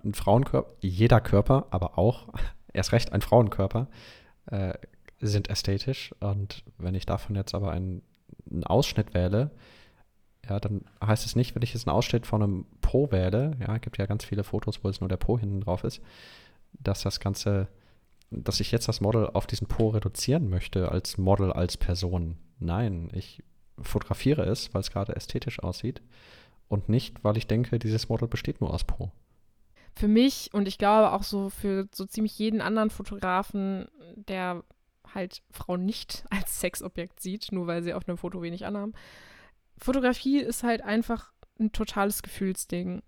ein 0.03 0.13
Frauenkörper, 0.13 0.71
jeder 0.81 1.21
Körper, 1.21 1.67
aber 1.71 1.97
auch 1.97 2.27
erst 2.73 2.91
recht 2.91 3.13
ein 3.13 3.21
Frauenkörper, 3.21 3.87
äh, 4.47 4.73
sind 5.19 5.49
ästhetisch. 5.49 6.13
Und 6.19 6.63
wenn 6.77 6.95
ich 6.95 7.05
davon 7.05 7.35
jetzt 7.35 7.55
aber 7.55 7.71
einen, 7.71 8.01
einen, 8.49 8.63
Ausschnitt 8.65 9.13
wähle, 9.13 9.51
ja, 10.47 10.59
dann 10.59 10.81
heißt 11.03 11.25
es 11.25 11.35
nicht, 11.35 11.55
wenn 11.55 11.61
ich 11.61 11.73
jetzt 11.73 11.87
einen 11.87 11.95
Ausschnitt 11.95 12.27
von 12.27 12.43
einem 12.43 12.65
Po 12.81 13.11
wähle, 13.11 13.55
ja, 13.59 13.77
gibt 13.77 13.97
ja 13.97 14.05
ganz 14.05 14.25
viele 14.25 14.43
Fotos, 14.43 14.83
wo 14.83 14.89
es 14.89 14.99
nur 14.99 15.07
der 15.07 15.17
Po 15.17 15.39
hinten 15.39 15.61
drauf 15.61 15.85
ist, 15.85 16.01
dass 16.73 17.01
das 17.01 17.21
Ganze, 17.21 17.69
dass 18.29 18.59
ich 18.59 18.71
jetzt 18.71 18.89
das 18.89 18.99
Model 18.99 19.27
auf 19.27 19.47
diesen 19.47 19.67
Po 19.67 19.89
reduzieren 19.89 20.49
möchte, 20.49 20.91
als 20.91 21.17
Model, 21.17 21.53
als 21.53 21.77
Person. 21.77 22.37
Nein, 22.59 23.09
ich 23.13 23.41
fotografiere 23.81 24.43
es, 24.43 24.73
weil 24.73 24.81
es 24.81 24.91
gerade 24.91 25.15
ästhetisch 25.15 25.63
aussieht 25.63 26.01
und 26.67 26.89
nicht, 26.89 27.23
weil 27.23 27.37
ich 27.37 27.47
denke, 27.47 27.79
dieses 27.79 28.09
Model 28.09 28.27
besteht 28.27 28.59
nur 28.59 28.73
aus 28.73 28.83
Po 28.83 29.11
für 29.95 30.07
mich 30.07 30.49
und 30.53 30.67
ich 30.67 30.77
glaube 30.77 31.11
auch 31.11 31.23
so 31.23 31.49
für 31.49 31.87
so 31.93 32.05
ziemlich 32.05 32.37
jeden 32.39 32.61
anderen 32.61 32.89
Fotografen, 32.89 33.87
der 34.15 34.63
halt 35.13 35.43
Frauen 35.51 35.85
nicht 35.85 36.25
als 36.29 36.59
Sexobjekt 36.59 37.19
sieht, 37.19 37.51
nur 37.51 37.67
weil 37.67 37.83
sie 37.83 37.93
auf 37.93 38.07
einem 38.07 38.17
Foto 38.17 38.41
wenig 38.41 38.65
anhaben. 38.65 38.93
Fotografie 39.77 40.39
ist 40.39 40.63
halt 40.63 40.81
einfach 40.81 41.31
ein 41.59 41.71
totales 41.71 42.23
Gefühlsding. 42.23 43.01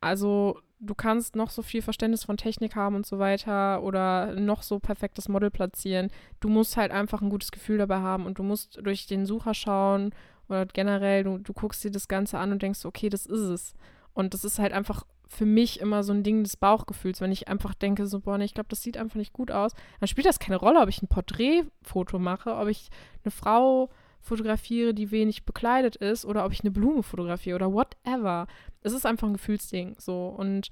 Also 0.00 0.60
du 0.78 0.94
kannst 0.94 1.36
noch 1.36 1.50
so 1.50 1.62
viel 1.62 1.82
Verständnis 1.82 2.24
von 2.24 2.36
Technik 2.36 2.76
haben 2.76 2.96
und 2.96 3.06
so 3.06 3.18
weiter 3.18 3.82
oder 3.82 4.38
noch 4.38 4.62
so 4.62 4.78
perfektes 4.78 5.28
Model 5.28 5.50
platzieren. 5.50 6.10
Du 6.40 6.48
musst 6.48 6.76
halt 6.76 6.92
einfach 6.92 7.22
ein 7.22 7.30
gutes 7.30 7.50
Gefühl 7.50 7.78
dabei 7.78 7.98
haben 7.98 8.26
und 8.26 8.38
du 8.38 8.42
musst 8.42 8.78
durch 8.82 9.06
den 9.06 9.24
Sucher 9.24 9.54
schauen 9.54 10.14
oder 10.48 10.66
generell, 10.66 11.24
du, 11.24 11.38
du 11.38 11.52
guckst 11.52 11.82
dir 11.82 11.90
das 11.90 12.08
Ganze 12.08 12.38
an 12.38 12.52
und 12.52 12.62
denkst, 12.62 12.84
okay, 12.84 13.08
das 13.08 13.26
ist 13.26 13.40
es. 13.40 13.74
Und 14.12 14.32
das 14.34 14.44
ist 14.44 14.58
halt 14.58 14.72
einfach 14.72 15.04
für 15.28 15.46
mich 15.46 15.80
immer 15.80 16.02
so 16.02 16.12
ein 16.12 16.22
Ding 16.22 16.44
des 16.44 16.56
Bauchgefühls, 16.56 17.20
wenn 17.20 17.32
ich 17.32 17.48
einfach 17.48 17.74
denke, 17.74 18.06
so, 18.06 18.20
boah, 18.20 18.38
nee, 18.38 18.44
ich 18.44 18.54
glaube, 18.54 18.68
das 18.68 18.82
sieht 18.82 18.96
einfach 18.96 19.16
nicht 19.16 19.32
gut 19.32 19.50
aus, 19.50 19.72
dann 19.98 20.08
spielt 20.08 20.26
das 20.26 20.38
keine 20.38 20.56
Rolle, 20.56 20.80
ob 20.80 20.88
ich 20.88 21.02
ein 21.02 21.08
Porträtfoto 21.08 22.18
mache, 22.18 22.54
ob 22.54 22.68
ich 22.68 22.88
eine 23.24 23.32
Frau 23.32 23.90
fotografiere, 24.20 24.94
die 24.94 25.10
wenig 25.10 25.44
bekleidet 25.44 25.96
ist, 25.96 26.24
oder 26.24 26.44
ob 26.44 26.52
ich 26.52 26.60
eine 26.60 26.70
Blume 26.70 27.02
fotografiere 27.02 27.56
oder 27.56 27.72
whatever. 27.72 28.46
Es 28.82 28.92
ist 28.92 29.06
einfach 29.06 29.26
ein 29.26 29.34
Gefühlsding, 29.34 29.96
so. 29.98 30.28
Und 30.28 30.70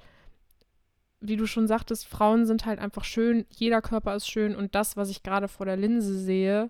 wie 1.20 1.36
du 1.36 1.46
schon 1.46 1.66
sagtest, 1.66 2.06
Frauen 2.06 2.46
sind 2.46 2.66
halt 2.66 2.78
einfach 2.78 3.04
schön, 3.04 3.46
jeder 3.50 3.80
Körper 3.80 4.14
ist 4.14 4.28
schön 4.28 4.54
und 4.54 4.74
das, 4.74 4.96
was 4.96 5.08
ich 5.08 5.22
gerade 5.22 5.48
vor 5.48 5.66
der 5.66 5.76
Linse 5.76 6.18
sehe, 6.18 6.68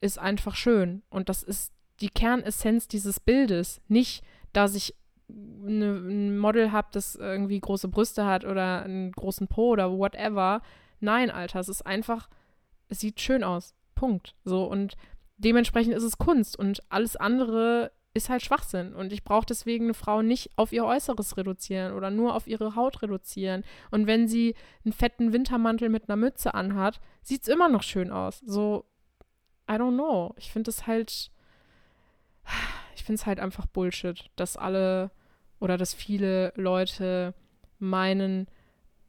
ist 0.00 0.18
einfach 0.18 0.54
schön. 0.54 1.02
Und 1.08 1.28
das 1.28 1.42
ist 1.42 1.72
die 2.00 2.10
Kernessenz 2.10 2.86
dieses 2.86 3.18
Bildes. 3.18 3.80
Nicht, 3.88 4.22
dass 4.52 4.74
ich 4.74 4.94
eine, 5.28 5.92
ein 5.96 6.38
Model 6.38 6.72
habe, 6.72 6.88
das 6.92 7.16
irgendwie 7.16 7.60
große 7.60 7.88
Brüste 7.88 8.26
hat 8.26 8.44
oder 8.44 8.82
einen 8.82 9.12
großen 9.12 9.48
Po 9.48 9.70
oder 9.70 9.96
whatever. 9.96 10.62
Nein, 11.00 11.30
Alter, 11.30 11.60
es 11.60 11.68
ist 11.68 11.86
einfach, 11.86 12.28
es 12.88 13.00
sieht 13.00 13.20
schön 13.20 13.44
aus. 13.44 13.74
Punkt. 13.94 14.34
So 14.44 14.64
und 14.64 14.96
dementsprechend 15.36 15.94
ist 15.94 16.02
es 16.02 16.18
Kunst 16.18 16.58
und 16.58 16.80
alles 16.90 17.16
andere 17.16 17.92
ist 18.14 18.30
halt 18.30 18.42
Schwachsinn. 18.42 18.94
Und 18.94 19.12
ich 19.12 19.24
brauche 19.24 19.46
deswegen 19.46 19.84
eine 19.84 19.94
Frau 19.94 20.22
nicht 20.22 20.50
auf 20.56 20.72
ihr 20.72 20.84
Äußeres 20.84 21.36
reduzieren 21.36 21.92
oder 21.92 22.10
nur 22.10 22.34
auf 22.34 22.46
ihre 22.46 22.74
Haut 22.74 23.02
reduzieren. 23.02 23.62
Und 23.90 24.06
wenn 24.06 24.26
sie 24.26 24.54
einen 24.84 24.92
fetten 24.92 25.32
Wintermantel 25.32 25.90
mit 25.90 26.08
einer 26.08 26.16
Mütze 26.16 26.54
anhat, 26.54 27.00
sieht 27.22 27.42
es 27.42 27.48
immer 27.48 27.68
noch 27.68 27.82
schön 27.82 28.10
aus. 28.10 28.40
So, 28.40 28.86
I 29.70 29.74
don't 29.74 29.94
know. 29.94 30.34
Ich 30.38 30.50
finde 30.50 30.70
es 30.70 30.86
halt 30.86 31.30
ich 32.96 33.04
finde 33.04 33.20
es 33.20 33.26
halt 33.26 33.38
einfach 33.40 33.66
Bullshit, 33.66 34.30
dass 34.36 34.56
alle 34.56 35.10
oder 35.60 35.76
dass 35.76 35.94
viele 35.94 36.52
Leute 36.56 37.34
meinen, 37.78 38.46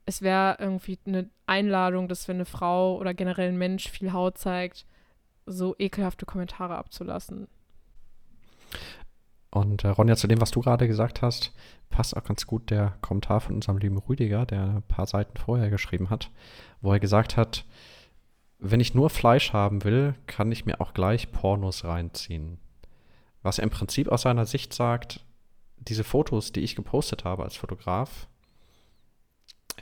es 0.05 0.21
wäre 0.21 0.57
irgendwie 0.59 0.99
eine 1.05 1.29
Einladung, 1.45 2.07
dass 2.07 2.27
wenn 2.27 2.37
eine 2.37 2.45
Frau 2.45 2.97
oder 2.97 3.13
generell 3.13 3.49
ein 3.49 3.57
Mensch 3.57 3.89
viel 3.89 4.11
Haut 4.11 4.37
zeigt, 4.37 4.85
so 5.45 5.73
ekelhafte 5.79 6.25
Kommentare 6.25 6.75
abzulassen. 6.75 7.47
Und 9.49 9.85
äh, 9.85 9.87
Ronja, 9.87 10.17
zu 10.17 10.27
dem, 10.27 10.41
was 10.41 10.51
du 10.51 10.59
gerade 10.61 10.87
gesagt 10.87 11.21
hast, 11.21 11.53
passt 11.89 12.15
auch 12.15 12.23
ganz 12.25 12.45
gut 12.45 12.69
der 12.69 12.97
Kommentar 13.01 13.39
von 13.39 13.55
unserem 13.55 13.77
lieben 13.77 13.97
Rüdiger, 13.97 14.45
der 14.45 14.63
ein 14.63 14.83
paar 14.83 15.07
Seiten 15.07 15.37
vorher 15.37 15.69
geschrieben 15.69 16.09
hat, 16.09 16.29
wo 16.81 16.91
er 16.91 16.99
gesagt 16.99 17.37
hat, 17.37 17.65
wenn 18.59 18.81
ich 18.81 18.93
nur 18.93 19.09
Fleisch 19.09 19.53
haben 19.53 19.85
will, 19.85 20.15
kann 20.25 20.51
ich 20.51 20.65
mir 20.65 20.81
auch 20.81 20.93
gleich 20.93 21.31
Pornos 21.31 21.85
reinziehen. 21.85 22.59
Was 23.43 23.59
er 23.59 23.63
im 23.63 23.69
Prinzip 23.69 24.09
aus 24.09 24.23
seiner 24.23 24.45
Sicht 24.45 24.73
sagt, 24.73 25.23
diese 25.77 26.03
Fotos, 26.03 26.51
die 26.51 26.61
ich 26.61 26.75
gepostet 26.75 27.23
habe 27.23 27.43
als 27.43 27.55
Fotograf, 27.55 28.27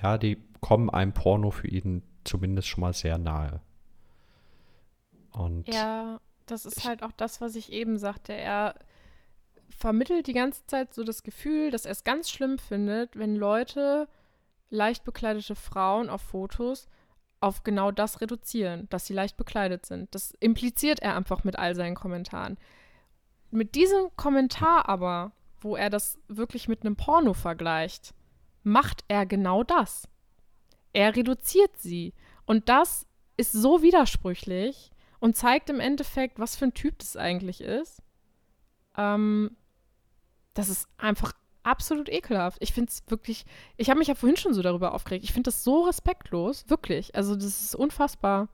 ja, 0.02 0.18
die 0.18 0.38
kommen 0.62 0.90
einem 0.90 1.14
Porno 1.14 1.52
für 1.52 1.68
ihn 1.68 2.04
zumindest 2.24 2.68
schon 2.68 2.82
mal 2.82 2.94
sehr 2.94 3.18
nahe. 3.18 3.62
Und 5.32 5.68
ja, 5.68 6.20
das 6.46 6.66
ist 6.66 6.86
halt 6.86 7.04
auch 7.04 7.12
das, 7.12 7.42
was 7.42 7.56
ich 7.56 7.72
eben 7.72 7.98
sagte. 7.98 8.34
Er 8.34 8.76
vermittelt 9.70 10.28
die 10.28 10.34
ganze 10.34 10.66
Zeit 10.68 10.94
so 10.94 11.04
das 11.04 11.24
Gefühl, 11.24 11.72
dass 11.72 11.86
er 11.86 11.92
es 11.92 12.04
ganz 12.04 12.30
schlimm 12.30 12.58
findet, 12.58 13.18
wenn 13.18 13.36
Leute 13.36 14.08
leicht 14.70 15.04
bekleidete 15.04 15.56
Frauen 15.56 16.10
auf 16.10 16.22
Fotos 16.22 16.88
auf 17.42 17.64
genau 17.64 17.92
das 17.92 18.22
reduzieren, 18.22 18.88
dass 18.90 19.06
sie 19.06 19.14
leicht 19.14 19.38
bekleidet 19.38 19.86
sind. 19.86 20.14
Das 20.16 20.32
impliziert 20.40 21.02
er 21.02 21.16
einfach 21.16 21.44
mit 21.44 21.58
all 21.60 21.76
seinen 21.76 21.96
Kommentaren. 21.96 22.58
Mit 23.56 23.76
diesem 23.76 24.10
Kommentar 24.16 24.88
aber 24.90 25.32
wo 25.66 25.76
er 25.76 25.90
das 25.90 26.20
wirklich 26.28 26.68
mit 26.68 26.82
einem 26.82 26.96
Porno 26.96 27.34
vergleicht, 27.34 28.14
macht 28.64 29.04
er 29.08 29.26
genau 29.26 29.64
das. 29.64 30.08
Er 30.94 31.16
reduziert 31.16 31.76
sie. 31.78 32.14
Und 32.46 32.70
das 32.70 33.08
ist 33.36 33.52
so 33.52 33.82
widersprüchlich 33.82 34.92
und 35.20 35.36
zeigt 35.36 35.72
im 35.72 35.80
Endeffekt, 35.80 36.38
was 36.38 36.56
für 36.56 36.66
ein 36.66 36.76
Typ 36.76 37.00
das 37.00 37.18
eigentlich 37.18 37.62
ist. 37.62 38.04
Ähm, 38.96 39.58
das 40.54 40.70
ist 40.70 40.88
einfach 40.98 41.34
absolut 41.64 42.10
ekelhaft. 42.10 42.60
Ich 42.62 42.72
finde 42.72 42.92
es 42.92 43.04
wirklich, 43.08 43.44
ich 43.76 43.90
habe 43.90 43.98
mich 43.98 44.08
ja 44.08 44.16
vorhin 44.16 44.38
schon 44.38 44.54
so 44.54 44.62
darüber 44.62 44.94
aufgeregt. 44.94 45.26
Ich 45.26 45.34
finde 45.34 45.48
das 45.48 45.64
so 45.64 45.82
respektlos, 45.82 46.70
wirklich. 46.70 47.16
Also 47.16 47.36
das 47.36 47.64
ist 47.64 47.76
unfassbar. 47.76 48.50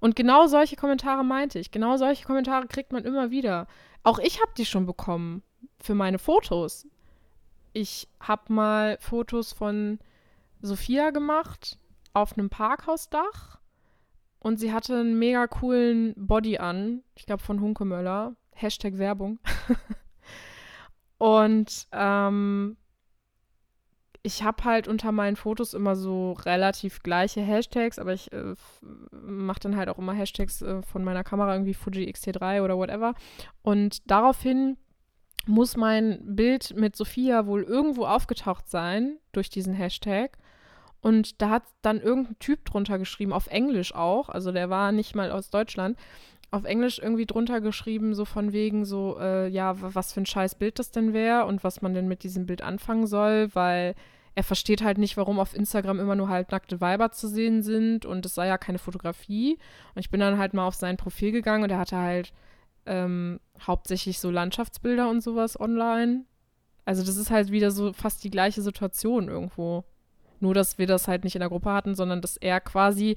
Und 0.00 0.16
genau 0.16 0.46
solche 0.46 0.76
Kommentare 0.76 1.24
meinte 1.24 1.58
ich. 1.58 1.70
Genau 1.70 1.96
solche 1.96 2.24
Kommentare 2.24 2.66
kriegt 2.66 2.92
man 2.92 3.04
immer 3.04 3.30
wieder. 3.30 3.66
Auch 4.02 4.18
ich 4.18 4.40
habe 4.40 4.52
die 4.56 4.66
schon 4.66 4.86
bekommen 4.86 5.42
für 5.80 5.94
meine 5.94 6.18
Fotos. 6.18 6.86
Ich 7.72 8.08
habe 8.20 8.52
mal 8.52 8.98
Fotos 9.00 9.52
von 9.52 9.98
Sophia 10.60 11.10
gemacht 11.10 11.78
auf 12.12 12.36
einem 12.36 12.50
Parkhausdach 12.50 13.58
und 14.40 14.58
sie 14.58 14.72
hatte 14.72 14.98
einen 14.98 15.18
mega 15.18 15.46
coolen 15.46 16.14
Body 16.16 16.58
an. 16.58 17.02
Ich 17.14 17.26
glaube 17.26 17.42
von 17.42 17.60
Hunke 17.60 17.84
Möller. 17.84 18.34
Hashtag 18.52 18.98
Werbung. 18.98 19.38
und 21.18 21.86
ähm, 21.92 22.76
ich 24.22 24.42
habe 24.42 24.64
halt 24.64 24.88
unter 24.88 25.12
meinen 25.12 25.36
Fotos 25.36 25.74
immer 25.74 25.96
so 25.96 26.32
relativ 26.32 27.02
gleiche 27.02 27.40
Hashtags, 27.40 27.98
aber 27.98 28.12
ich 28.12 28.32
äh, 28.32 28.54
mache 29.10 29.60
dann 29.60 29.76
halt 29.76 29.88
auch 29.88 29.98
immer 29.98 30.12
Hashtags 30.12 30.62
äh, 30.62 30.82
von 30.82 31.04
meiner 31.04 31.24
Kamera, 31.24 31.54
irgendwie 31.54 31.74
Fuji 31.74 32.08
X-T3 32.08 32.62
oder 32.62 32.76
whatever. 32.76 33.14
Und 33.62 34.10
daraufhin 34.10 34.76
muss 35.46 35.76
mein 35.76 36.20
Bild 36.36 36.74
mit 36.76 36.96
Sophia 36.96 37.46
wohl 37.46 37.62
irgendwo 37.62 38.04
aufgetaucht 38.04 38.68
sein 38.68 39.18
durch 39.32 39.50
diesen 39.50 39.72
Hashtag. 39.74 40.36
Und 41.00 41.40
da 41.40 41.50
hat 41.50 41.62
dann 41.82 42.00
irgendein 42.00 42.38
Typ 42.38 42.64
drunter 42.64 42.98
geschrieben, 42.98 43.32
auf 43.32 43.46
Englisch 43.46 43.94
auch, 43.94 44.28
also 44.28 44.52
der 44.52 44.68
war 44.68 44.92
nicht 44.92 45.14
mal 45.14 45.30
aus 45.30 45.48
Deutschland, 45.48 45.96
auf 46.50 46.64
Englisch 46.64 46.98
irgendwie 46.98 47.26
drunter 47.26 47.60
geschrieben, 47.60 48.14
so 48.14 48.24
von 48.24 48.52
wegen 48.52 48.84
so, 48.84 49.18
äh, 49.20 49.48
ja, 49.48 49.74
was 49.80 50.12
für 50.12 50.20
ein 50.20 50.26
scheiß 50.26 50.54
Bild 50.54 50.78
das 50.78 50.90
denn 50.90 51.12
wäre 51.12 51.44
und 51.44 51.62
was 51.62 51.82
man 51.82 51.94
denn 51.94 52.08
mit 52.08 52.22
diesem 52.22 52.46
Bild 52.46 52.62
anfangen 52.62 53.06
soll, 53.06 53.54
weil 53.54 53.94
er 54.34 54.44
versteht 54.44 54.82
halt 54.82 54.98
nicht, 54.98 55.16
warum 55.16 55.40
auf 55.40 55.54
Instagram 55.54 55.98
immer 55.98 56.14
nur 56.14 56.28
halt 56.28 56.52
nackte 56.52 56.80
Weiber 56.80 57.10
zu 57.10 57.28
sehen 57.28 57.62
sind 57.62 58.06
und 58.06 58.24
es 58.24 58.34
sei 58.34 58.46
ja 58.46 58.56
keine 58.56 58.78
Fotografie. 58.78 59.58
Und 59.94 60.00
ich 60.00 60.10
bin 60.10 60.20
dann 60.20 60.38
halt 60.38 60.54
mal 60.54 60.66
auf 60.66 60.76
sein 60.76 60.96
Profil 60.96 61.32
gegangen 61.32 61.64
und 61.64 61.70
er 61.70 61.78
hatte 61.78 61.96
halt 61.96 62.32
ähm, 62.86 63.40
hauptsächlich 63.66 64.20
so 64.20 64.30
Landschaftsbilder 64.30 65.10
und 65.10 65.22
sowas 65.22 65.58
online. 65.58 66.24
Also 66.84 67.04
das 67.04 67.16
ist 67.16 67.30
halt 67.30 67.50
wieder 67.50 67.70
so 67.70 67.92
fast 67.92 68.22
die 68.24 68.30
gleiche 68.30 68.62
Situation 68.62 69.28
irgendwo. 69.28 69.84
Nur, 70.40 70.54
dass 70.54 70.78
wir 70.78 70.86
das 70.86 71.08
halt 71.08 71.24
nicht 71.24 71.34
in 71.34 71.40
der 71.40 71.48
Gruppe 71.48 71.72
hatten, 71.72 71.94
sondern 71.94 72.20
dass 72.20 72.36
er 72.36 72.60
quasi 72.60 73.16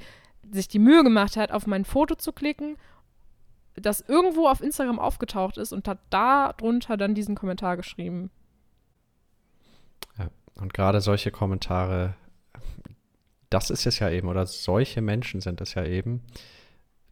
sich 0.52 0.68
die 0.68 0.80
Mühe 0.80 1.04
gemacht 1.04 1.38
hat, 1.38 1.52
auf 1.52 1.68
mein 1.68 1.86
Foto 1.86 2.16
zu 2.16 2.34
klicken, 2.34 2.78
das 3.82 4.02
irgendwo 4.02 4.48
auf 4.48 4.62
Instagram 4.62 5.00
aufgetaucht 5.00 5.58
ist 5.58 5.74
und 5.74 5.88
hat 5.88 6.00
da 6.10 6.54
drunter 6.54 6.98
dann 6.98 7.16
diesen 7.16 7.36
Kommentar 7.36 7.78
geschrieben. 7.78 8.32
Ja, 10.18 10.30
und 10.56 10.74
gerade 10.74 11.02
solche 11.02 11.32
Kommentare, 11.32 12.16
das 13.50 13.70
ist 13.70 13.86
es 13.86 14.00
ja 14.00 14.10
eben, 14.10 14.28
oder 14.28 14.46
solche 14.46 15.02
Menschen 15.02 15.42
sind 15.42 15.62
es 15.62 15.74
ja 15.74 15.86
eben, 15.86 16.22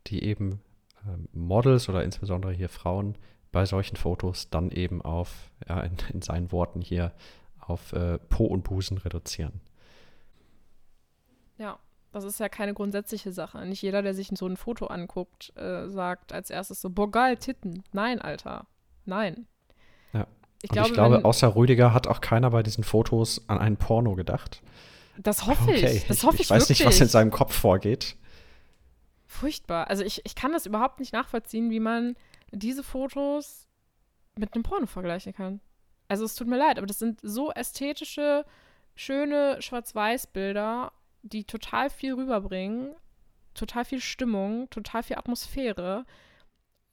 die 0.07 0.23
eben 0.23 0.61
ähm, 1.07 1.27
Models 1.33 1.89
oder 1.89 2.03
insbesondere 2.03 2.53
hier 2.53 2.69
Frauen 2.69 3.15
bei 3.51 3.65
solchen 3.65 3.95
Fotos 3.95 4.49
dann 4.49 4.71
eben 4.71 5.01
auf, 5.01 5.51
ja, 5.67 5.81
in, 5.81 5.97
in 6.13 6.21
seinen 6.21 6.51
Worten 6.51 6.81
hier, 6.81 7.13
auf 7.59 7.93
äh, 7.93 8.17
Po 8.17 8.45
und 8.45 8.63
Busen 8.63 8.97
reduzieren. 8.97 9.61
Ja, 11.57 11.77
das 12.11 12.23
ist 12.23 12.39
ja 12.39 12.49
keine 12.49 12.73
grundsätzliche 12.73 13.31
Sache. 13.31 13.65
Nicht 13.65 13.81
jeder, 13.81 14.01
der 14.01 14.13
sich 14.13 14.29
so 14.33 14.47
ein 14.47 14.57
Foto 14.57 14.87
anguckt, 14.87 15.55
äh, 15.55 15.87
sagt 15.87 16.33
als 16.33 16.49
erstes 16.49 16.81
so, 16.81 16.89
boah, 16.89 17.09
geil, 17.09 17.37
Titten. 17.37 17.83
Nein, 17.91 18.19
Alter. 18.19 18.65
Nein. 19.05 19.47
Ja. 20.13 20.25
Ich, 20.61 20.69
glaube, 20.69 20.87
ich 20.89 20.93
glaube, 20.93 21.17
wenn, 21.17 21.25
außer 21.25 21.55
Rüdiger 21.55 21.93
hat 21.93 22.07
auch 22.07 22.21
keiner 22.21 22.49
bei 22.49 22.63
diesen 22.63 22.83
Fotos 22.83 23.47
an 23.47 23.59
einen 23.59 23.77
Porno 23.77 24.15
gedacht. 24.15 24.61
Das 25.17 25.45
hoffe 25.45 25.63
okay. 25.63 25.97
ich. 25.97 26.07
Das 26.07 26.23
hoffe 26.23 26.35
ich, 26.35 26.41
ich 26.41 26.49
weiß 26.49 26.63
wirklich. 26.63 26.79
nicht, 26.79 26.87
was 26.87 27.01
in 27.01 27.07
seinem 27.07 27.31
Kopf 27.31 27.53
vorgeht. 27.53 28.15
Furchtbar. 29.25 29.87
Also 29.87 30.03
ich, 30.03 30.21
ich 30.25 30.33
kann 30.33 30.51
das 30.51 30.65
überhaupt 30.65 30.99
nicht 30.99 31.13
nachvollziehen, 31.13 31.69
wie 31.69 31.79
man 31.79 32.15
diese 32.51 32.83
Fotos 32.83 33.67
mit 34.37 34.55
einem 34.55 34.63
Porno 34.63 34.87
vergleichen 34.87 35.33
kann. 35.33 35.59
Also 36.07 36.25
es 36.25 36.33
tut 36.33 36.47
mir 36.47 36.57
leid, 36.57 36.77
aber 36.77 36.87
das 36.87 36.97
sind 36.97 37.19
so 37.21 37.51
ästhetische, 37.51 38.45
schöne 38.95 39.61
Schwarz-Weiß-Bilder 39.61 40.91
die 41.21 41.43
total 41.43 41.89
viel 41.89 42.13
rüberbringen, 42.13 42.93
total 43.53 43.85
viel 43.85 44.01
Stimmung, 44.01 44.69
total 44.69 45.03
viel 45.03 45.17
Atmosphäre. 45.17 46.05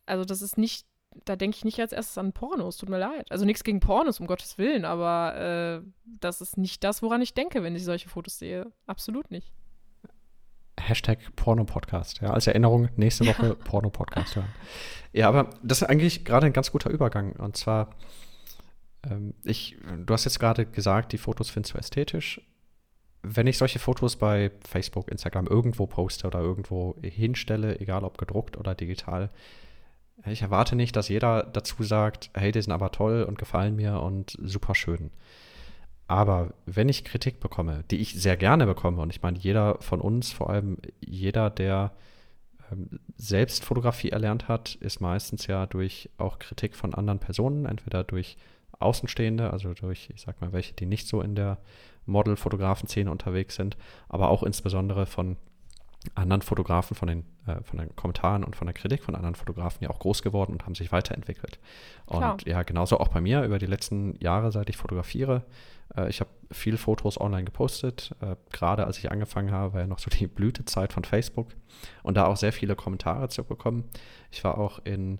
Also 0.06 0.24
das 0.24 0.42
ist 0.42 0.58
nicht, 0.58 0.86
da 1.24 1.36
denke 1.36 1.56
ich 1.56 1.64
nicht 1.64 1.80
als 1.80 1.92
erstes 1.92 2.18
an 2.18 2.32
Pornos, 2.32 2.76
tut 2.76 2.88
mir 2.88 2.98
leid. 2.98 3.30
Also 3.30 3.44
nichts 3.44 3.64
gegen 3.64 3.80
Pornos, 3.80 4.20
um 4.20 4.26
Gottes 4.26 4.58
Willen, 4.58 4.84
aber 4.84 5.82
äh, 5.82 5.88
das 6.04 6.40
ist 6.40 6.56
nicht 6.56 6.84
das, 6.84 7.02
woran 7.02 7.22
ich 7.22 7.34
denke, 7.34 7.62
wenn 7.62 7.76
ich 7.76 7.84
solche 7.84 8.08
Fotos 8.08 8.38
sehe. 8.38 8.72
Absolut 8.86 9.30
nicht. 9.30 9.52
Hashtag 10.78 11.18
Porno-Podcast. 11.36 12.20
Ja, 12.20 12.32
als 12.32 12.46
Erinnerung, 12.46 12.88
nächste 12.96 13.26
Woche 13.26 13.48
ja. 13.48 13.54
Porno-Podcast 13.54 14.36
hören. 14.36 14.48
Ja, 15.12 15.28
aber 15.28 15.50
das 15.62 15.82
ist 15.82 15.88
eigentlich 15.88 16.24
gerade 16.24 16.46
ein 16.46 16.52
ganz 16.52 16.70
guter 16.70 16.90
Übergang. 16.90 17.32
Und 17.32 17.56
zwar, 17.56 17.96
ähm, 19.02 19.34
ich, 19.42 19.78
du 20.04 20.12
hast 20.12 20.26
jetzt 20.26 20.38
gerade 20.38 20.66
gesagt, 20.66 21.12
die 21.12 21.18
Fotos 21.18 21.50
findest 21.50 21.74
du 21.74 21.78
ästhetisch 21.78 22.40
wenn 23.34 23.46
ich 23.46 23.58
solche 23.58 23.78
Fotos 23.78 24.16
bei 24.16 24.52
Facebook, 24.68 25.10
Instagram 25.10 25.46
irgendwo 25.46 25.86
poste 25.86 26.26
oder 26.26 26.40
irgendwo 26.40 26.94
hinstelle, 27.02 27.80
egal 27.80 28.04
ob 28.04 28.18
gedruckt 28.18 28.56
oder 28.56 28.74
digital, 28.74 29.30
ich 30.24 30.42
erwarte 30.42 30.76
nicht, 30.76 30.96
dass 30.96 31.08
jeder 31.08 31.42
dazu 31.42 31.82
sagt, 31.82 32.30
hey, 32.34 32.52
die 32.52 32.62
sind 32.62 32.72
aber 32.72 32.92
toll 32.92 33.24
und 33.24 33.38
gefallen 33.38 33.76
mir 33.76 34.00
und 34.00 34.36
super 34.42 34.74
schön. 34.74 35.10
Aber 36.08 36.54
wenn 36.66 36.88
ich 36.88 37.04
Kritik 37.04 37.40
bekomme, 37.40 37.84
die 37.90 37.96
ich 37.96 38.14
sehr 38.14 38.36
gerne 38.36 38.66
bekomme, 38.66 39.02
und 39.02 39.10
ich 39.10 39.22
meine, 39.22 39.38
jeder 39.38 39.78
von 39.80 40.00
uns, 40.00 40.32
vor 40.32 40.50
allem 40.50 40.78
jeder, 41.00 41.50
der 41.50 41.92
ähm, 42.70 43.00
selbst 43.16 43.64
Fotografie 43.64 44.10
erlernt 44.10 44.48
hat, 44.48 44.76
ist 44.76 45.00
meistens 45.00 45.48
ja 45.48 45.66
durch 45.66 46.08
auch 46.16 46.38
Kritik 46.38 46.76
von 46.76 46.94
anderen 46.94 47.18
Personen, 47.18 47.66
entweder 47.66 48.04
durch 48.04 48.36
Außenstehende, 48.78 49.50
also 49.50 49.74
durch, 49.74 50.10
ich 50.14 50.22
sag 50.22 50.40
mal, 50.40 50.52
welche, 50.52 50.74
die 50.74 50.86
nicht 50.86 51.08
so 51.08 51.20
in 51.20 51.34
der 51.34 51.58
Model-Fotografen-Szene 52.06 53.10
unterwegs 53.10 53.56
sind, 53.56 53.76
aber 54.08 54.28
auch 54.30 54.42
insbesondere 54.42 55.06
von 55.06 55.36
anderen 56.14 56.42
Fotografen, 56.42 56.94
von 56.94 57.08
den, 57.08 57.24
äh, 57.46 57.62
von 57.64 57.78
den 57.78 57.94
Kommentaren 57.96 58.44
und 58.44 58.54
von 58.54 58.66
der 58.66 58.74
Kritik 58.74 59.02
von 59.02 59.14
anderen 59.14 59.34
Fotografen 59.34 59.82
ja 59.82 59.90
auch 59.90 59.98
groß 59.98 60.22
geworden 60.22 60.52
und 60.52 60.64
haben 60.64 60.74
sich 60.74 60.92
weiterentwickelt. 60.92 61.58
Klar. 62.06 62.32
Und 62.32 62.46
ja, 62.46 62.62
genauso 62.62 62.98
auch 63.00 63.08
bei 63.08 63.20
mir 63.20 63.42
über 63.42 63.58
die 63.58 63.66
letzten 63.66 64.16
Jahre, 64.20 64.52
seit 64.52 64.68
ich 64.68 64.76
fotografiere. 64.76 65.44
Äh, 65.96 66.08
ich 66.08 66.20
habe 66.20 66.30
viele 66.50 66.78
Fotos 66.78 67.20
online 67.20 67.44
gepostet. 67.44 68.14
Äh, 68.20 68.36
Gerade 68.52 68.86
als 68.86 68.98
ich 68.98 69.10
angefangen 69.10 69.50
habe, 69.50 69.74
war 69.74 69.80
ja 69.80 69.86
noch 69.86 69.98
so 69.98 70.10
die 70.10 70.26
Blütezeit 70.26 70.92
von 70.92 71.04
Facebook 71.04 71.48
und 72.02 72.16
da 72.16 72.26
auch 72.26 72.36
sehr 72.36 72.52
viele 72.52 72.76
Kommentare 72.76 73.28
zu 73.28 73.44
bekommen. 73.44 73.84
Ich 74.30 74.44
war 74.44 74.58
auch 74.58 74.78
in 74.84 75.18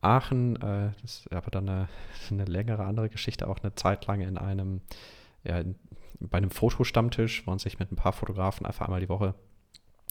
Aachen, 0.00 0.56
äh, 0.56 0.90
das 1.02 1.20
ist 1.20 1.32
aber 1.32 1.50
dann 1.50 1.68
eine, 1.68 1.88
eine 2.30 2.44
längere 2.44 2.84
andere 2.84 3.08
Geschichte, 3.08 3.48
auch 3.48 3.58
eine 3.60 3.74
Zeit 3.74 4.06
lang 4.06 4.20
in 4.20 4.38
einem 4.38 4.80
ja, 5.44 5.58
in 5.58 5.76
bei 6.20 6.38
einem 6.38 6.50
Fotostammtisch, 6.50 7.46
wo 7.46 7.50
man 7.50 7.58
sich 7.58 7.78
mit 7.78 7.92
ein 7.92 7.96
paar 7.96 8.12
Fotografen 8.12 8.66
einfach 8.66 8.86
einmal 8.86 9.00
die 9.00 9.08
Woche 9.08 9.34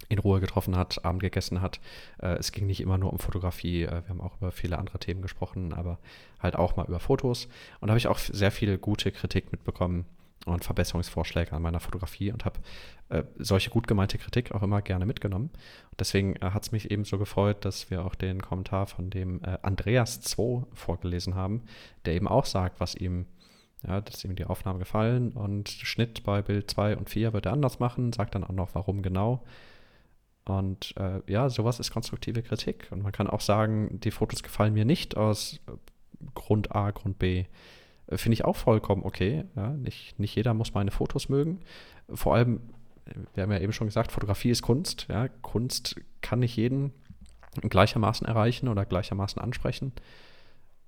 in 0.09 0.19
Ruhe 0.19 0.39
getroffen 0.39 0.77
hat, 0.77 1.03
Abend 1.03 1.21
gegessen 1.21 1.61
hat. 1.61 1.79
Äh, 2.21 2.35
es 2.37 2.51
ging 2.51 2.65
nicht 2.65 2.79
immer 2.79 2.97
nur 2.97 3.11
um 3.11 3.19
Fotografie, 3.19 3.83
äh, 3.83 4.03
wir 4.03 4.09
haben 4.09 4.21
auch 4.21 4.37
über 4.37 4.51
viele 4.51 4.77
andere 4.77 4.99
Themen 4.99 5.21
gesprochen, 5.21 5.73
aber 5.73 5.99
halt 6.39 6.55
auch 6.55 6.75
mal 6.75 6.87
über 6.87 6.99
Fotos. 6.99 7.47
Und 7.79 7.87
da 7.87 7.91
habe 7.91 7.97
ich 7.97 8.07
auch 8.07 8.19
sehr 8.19 8.51
viel 8.51 8.77
gute 8.77 9.11
Kritik 9.11 9.51
mitbekommen 9.51 10.05
und 10.53 10.63
Verbesserungsvorschläge 10.63 11.53
an 11.53 11.61
meiner 11.61 11.79
Fotografie 11.79 12.31
und 12.31 12.45
habe 12.45 12.59
äh, 13.09 13.23
solche 13.37 13.69
gut 13.69 13.87
gemeinte 13.87 14.17
Kritik 14.17 14.51
auch 14.51 14.63
immer 14.63 14.81
gerne 14.81 15.05
mitgenommen. 15.05 15.49
Und 15.91 15.99
deswegen 15.99 16.35
äh, 16.37 16.51
hat 16.51 16.63
es 16.63 16.71
mich 16.71 16.91
eben 16.91 17.05
so 17.05 17.17
gefreut, 17.17 17.65
dass 17.65 17.89
wir 17.89 18.05
auch 18.05 18.15
den 18.15 18.41
Kommentar 18.41 18.87
von 18.87 19.09
dem 19.09 19.43
äh, 19.43 19.57
Andreas 19.61 20.21
2 20.21 20.65
vorgelesen 20.73 21.35
haben, 21.35 21.63
der 22.05 22.15
eben 22.15 22.27
auch 22.27 22.45
sagt, 22.45 22.79
was 22.79 22.95
ihm 22.95 23.25
ja, 23.85 24.01
dass 24.01 24.25
ihm 24.25 24.35
die 24.35 24.45
Aufnahme 24.45 24.79
gefallen 24.79 25.31
und 25.33 25.69
Schnitt 25.69 26.23
bei 26.23 26.41
Bild 26.41 26.71
2 26.71 26.97
und 26.97 27.09
4 27.11 27.33
wird 27.33 27.45
er 27.45 27.53
anders 27.53 27.79
machen, 27.79 28.11
sagt 28.11 28.33
dann 28.33 28.43
auch 28.43 28.51
noch, 28.51 28.73
warum 28.73 29.03
genau. 29.03 29.43
Und 30.45 30.95
äh, 30.97 31.21
ja, 31.27 31.49
sowas 31.49 31.79
ist 31.79 31.91
konstruktive 31.91 32.41
Kritik. 32.41 32.87
Und 32.91 33.03
man 33.03 33.11
kann 33.11 33.27
auch 33.27 33.41
sagen, 33.41 33.99
die 33.99 34.11
Fotos 34.11 34.43
gefallen 34.43 34.73
mir 34.73 34.85
nicht 34.85 35.17
aus 35.17 35.59
äh, 35.67 35.73
Grund 36.33 36.73
A, 36.73 36.91
Grund 36.91 37.19
B. 37.19 37.45
Finde 38.09 38.33
ich 38.33 38.45
auch 38.45 38.55
vollkommen 38.55 39.03
okay. 39.03 39.45
Ja? 39.55 39.69
Nicht, 39.71 40.19
nicht 40.19 40.35
jeder 40.35 40.53
muss 40.53 40.73
meine 40.73 40.91
Fotos 40.91 41.29
mögen. 41.29 41.59
Vor 42.09 42.35
allem, 42.35 42.61
wir 43.33 43.43
haben 43.43 43.51
ja 43.51 43.59
eben 43.59 43.73
schon 43.73 43.87
gesagt, 43.87 44.11
Fotografie 44.11 44.49
ist 44.49 44.61
Kunst. 44.61 45.07
Ja? 45.09 45.27
Kunst 45.27 45.95
kann 46.21 46.39
nicht 46.39 46.55
jeden 46.55 46.93
gleichermaßen 47.61 48.27
erreichen 48.27 48.67
oder 48.67 48.85
gleichermaßen 48.85 49.41
ansprechen. 49.41 49.91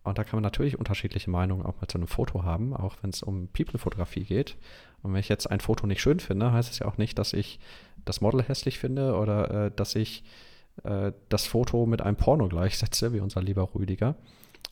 Und 0.03 0.17
da 0.17 0.23
kann 0.23 0.37
man 0.37 0.43
natürlich 0.43 0.79
unterschiedliche 0.79 1.29
Meinungen 1.29 1.65
auch 1.65 1.75
mal 1.81 1.87
zu 1.87 1.97
einem 1.97 2.07
Foto 2.07 2.43
haben, 2.43 2.73
auch 2.73 2.95
wenn 3.01 3.09
es 3.09 3.21
um 3.21 3.49
People-Fotografie 3.49 4.23
geht. 4.23 4.55
Und 5.01 5.13
wenn 5.13 5.19
ich 5.19 5.29
jetzt 5.29 5.49
ein 5.51 5.59
Foto 5.59 5.87
nicht 5.87 6.01
schön 6.01 6.19
finde, 6.19 6.51
heißt 6.51 6.71
es 6.71 6.79
ja 6.79 6.87
auch 6.87 6.97
nicht, 6.97 7.19
dass 7.19 7.33
ich 7.33 7.59
das 8.05 8.21
Model 8.21 8.43
hässlich 8.43 8.79
finde 8.79 9.15
oder 9.15 9.65
äh, 9.65 9.71
dass 9.75 9.95
ich 9.95 10.23
äh, 10.83 11.11
das 11.27 11.45
Foto 11.45 11.85
mit 11.85 12.01
einem 12.01 12.15
Porno 12.15 12.47
gleichsetze, 12.47 13.13
wie 13.13 13.19
unser 13.19 13.41
lieber 13.41 13.75
Rüdiger, 13.75 14.15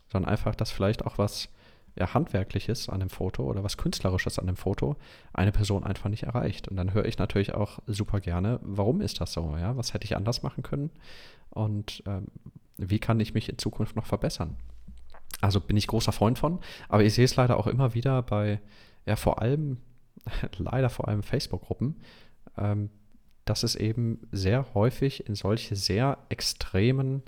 sondern 0.10 0.32
einfach, 0.32 0.56
dass 0.56 0.72
vielleicht 0.72 1.06
auch 1.06 1.18
was 1.18 1.50
ja, 1.98 2.14
Handwerkliches 2.14 2.90
an 2.90 3.00
dem 3.00 3.10
Foto 3.10 3.44
oder 3.44 3.64
was 3.64 3.78
Künstlerisches 3.78 4.40
an 4.40 4.48
dem 4.48 4.56
Foto 4.56 4.96
eine 5.34 5.52
Person 5.52 5.84
einfach 5.84 6.10
nicht 6.10 6.24
erreicht. 6.24 6.68
Und 6.68 6.78
dann 6.78 6.94
höre 6.94 7.06
ich 7.06 7.18
natürlich 7.18 7.54
auch 7.54 7.80
super 7.88 8.20
gerne, 8.20 8.60
warum 8.62 9.02
ist 9.02 9.22
das 9.22 9.34
so? 9.34 9.56
Ja? 9.58 9.78
Was 9.78 9.94
hätte 9.94 10.06
ich 10.06 10.16
anders 10.16 10.44
machen 10.44 10.64
können? 10.64 10.92
Und 11.50 12.04
ähm, 12.06 12.28
wie 12.78 13.00
kann 13.00 13.20
ich 13.20 13.34
mich 13.34 13.50
in 13.50 13.58
Zukunft 13.58 13.96
noch 13.96 14.06
verbessern? 14.06 14.58
Also 15.42 15.60
bin 15.60 15.78
ich 15.78 15.88
großer 15.88 16.12
Freund 16.12 16.40
von, 16.40 16.60
aber 16.90 17.04
ich 17.04 17.14
sehe 17.14 17.26
es 17.26 17.36
leider 17.36 17.58
auch 17.58 17.68
immer 17.68 17.94
wieder 17.94 18.22
bei, 18.24 18.60
ja, 19.06 19.16
vor 19.16 19.42
allem, 19.42 19.78
leider 20.58 20.90
vor 20.90 21.08
allem 21.08 21.24
Facebook-Gruppen, 21.24 21.96
ähm, 22.58 22.90
dass 23.46 23.64
es 23.64 23.76
eben 23.76 24.28
sehr 24.32 24.74
häufig 24.74 25.28
in 25.28 25.36
solche 25.36 25.76
sehr 25.76 26.18
extremen 26.30 27.24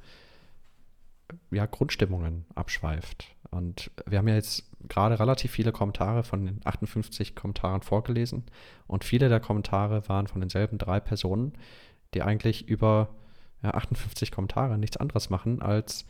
ja, 1.51 1.65
Grundstimmungen 1.65 2.45
abschweift. 2.55 3.35
Und 3.51 3.91
wir 4.05 4.19
haben 4.19 4.27
ja 4.27 4.35
jetzt 4.35 4.69
gerade 4.87 5.19
relativ 5.19 5.51
viele 5.51 5.71
Kommentare 5.71 6.23
von 6.23 6.45
den 6.45 6.61
58 6.63 7.35
Kommentaren 7.35 7.81
vorgelesen 7.81 8.43
und 8.87 9.03
viele 9.03 9.27
der 9.27 9.39
Kommentare 9.39 10.07
waren 10.07 10.27
von 10.27 10.39
denselben 10.39 10.77
drei 10.77 10.99
Personen, 10.99 11.53
die 12.13 12.21
eigentlich 12.21 12.67
über 12.67 13.09
ja, 13.63 13.71
58 13.71 14.31
Kommentare 14.31 14.77
nichts 14.77 14.97
anderes 14.97 15.29
machen, 15.29 15.61
als 15.61 16.05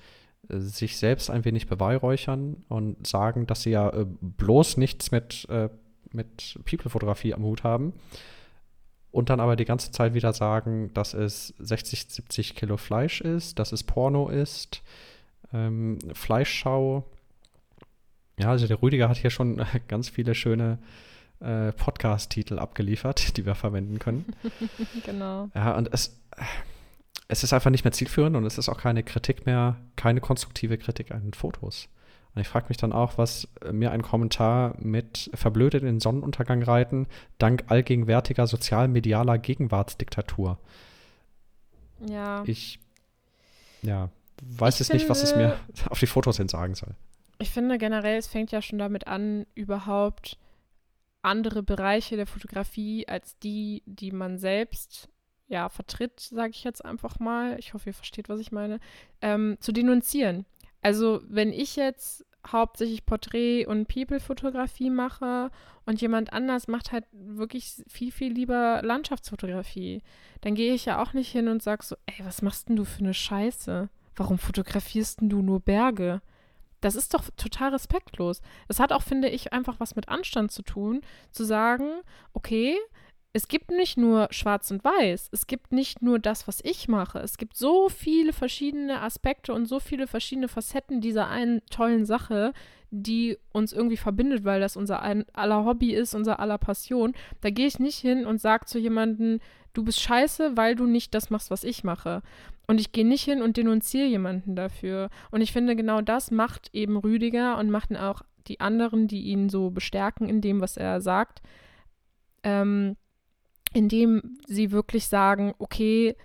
sich 0.47 0.97
selbst 0.97 1.29
ein 1.29 1.45
wenig 1.45 1.67
beweihräuchern 1.67 2.63
und 2.69 3.05
sagen, 3.05 3.47
dass 3.47 3.63
sie 3.63 3.71
ja 3.71 3.89
äh, 3.89 4.05
bloß 4.05 4.77
nichts 4.77 5.11
mit, 5.11 5.47
äh, 5.49 5.69
mit 6.11 6.59
People-Fotografie 6.65 7.33
am 7.33 7.43
Hut 7.43 7.63
haben 7.63 7.93
und 9.11 9.29
dann 9.29 9.39
aber 9.39 9.55
die 9.55 9.65
ganze 9.65 9.91
Zeit 9.91 10.13
wieder 10.13 10.33
sagen, 10.33 10.91
dass 10.93 11.13
es 11.13 11.53
60, 11.59 12.07
70 12.09 12.55
Kilo 12.55 12.77
Fleisch 12.77 13.21
ist, 13.21 13.59
dass 13.59 13.71
es 13.71 13.83
Porno 13.83 14.29
ist, 14.29 14.81
ähm, 15.53 15.99
Fleischschau. 16.13 17.05
Ja, 18.39 18.49
also 18.51 18.67
der 18.67 18.81
Rüdiger 18.81 19.09
hat 19.09 19.17
hier 19.17 19.29
schon 19.29 19.61
ganz 19.87 20.09
viele 20.09 20.33
schöne 20.35 20.79
äh, 21.39 21.71
Podcast-Titel 21.73 22.59
abgeliefert, 22.59 23.37
die 23.37 23.45
wir 23.45 23.55
verwenden 23.55 23.99
können. 23.99 24.25
genau. 25.05 25.49
Ja, 25.53 25.75
und 25.77 25.93
es, 25.93 26.19
es 27.27 27.43
ist 27.43 27.53
einfach 27.53 27.69
nicht 27.69 27.83
mehr 27.83 27.91
zielführend 27.91 28.35
und 28.35 28.45
es 28.45 28.57
ist 28.57 28.69
auch 28.69 28.77
keine 28.77 29.03
Kritik 29.03 29.45
mehr, 29.45 29.77
keine 29.95 30.21
konstruktive 30.21 30.77
Kritik 30.77 31.11
an 31.11 31.21
den 31.23 31.33
Fotos. 31.33 31.89
Und 32.35 32.41
ich 32.41 32.47
frage 32.47 32.67
mich 32.69 32.77
dann 32.77 32.93
auch, 32.93 33.17
was 33.17 33.47
mir 33.71 33.91
ein 33.91 34.03
Kommentar 34.03 34.75
mit 34.79 35.31
verblödet 35.33 35.81
in 35.81 35.87
den 35.87 35.99
Sonnenuntergang 35.99 36.61
reiten, 36.61 37.07
dank 37.39 37.63
allgegenwärtiger 37.67 38.45
sozial-medialer 38.45 39.37
Gegenwartsdiktatur. 39.39 40.59
Ja. 42.07 42.43
Ich, 42.45 42.79
ja, 43.81 44.09
weiß 44.43 44.75
Ich 44.75 44.81
es 44.81 44.93
nicht, 44.93 45.09
was 45.09 45.23
es 45.23 45.31
finde- 45.31 45.47
mir 45.47 45.59
auf 45.89 45.99
die 45.99 46.05
Fotos 46.07 46.37
hin 46.37 46.47
sagen 46.47 46.75
soll. 46.75 46.95
Ich 47.39 47.51
finde 47.51 47.77
generell, 47.77 48.17
es 48.17 48.27
fängt 48.27 48.51
ja 48.51 48.61
schon 48.61 48.79
damit 48.79 49.07
an, 49.07 49.45
überhaupt 49.55 50.37
andere 51.21 51.63
Bereiche 51.63 52.15
der 52.15 52.27
Fotografie 52.27 53.07
als 53.07 53.37
die, 53.39 53.81
die 53.85 54.11
man 54.11 54.37
selbst 54.37 55.09
ja 55.47 55.69
vertritt, 55.69 56.19
sage 56.19 56.51
ich 56.51 56.63
jetzt 56.63 56.83
einfach 56.83 57.19
mal. 57.19 57.57
Ich 57.57 57.73
hoffe, 57.73 57.89
ihr 57.89 57.93
versteht, 57.93 58.29
was 58.29 58.39
ich 58.39 58.51
meine. 58.51 58.79
Ähm, 59.21 59.57
zu 59.59 59.71
denunzieren. 59.71 60.45
Also 60.81 61.21
wenn 61.27 61.51
ich 61.51 61.75
jetzt 61.75 62.25
hauptsächlich 62.47 63.05
Porträt- 63.05 63.65
und 63.65 63.87
People-Fotografie 63.87 64.89
mache 64.89 65.51
und 65.85 66.01
jemand 66.01 66.31
anders 66.31 66.67
macht 66.67 66.91
halt 66.91 67.05
wirklich 67.11 67.83
viel, 67.87 68.11
viel 68.11 68.31
lieber 68.31 68.81
Landschaftsfotografie, 68.83 70.01
dann 70.41 70.55
gehe 70.55 70.73
ich 70.73 70.85
ja 70.85 71.01
auch 71.01 71.13
nicht 71.13 71.31
hin 71.31 71.47
und 71.47 71.61
sage 71.61 71.83
so, 71.83 71.95
ey, 72.05 72.25
was 72.25 72.41
machst 72.41 72.69
denn 72.69 72.77
du 72.77 72.85
für 72.85 72.99
eine 72.99 73.13
Scheiße? 73.13 73.89
Warum 74.15 74.37
fotografierst 74.37 75.21
denn 75.21 75.29
du 75.29 75.41
nur 75.41 75.59
Berge? 75.59 76.21
Das 76.81 76.95
ist 76.95 77.13
doch 77.13 77.23
total 77.35 77.71
respektlos. 77.71 78.41
Es 78.67 78.79
hat 78.79 78.91
auch, 78.91 79.03
finde 79.03 79.29
ich, 79.29 79.53
einfach 79.53 79.79
was 79.79 79.95
mit 79.95 80.09
Anstand 80.09 80.51
zu 80.51 80.61
tun, 80.61 81.01
zu 81.31 81.43
sagen, 81.43 82.01
okay, 82.33 82.77
es 83.31 83.47
gibt 83.47 83.69
nicht 83.69 83.97
nur 83.97 84.27
schwarz 84.31 84.71
und 84.71 84.83
weiß, 84.83 85.29
es 85.31 85.45
gibt 85.45 85.71
nicht 85.71 86.01
nur 86.01 86.17
das, 86.17 86.47
was 86.47 86.61
ich 86.63 86.87
mache. 86.87 87.19
Es 87.19 87.37
gibt 87.37 87.55
so 87.55 87.87
viele 87.89 88.33
verschiedene 88.33 89.01
Aspekte 89.01 89.53
und 89.53 89.67
so 89.67 89.79
viele 89.79 90.07
verschiedene 90.07 90.47
Facetten 90.47 90.99
dieser 90.99 91.27
einen 91.27 91.61
tollen 91.69 92.05
Sache, 92.05 92.53
die 92.89 93.37
uns 93.51 93.71
irgendwie 93.71 93.97
verbindet, 93.97 94.45
weil 94.45 94.59
das 94.59 94.75
unser 94.75 95.01
ein, 95.01 95.25
aller 95.33 95.63
Hobby 95.63 95.93
ist, 95.93 96.15
unser 96.15 96.39
aller 96.39 96.57
Passion. 96.57 97.13
Da 97.41 97.51
gehe 97.51 97.67
ich 97.67 97.77
nicht 97.77 97.99
hin 97.99 98.25
und 98.25 98.41
sage 98.41 98.65
zu 98.65 98.79
jemandem, 98.79 99.39
du 99.73 99.83
bist 99.83 100.01
scheiße, 100.01 100.57
weil 100.57 100.75
du 100.75 100.85
nicht 100.85 101.13
das 101.13 101.29
machst, 101.29 101.51
was 101.51 101.63
ich 101.63 101.83
mache. 101.83 102.23
Und 102.69 102.79
ich 102.79 102.91
gehe 102.91 103.03
nicht 103.03 103.23
hin 103.23 103.41
und 103.41 103.57
denunziere 103.57 104.05
jemanden 104.05 104.55
dafür. 104.55 105.09
Und 105.31 105.41
ich 105.41 105.51
finde, 105.51 105.75
genau 105.75 106.01
das 106.01 106.29
macht 106.29 106.69
eben 106.71 106.97
Rüdiger 106.97 107.57
und 107.57 107.71
machen 107.71 107.97
auch 107.97 108.21
die 108.47 108.59
anderen, 108.59 109.07
die 109.07 109.23
ihn 109.23 109.49
so 109.49 109.71
bestärken 109.71 110.29
in 110.29 110.39
dem, 110.39 110.61
was 110.61 110.77
er 110.77 111.01
sagt. 111.01 111.41
Ähm, 112.43 112.95
indem 113.73 114.37
sie 114.45 114.69
wirklich 114.69 115.07
sagen, 115.07 115.55
okay, 115.57 116.15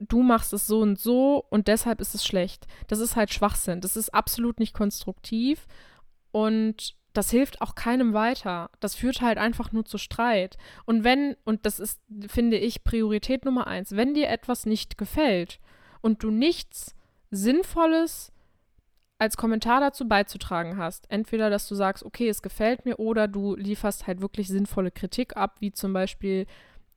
du 0.00 0.24
machst 0.24 0.52
es 0.52 0.66
so 0.66 0.80
und 0.80 0.98
so 0.98 1.46
und 1.50 1.68
deshalb 1.68 2.00
ist 2.00 2.16
es 2.16 2.24
schlecht. 2.24 2.66
Das 2.88 2.98
ist 2.98 3.14
halt 3.14 3.32
Schwachsinn. 3.32 3.80
Das 3.80 3.96
ist 3.96 4.12
absolut 4.12 4.58
nicht 4.58 4.74
konstruktiv 4.74 5.68
und 6.32 6.96
das 7.12 7.30
hilft 7.30 7.60
auch 7.60 7.74
keinem 7.74 8.12
weiter. 8.12 8.70
Das 8.80 8.94
führt 8.94 9.20
halt 9.20 9.38
einfach 9.38 9.72
nur 9.72 9.84
zu 9.84 9.98
Streit. 9.98 10.56
Und 10.84 11.04
wenn, 11.04 11.36
und 11.44 11.66
das 11.66 11.80
ist, 11.80 12.00
finde 12.28 12.56
ich, 12.56 12.84
Priorität 12.84 13.44
Nummer 13.44 13.66
eins, 13.66 13.96
wenn 13.96 14.14
dir 14.14 14.28
etwas 14.28 14.66
nicht 14.66 14.98
gefällt 14.98 15.58
und 16.00 16.22
du 16.22 16.30
nichts 16.30 16.94
Sinnvolles 17.30 18.32
als 19.18 19.36
Kommentar 19.36 19.80
dazu 19.80 20.08
beizutragen 20.08 20.78
hast, 20.78 21.10
entweder, 21.10 21.50
dass 21.50 21.68
du 21.68 21.74
sagst, 21.74 22.04
okay, 22.04 22.28
es 22.28 22.42
gefällt 22.42 22.86
mir, 22.86 22.98
oder 22.98 23.28
du 23.28 23.54
lieferst 23.54 24.06
halt 24.06 24.22
wirklich 24.22 24.48
sinnvolle 24.48 24.90
Kritik 24.90 25.36
ab, 25.36 25.56
wie 25.60 25.72
zum 25.72 25.92
Beispiel, 25.92 26.46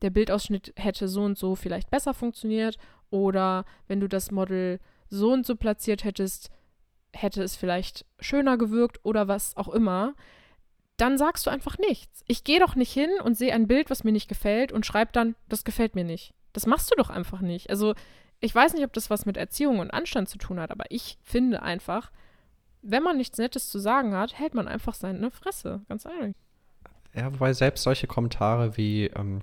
der 0.01 0.09
Bildausschnitt 0.09 0.74
hätte 0.78 1.07
so 1.07 1.24
und 1.24 1.38
so 1.38 1.55
vielleicht 1.55 1.91
besser 1.91 2.14
funktioniert, 2.14 2.78
oder 3.09 3.66
wenn 3.88 3.99
du 3.99 4.07
das 4.07 4.32
Model 4.32 4.80
so 5.09 5.34
und 5.34 5.45
so 5.45 5.55
platziert 5.55 6.03
hättest, 6.03 6.49
hätte 7.14 7.43
es 7.43 7.55
vielleicht 7.55 8.05
schöner 8.20 8.57
gewirkt 8.57 8.99
oder 9.03 9.28
was 9.28 9.55
auch 9.55 9.70
immer, 9.70 10.16
dann 10.97 11.18
sagst 11.18 11.45
du 11.45 11.49
einfach 11.49 11.78
nichts. 11.78 12.24
Ich 12.28 12.43
gehe 12.43 12.59
doch 12.59 12.76
nicht 12.76 12.91
hin 12.91 13.09
und 13.24 13.36
sehe 13.36 13.53
ein 13.53 13.68
Bild, 13.68 13.89
was 13.89 14.03
mir 14.03 14.11
nicht 14.11 14.28
gefällt 14.28 14.72
und 14.72 14.86
schreibe 14.86 15.11
dann, 15.11 15.36
das 15.49 15.64
gefällt 15.64 15.95
mir 15.95 16.03
nicht. 16.03 16.34
Das 16.53 16.66
machst 16.68 16.91
du 16.91 16.95
doch 16.95 17.09
einfach 17.09 17.41
nicht. 17.41 17.70
Also 17.70 17.95
ich 18.39 18.53
weiß 18.53 18.74
nicht, 18.74 18.84
ob 18.84 18.93
das 18.93 19.09
was 19.09 19.26
mit 19.26 19.38
Erziehung 19.38 19.80
und 19.80 19.91
Anstand 19.91 20.30
zu 20.30 20.38
tun 20.38 20.59
hat, 20.59 20.72
aber 20.72 20.86
ich 20.89 21.18
finde 21.22 21.61
einfach, 21.61 22.11
wenn 22.82 23.01
man 23.01 23.18
nichts 23.18 23.38
Nettes 23.38 23.70
zu 23.70 23.80
sagen 23.80 24.14
hat, 24.16 24.38
hält 24.38 24.53
man 24.53 24.68
einfach 24.68 24.93
seine 24.93 25.32
Fresse. 25.32 25.82
Ganz 25.88 26.05
ehrlich. 26.05 26.36
Ja, 27.14 27.32
wobei 27.32 27.53
selbst 27.53 27.84
solche 27.84 28.07
Kommentare 28.07 28.76
wie 28.76 29.05
ähm, 29.07 29.41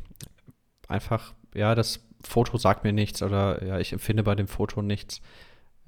einfach, 0.88 1.34
ja, 1.54 1.74
das 1.74 2.00
Foto 2.22 2.58
sagt 2.58 2.84
mir 2.84 2.92
nichts 2.92 3.22
oder 3.22 3.64
ja, 3.64 3.78
ich 3.78 3.92
empfinde 3.92 4.22
bei 4.22 4.34
dem 4.34 4.48
Foto 4.48 4.82
nichts. 4.82 5.20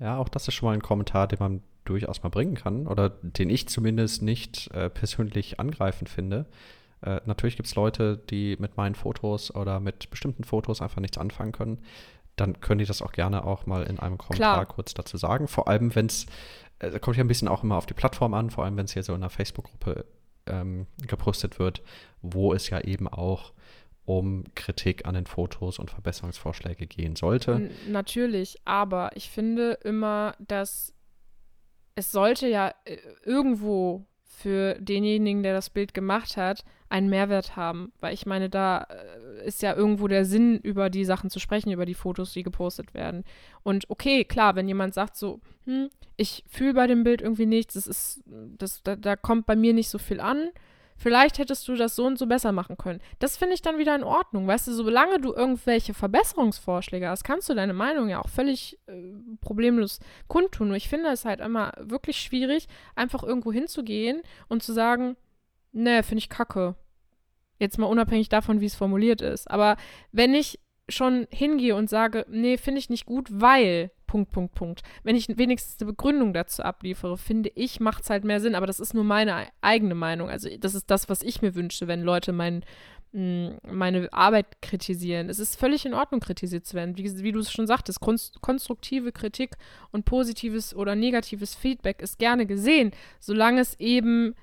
Ja, 0.01 0.17
auch 0.19 0.29
das 0.29 0.49
ist 0.49 0.55
schon 0.55 0.69
mal 0.69 0.73
ein 0.73 0.83
Kommentar, 0.83 1.29
den 1.29 1.39
man 1.39 1.63
durchaus 1.85 2.23
mal 2.23 2.29
bringen 2.29 2.55
kann 2.55 2.87
oder 2.87 3.11
den 3.11 3.51
ich 3.51 3.69
zumindest 3.69 4.23
nicht 4.23 4.71
äh, 4.73 4.89
persönlich 4.89 5.59
angreifend 5.59 6.09
finde. 6.09 6.47
Äh, 7.03 7.21
natürlich 7.27 7.57
gibt 7.57 7.69
es 7.69 7.75
Leute, 7.75 8.17
die 8.17 8.57
mit 8.59 8.77
meinen 8.77 8.95
Fotos 8.95 9.55
oder 9.55 9.81
mit 9.81 10.11
bestimmten 10.11 10.45
Fotos 10.45 10.81
einfach 10.81 11.01
nichts 11.01 11.19
anfangen 11.19 11.53
können. 11.53 11.79
Dann 12.37 12.61
können 12.61 12.79
die 12.79 12.87
das 12.87 13.03
auch 13.03 13.13
gerne 13.13 13.45
auch 13.45 13.67
mal 13.67 13.83
in 13.83 13.99
einem 13.99 14.19
Kommentar 14.19 14.55
Klar. 14.55 14.67
kurz 14.67 14.95
dazu 14.95 15.17
sagen. 15.17 15.49
Vor 15.49 15.69
allem, 15.69 15.95
wenn 15.95 16.07
es, 16.07 16.27
äh, 16.79 16.99
kommt 16.99 17.17
ja 17.17 17.25
ein 17.25 17.29
bisschen 17.29 17.49
auch 17.49 17.63
immer 17.63 17.77
auf 17.77 17.87
die 17.87 17.95
Plattform 17.95 18.35
an, 18.35 18.51
vor 18.51 18.65
allem 18.65 18.77
wenn 18.77 18.87
es 18.87 18.93
hier 18.93 19.03
so 19.03 19.13
in 19.13 19.23
einer 19.23 19.31
Facebook-Gruppe 19.31 20.07
ähm, 20.47 20.87
gepostet 21.07 21.59
wird, 21.59 21.83
wo 22.23 22.55
es 22.55 22.71
ja 22.71 22.81
eben 22.81 23.09
auch 23.09 23.53
um 24.05 24.45
Kritik 24.55 25.07
an 25.07 25.15
den 25.15 25.27
Fotos 25.27 25.79
und 25.79 25.91
Verbesserungsvorschläge 25.91 26.87
gehen 26.87 27.15
sollte. 27.17 27.53
N 27.53 27.71
natürlich, 27.89 28.57
aber 28.65 29.11
ich 29.15 29.31
finde 29.31 29.79
immer, 29.85 30.35
dass 30.41 30.93
es 31.95 32.13
sollte 32.13 32.49
ja 32.49 32.75
äh, 32.85 32.97
irgendwo 33.25 34.07
für 34.25 34.75
denjenigen, 34.81 35.43
der 35.43 35.55
das 35.55 35.71
Bild 35.71 35.95
gemacht 35.95 36.37
hat, 36.37 36.65
einen 36.89 37.09
Mehrwert 37.09 37.55
haben. 37.55 37.93
Weil 38.01 38.15
ich 38.15 38.27
meine, 38.27 38.51
da 38.51 38.87
äh, 38.89 39.47
ist 39.47 39.63
ja 39.63 39.75
irgendwo 39.75 40.09
der 40.09 40.25
Sinn, 40.25 40.59
über 40.59 40.91
die 40.91 41.05
Sachen 41.05 41.31
zu 41.31 41.39
sprechen, 41.39 41.71
über 41.71 41.87
die 41.87 41.95
Fotos, 41.95 42.33
die 42.33 42.43
gepostet 42.43 42.93
werden. 42.95 43.25
Und 43.63 43.89
okay, 43.89 44.25
klar, 44.25 44.57
wenn 44.57 44.69
jemand 44.69 44.95
sagt 44.95 45.17
so, 45.17 45.41
hm, 45.65 45.91
ich 46.17 46.45
fühle 46.49 46.75
bei 46.75 46.87
dem 46.87 47.05
Bild 47.05 47.23
irgendwie 47.23 47.47
nichts, 47.47 47.75
das 47.75 47.87
ist, 47.87 48.23
das, 48.27 48.83
da, 48.83 48.97
da 48.97 49.17
kommt 49.17 49.47
bei 49.47 49.57
mir 49.57 49.75
nicht 49.75 49.89
so 49.89 49.99
viel 49.99 50.21
an. 50.21 50.51
Vielleicht 51.03 51.39
hättest 51.39 51.67
du 51.67 51.75
das 51.75 51.97
so 51.97 52.07
und 52.07 52.17
so 52.17 52.27
besser 52.27 52.53
machen 52.53 52.77
können. 52.77 53.01
Das 53.19 53.37
finde 53.37 53.55
ich 53.55 53.63
dann 53.63 53.77
wieder 53.77 53.97
in 53.97 54.05
Ordnung. 54.05 54.47
Weißt 54.47 54.69
du, 54.69 54.73
solange 54.73 55.19
du 55.19 55.35
irgendwelche 55.35 55.95
Verbesserungsvorschläge 55.95 57.09
hast, 57.09 57.25
kannst 57.25 57.49
du 57.49 57.55
deine 57.55 57.73
Meinung 57.73 58.09
ja 58.09 58.21
auch 58.21 58.29
völlig 58.29 58.79
äh, 58.87 58.93
problemlos 59.41 59.99
kundtun. 60.29 60.69
Nur 60.69 60.77
ich 60.77 60.89
finde 60.89 61.09
es 61.09 61.25
halt 61.25 61.41
immer 61.41 61.73
wirklich 61.81 62.21
schwierig, 62.21 62.69
einfach 62.95 63.25
irgendwo 63.25 63.53
hinzugehen 63.53 64.23
und 64.47 64.63
zu 64.63 64.73
sagen, 64.73 65.17
ne, 65.73 66.05
finde 66.05 66.21
ich 66.21 66.29
kacke. 66.29 66.77
Jetzt 67.59 67.79
mal 67.79 67.87
unabhängig 67.87 68.29
davon, 68.29 68.61
wie 68.61 68.67
es 68.67 68.77
formuliert 68.77 69.23
ist. 69.23 69.51
Aber 69.51 69.79
wenn 70.13 70.35
ich 70.35 70.61
schon 70.89 71.27
hingehe 71.33 71.75
und 71.75 71.91
sage, 71.91 72.27
nee, 72.29 72.57
finde 72.59 72.79
ich 72.79 72.91
nicht 72.91 73.07
gut, 73.07 73.29
weil 73.33 73.91
Punkt, 74.13 74.31
Punkt, 74.31 74.55
Punkt. 74.55 74.83
Wenn 75.05 75.17
ich 75.17 75.39
wenigstens 75.39 75.81
eine 75.81 75.91
Begründung 75.91 76.35
dazu 76.35 76.63
abliefere, 76.63 77.17
finde 77.17 77.51
ich, 77.55 77.81
macht 77.81 78.03
es 78.03 78.11
halt 78.11 78.25
mehr 78.25 78.41
Sinn. 78.41 78.55
Aber 78.55 78.67
das 78.67 78.79
ist 78.79 78.93
nur 78.93 79.05
meine 79.05 79.47
eigene 79.63 79.95
Meinung. 79.95 80.29
Also 80.29 80.51
das 80.59 80.75
ist 80.75 80.91
das, 80.91 81.09
was 81.09 81.23
ich 81.23 81.41
mir 81.41 81.55
wünsche, 81.55 81.89
wenn 81.89 82.03
Leute 82.03 82.35
mein, 82.35 82.63
mh, 83.13 83.53
meine 83.73 84.13
Arbeit 84.13 84.61
kritisieren. 84.61 85.31
Es 85.31 85.39
ist 85.39 85.59
völlig 85.59 85.87
in 85.87 85.95
Ordnung, 85.95 86.21
kritisiert 86.21 86.67
zu 86.67 86.77
werden. 86.77 86.99
Wie, 86.99 87.23
wie 87.23 87.33
du 87.33 87.39
es 87.39 87.51
schon 87.51 87.67
sagtest, 87.67 88.01
konst 88.01 88.43
konstruktive 88.43 89.13
Kritik 89.13 89.57
und 89.93 90.05
positives 90.05 90.77
oder 90.77 90.95
negatives 90.95 91.55
Feedback 91.55 92.03
ist 92.03 92.19
gerne 92.19 92.45
gesehen, 92.45 92.91
solange 93.19 93.63
es 93.63 93.81
eben 93.81 94.35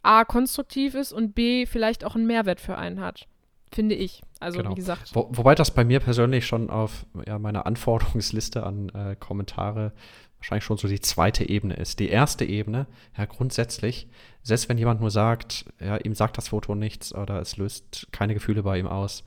A, 0.00 0.24
konstruktiv 0.24 0.94
ist 0.94 1.12
und 1.12 1.34
B, 1.34 1.66
vielleicht 1.66 2.04
auch 2.04 2.14
einen 2.14 2.26
Mehrwert 2.26 2.62
für 2.62 2.78
einen 2.78 3.00
hat. 3.00 3.28
Finde 3.72 3.94
ich. 3.94 4.22
Also, 4.40 4.58
Genau. 4.58 4.70
wie 4.70 4.74
gesagt. 4.74 5.14
Wo, 5.14 5.28
wobei 5.30 5.54
das 5.54 5.70
bei 5.70 5.84
mir 5.84 6.00
persönlich 6.00 6.46
schon 6.46 6.70
auf 6.70 7.06
ja, 7.26 7.38
meiner 7.38 7.66
Anforderungsliste 7.66 8.64
an 8.64 8.88
äh, 8.90 9.16
Kommentare 9.16 9.92
wahrscheinlich 10.40 10.64
schon 10.64 10.78
so 10.78 10.88
die 10.88 11.00
zweite 11.00 11.48
Ebene 11.48 11.74
ist. 11.74 12.00
Die 12.00 12.08
erste 12.08 12.44
Ebene, 12.46 12.86
ja, 13.16 13.26
grundsätzlich, 13.26 14.08
selbst 14.42 14.68
wenn 14.68 14.78
jemand 14.78 15.00
nur 15.00 15.10
sagt, 15.10 15.66
ja, 15.80 15.98
ihm 15.98 16.14
sagt 16.14 16.38
das 16.38 16.48
Foto 16.48 16.74
nichts 16.74 17.14
oder 17.14 17.40
es 17.40 17.58
löst 17.58 18.08
keine 18.10 18.32
Gefühle 18.34 18.62
bei 18.62 18.78
ihm 18.78 18.86
aus, 18.86 19.22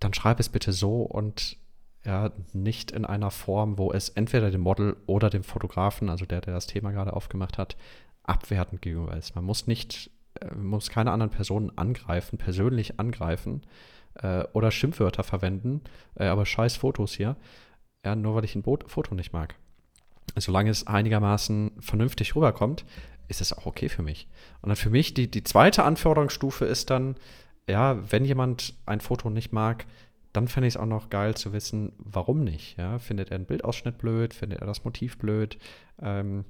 dann 0.00 0.12
schreib 0.12 0.40
es 0.40 0.48
bitte 0.48 0.72
so 0.72 1.02
und 1.02 1.56
ja, 2.04 2.32
nicht 2.52 2.90
in 2.90 3.04
einer 3.04 3.30
Form, 3.30 3.78
wo 3.78 3.92
es 3.92 4.08
entweder 4.10 4.50
dem 4.50 4.60
Model 4.60 4.96
oder 5.06 5.30
dem 5.30 5.44
Fotografen, 5.44 6.08
also 6.10 6.26
der, 6.26 6.40
der 6.40 6.54
das 6.54 6.66
Thema 6.66 6.90
gerade 6.90 7.12
aufgemacht 7.12 7.56
hat, 7.56 7.76
abwertend 8.24 8.82
gegenüber 8.82 9.16
ist. 9.16 9.34
Man 9.36 9.44
muss 9.44 9.66
nicht 9.66 10.10
muss 10.54 10.90
keine 10.90 11.12
anderen 11.12 11.30
Personen 11.30 11.76
angreifen, 11.76 12.38
persönlich 12.38 12.98
angreifen 12.98 13.62
äh, 14.14 14.44
oder 14.52 14.70
Schimpfwörter 14.70 15.22
verwenden, 15.22 15.82
äh, 16.14 16.26
aber 16.26 16.46
scheiß 16.46 16.76
Fotos 16.76 17.14
hier, 17.14 17.36
ja, 18.04 18.14
nur 18.14 18.34
weil 18.34 18.44
ich 18.44 18.54
ein 18.54 18.62
Boot, 18.62 18.90
Foto 18.90 19.14
nicht 19.14 19.32
mag. 19.32 19.54
Solange 20.36 20.70
es 20.70 20.86
einigermaßen 20.86 21.72
vernünftig 21.80 22.36
rüberkommt, 22.36 22.84
ist 23.28 23.40
es 23.40 23.52
auch 23.52 23.66
okay 23.66 23.88
für 23.88 24.02
mich. 24.02 24.28
Und 24.62 24.68
dann 24.68 24.76
für 24.76 24.90
mich, 24.90 25.14
die, 25.14 25.30
die 25.30 25.44
zweite 25.44 25.84
Anforderungsstufe 25.84 26.64
ist 26.64 26.90
dann, 26.90 27.16
ja, 27.68 27.98
wenn 28.10 28.24
jemand 28.24 28.74
ein 28.86 29.00
Foto 29.00 29.30
nicht 29.30 29.52
mag, 29.52 29.86
dann 30.32 30.48
fände 30.48 30.68
ich 30.68 30.74
es 30.74 30.80
auch 30.80 30.86
noch 30.86 31.08
geil 31.08 31.34
zu 31.34 31.52
wissen, 31.52 31.92
warum 31.98 32.44
nicht. 32.44 32.76
Ja? 32.76 32.98
Findet 32.98 33.30
er 33.30 33.36
einen 33.36 33.46
Bildausschnitt 33.46 33.96
blöd? 33.98 34.34
Findet 34.34 34.60
er 34.60 34.66
das 34.66 34.84
Motiv 34.84 35.16
blöd? 35.18 35.58
Ähm, 36.00 36.44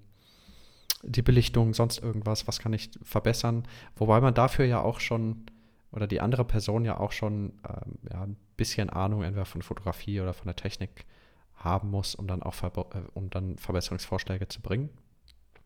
die 1.07 1.23
Belichtung, 1.23 1.73
sonst 1.73 2.03
irgendwas, 2.03 2.47
was 2.47 2.59
kann 2.59 2.73
ich 2.73 2.91
verbessern? 3.03 3.67
Wobei 3.97 4.21
man 4.21 4.35
dafür 4.35 4.65
ja 4.65 4.81
auch 4.81 5.01
schon, 5.01 5.47
oder 5.93 6.07
die 6.07 6.21
andere 6.21 6.45
Person 6.45 6.85
ja 6.85 6.99
auch 6.99 7.13
schon 7.13 7.53
ähm, 7.69 7.99
ja, 8.11 8.23
ein 8.23 8.37
bisschen 8.57 8.91
Ahnung 8.91 9.23
entweder 9.23 9.47
von 9.47 9.63
Fotografie 9.63 10.21
oder 10.21 10.35
von 10.35 10.47
der 10.47 10.57
Technik 10.57 11.07
haben 11.55 11.91
muss, 11.91 12.15
um 12.15 12.27
dann 12.27 12.43
auch 12.43 12.55
äh, 12.63 12.73
um 13.15 13.31
dann 13.31 13.57
Verbesserungsvorschläge 13.57 14.49
zu 14.49 14.61
bringen. 14.61 14.91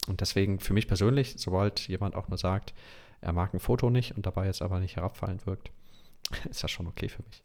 Und 0.07 0.20
deswegen 0.20 0.61
für 0.61 0.74
mich 0.74 0.88
persönlich, 0.88 1.34
sobald 1.36 1.88
jemand 1.88 2.14
auch 2.14 2.28
nur 2.28 2.38
sagt, 2.38 2.74
er 3.20 3.32
mag 3.32 3.53
ein 3.53 3.61
Foto 3.61 3.91
nicht 3.91 4.16
und 4.16 4.26
dabei 4.26 4.47
jetzt 4.47 4.62
aber 4.62 4.80
nicht 4.80 4.97
herabfallend 4.97 5.47
wirkt, 5.47 5.70
ist 6.51 6.62
das 6.62 6.70
schon 6.70 6.86
okay 6.86 7.09
für 7.09 7.22
mich. 7.22 7.43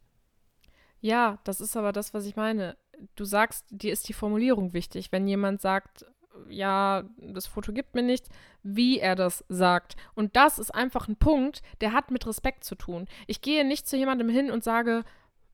Ja, 1.02 1.40
das 1.44 1.62
ist 1.62 1.78
aber 1.78 1.92
das, 1.92 2.14
was 2.14 2.26
ich 2.26 2.36
meine. 2.36 2.78
Du 3.16 3.26
sagst, 3.26 3.66
dir 3.70 3.92
ist 3.94 4.08
die 4.10 4.14
Formulierung 4.14 4.74
wichtig. 4.74 5.12
Wenn 5.12 5.28
jemand 5.28 5.62
sagt, 5.62 6.06
ja, 6.50 7.04
das 7.36 7.48
Foto 7.48 7.74
gibt 7.74 7.94
mir 7.94 8.02
nichts, 8.02 8.30
wie 8.64 9.00
er 9.00 9.16
das 9.16 9.46
sagt. 9.50 9.96
Und 10.16 10.36
das 10.36 10.60
ist 10.60 10.74
einfach 10.74 11.08
ein 11.08 11.18
Punkt, 11.18 11.62
der 11.82 11.94
hat 11.94 12.12
mit 12.12 12.26
Respekt 12.26 12.64
zu 12.64 12.76
tun. 12.76 13.08
Ich 13.28 13.42
gehe 13.42 13.66
nicht 13.66 13.88
zu 13.88 13.98
jemandem 13.98 14.30
hin 14.30 14.50
und 14.50 14.64
sage, 14.64 15.04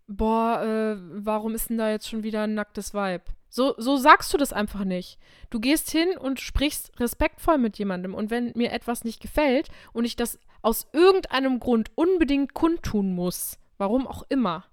boah, 0.07 0.61
äh, 0.63 0.97
warum 1.25 1.55
ist 1.55 1.69
denn 1.69 1.77
da 1.77 1.89
jetzt 1.89 2.09
schon 2.09 2.23
wieder 2.23 2.43
ein 2.43 2.53
nacktes 2.53 2.93
Weib? 2.93 3.29
So, 3.49 3.75
so 3.77 3.97
sagst 3.97 4.33
du 4.33 4.37
das 4.37 4.53
einfach 4.53 4.85
nicht. 4.85 5.19
Du 5.49 5.59
gehst 5.59 5.91
hin 5.91 6.17
und 6.17 6.39
sprichst 6.39 6.97
respektvoll 6.99 7.57
mit 7.57 7.77
jemandem. 7.77 8.13
Und 8.13 8.29
wenn 8.29 8.53
mir 8.55 8.71
etwas 8.71 9.03
nicht 9.03 9.21
gefällt 9.21 9.67
und 9.91 10.05
ich 10.05 10.15
das 10.15 10.39
aus 10.61 10.87
irgendeinem 10.93 11.59
Grund 11.59 11.91
unbedingt 11.95 12.53
kundtun 12.53 13.13
muss, 13.13 13.57
warum 13.77 14.07
auch 14.07 14.23
immer, 14.29 14.65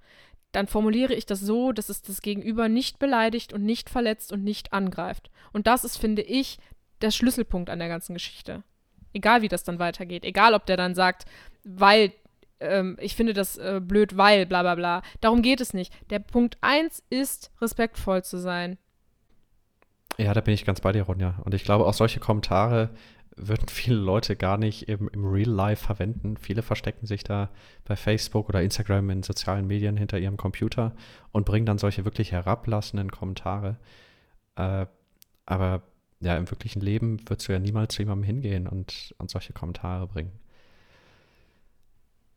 dann 0.52 0.66
formuliere 0.66 1.14
ich 1.14 1.26
das 1.26 1.40
so, 1.40 1.72
dass 1.72 1.88
es 1.88 2.02
das 2.02 2.22
Gegenüber 2.22 2.68
nicht 2.68 2.98
beleidigt 2.98 3.52
und 3.52 3.64
nicht 3.64 3.90
verletzt 3.90 4.32
und 4.32 4.44
nicht 4.44 4.72
angreift. 4.72 5.30
Und 5.52 5.66
das 5.66 5.84
ist, 5.84 5.98
finde 5.98 6.22
ich, 6.22 6.58
der 7.02 7.10
Schlüsselpunkt 7.10 7.70
an 7.70 7.78
der 7.78 7.88
ganzen 7.88 8.14
Geschichte. 8.14 8.62
Egal 9.12 9.42
wie 9.42 9.48
das 9.48 9.64
dann 9.64 9.78
weitergeht. 9.78 10.24
Egal, 10.24 10.54
ob 10.54 10.66
der 10.66 10.76
dann 10.76 10.94
sagt, 10.94 11.24
weil 11.64 12.12
ähm, 12.60 12.96
ich 13.00 13.16
finde 13.16 13.32
das 13.32 13.56
äh, 13.56 13.80
blöd, 13.82 14.16
weil, 14.16 14.46
bla 14.46 14.62
bla 14.62 14.74
bla. 14.74 15.02
Darum 15.20 15.42
geht 15.42 15.60
es 15.60 15.74
nicht. 15.74 15.92
Der 16.10 16.18
Punkt 16.18 16.58
1 16.60 17.02
ist, 17.10 17.50
respektvoll 17.60 18.22
zu 18.24 18.38
sein. 18.38 18.78
Ja, 20.18 20.34
da 20.34 20.40
bin 20.40 20.54
ich 20.54 20.64
ganz 20.64 20.80
bei 20.80 20.92
dir, 20.92 21.04
Ronja. 21.04 21.40
Und 21.44 21.54
ich 21.54 21.64
glaube, 21.64 21.86
auch 21.86 21.94
solche 21.94 22.20
Kommentare 22.20 22.90
würden 23.36 23.68
viele 23.68 23.96
Leute 23.96 24.34
gar 24.34 24.58
nicht 24.58 24.88
im, 24.88 25.08
im 25.12 25.24
Real 25.24 25.48
Life 25.48 25.86
verwenden. 25.86 26.36
Viele 26.36 26.62
verstecken 26.62 27.06
sich 27.06 27.22
da 27.22 27.50
bei 27.84 27.94
Facebook 27.94 28.48
oder 28.48 28.62
Instagram 28.62 29.10
in 29.10 29.22
sozialen 29.22 29.66
Medien 29.66 29.96
hinter 29.96 30.18
ihrem 30.18 30.36
Computer 30.36 30.94
und 31.30 31.46
bringen 31.46 31.66
dann 31.66 31.78
solche 31.78 32.04
wirklich 32.04 32.32
herablassenden 32.32 33.12
Kommentare. 33.12 33.78
Äh, 34.56 34.86
aber 35.46 35.82
ja, 36.20 36.36
im 36.36 36.50
wirklichen 36.50 36.80
Leben 36.80 37.20
würdest 37.28 37.48
du 37.48 37.52
ja 37.52 37.58
niemals 37.58 37.94
zu 37.94 38.02
jemandem 38.02 38.24
hingehen 38.24 38.66
und, 38.66 39.14
und 39.18 39.30
solche 39.30 39.52
Kommentare 39.52 40.06
bringen. 40.06 40.32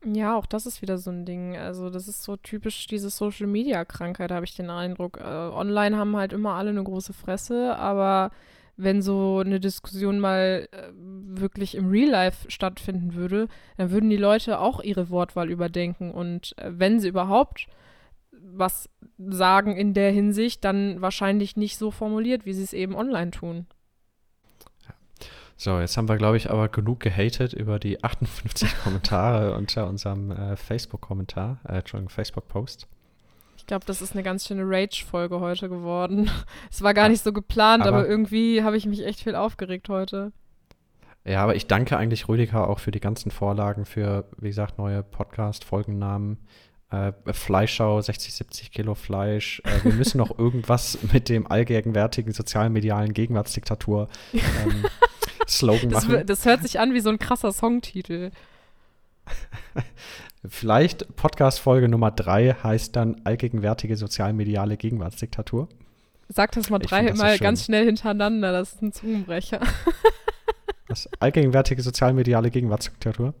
Ja, 0.04 0.36
auch 0.36 0.46
das 0.46 0.66
ist 0.66 0.82
wieder 0.82 0.98
so 0.98 1.10
ein 1.10 1.24
Ding. 1.24 1.56
Also, 1.56 1.88
das 1.88 2.08
ist 2.08 2.24
so 2.24 2.36
typisch 2.36 2.86
diese 2.88 3.08
Social-Media-Krankheit, 3.08 4.32
habe 4.32 4.44
ich 4.44 4.54
den 4.56 4.68
Eindruck. 4.68 5.18
Äh, 5.18 5.24
online 5.24 5.96
haben 5.96 6.16
halt 6.16 6.32
immer 6.32 6.54
alle 6.54 6.70
eine 6.70 6.82
große 6.82 7.12
Fresse, 7.12 7.76
aber 7.76 8.32
wenn 8.76 9.00
so 9.00 9.38
eine 9.38 9.60
Diskussion 9.60 10.18
mal 10.18 10.68
äh, 10.72 10.88
wirklich 10.94 11.76
im 11.76 11.88
Real 11.90 12.10
Life 12.10 12.50
stattfinden 12.50 13.14
würde, 13.14 13.48
dann 13.76 13.90
würden 13.90 14.10
die 14.10 14.16
Leute 14.16 14.58
auch 14.58 14.80
ihre 14.82 15.10
Wortwahl 15.10 15.50
überdenken. 15.50 16.10
Und 16.10 16.56
äh, 16.58 16.70
wenn 16.72 16.98
sie 16.98 17.08
überhaupt 17.08 17.68
was 18.42 18.88
sagen 19.18 19.76
in 19.76 19.94
der 19.94 20.10
Hinsicht, 20.10 20.64
dann 20.64 21.00
wahrscheinlich 21.00 21.56
nicht 21.56 21.78
so 21.78 21.90
formuliert, 21.90 22.44
wie 22.44 22.52
sie 22.52 22.64
es 22.64 22.72
eben 22.72 22.94
online 22.94 23.30
tun. 23.30 23.66
So, 25.56 25.78
jetzt 25.78 25.96
haben 25.96 26.08
wir, 26.08 26.16
glaube 26.16 26.36
ich, 26.36 26.50
aber 26.50 26.68
genug 26.68 26.98
gehatet 26.98 27.52
über 27.52 27.78
die 27.78 28.02
58 28.02 28.82
Kommentare 28.82 29.54
unter 29.56 29.86
unserem 29.86 30.32
äh, 30.32 30.56
Facebook-Kommentar, 30.56 31.60
äh, 31.68 31.78
Entschuldigung, 31.78 32.08
Facebook-Post. 32.08 32.88
Ich 33.56 33.66
glaube, 33.66 33.84
das 33.86 34.02
ist 34.02 34.14
eine 34.14 34.24
ganz 34.24 34.48
schöne 34.48 34.64
Rage-Folge 34.64 35.38
heute 35.38 35.68
geworden. 35.68 36.28
Es 36.70 36.82
war 36.82 36.94
gar 36.94 37.08
nicht 37.08 37.22
so 37.22 37.32
geplant, 37.32 37.86
aber, 37.86 37.98
aber 37.98 38.08
irgendwie 38.08 38.64
habe 38.64 38.76
ich 38.76 38.86
mich 38.86 39.06
echt 39.06 39.20
viel 39.20 39.36
aufgeregt 39.36 39.88
heute. 39.88 40.32
Ja, 41.24 41.44
aber 41.44 41.54
ich 41.54 41.68
danke 41.68 41.96
eigentlich 41.96 42.28
Rüdiger 42.28 42.68
auch 42.68 42.80
für 42.80 42.90
die 42.90 42.98
ganzen 42.98 43.30
Vorlagen 43.30 43.84
für, 43.84 44.24
wie 44.38 44.48
gesagt, 44.48 44.78
neue 44.78 45.04
Podcast-Folgennamen. 45.04 46.38
Äh, 46.92 47.12
Fleischschau, 47.32 48.02
60, 48.02 48.34
70 48.34 48.70
Kilo 48.70 48.94
Fleisch. 48.94 49.62
Äh, 49.64 49.84
wir 49.84 49.94
müssen 49.94 50.18
noch 50.18 50.38
irgendwas 50.38 50.98
mit 51.10 51.30
dem 51.30 51.46
allgegenwärtigen 51.50 52.32
sozialmedialen 52.32 53.14
Gegenwartsdiktatur 53.14 54.08
ähm, 54.34 54.84
Slogan 55.48 55.88
das, 55.88 56.06
machen. 56.06 56.26
Das 56.26 56.44
hört 56.44 56.62
sich 56.62 56.78
an 56.78 56.92
wie 56.92 57.00
so 57.00 57.08
ein 57.08 57.18
krasser 57.18 57.52
Songtitel. 57.52 58.30
Vielleicht 60.46 61.16
Podcast-Folge 61.16 61.88
Nummer 61.88 62.10
drei 62.10 62.56
heißt 62.62 62.94
dann 62.94 63.22
allgegenwärtige 63.24 63.96
sozialmediale 63.96 64.76
Gegenwartsdiktatur. 64.76 65.68
Sag 66.28 66.52
das 66.52 66.68
mal 66.68 66.78
dreimal 66.78 67.38
ganz 67.38 67.64
schnell 67.64 67.86
hintereinander, 67.86 68.52
das 68.52 68.74
ist 68.74 68.82
ein 68.82 68.92
Zungenbrecher. 68.92 69.60
Das 70.88 71.08
allgegenwärtige 71.20 71.80
sozialmediale 71.80 72.50
Gegenwartsdiktatur. 72.50 73.34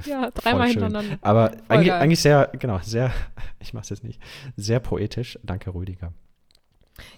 Ja, 0.06 0.30
dreimal 0.30 0.68
hintereinander. 0.68 1.18
Aber 1.22 1.52
eigentlich, 1.68 1.92
eigentlich, 1.92 2.20
sehr, 2.20 2.50
genau, 2.58 2.78
sehr, 2.82 3.12
ich 3.60 3.72
mach's 3.72 3.88
jetzt 3.88 4.04
nicht, 4.04 4.20
sehr 4.56 4.80
poetisch. 4.80 5.38
Danke, 5.42 5.74
Rüdiger. 5.74 6.12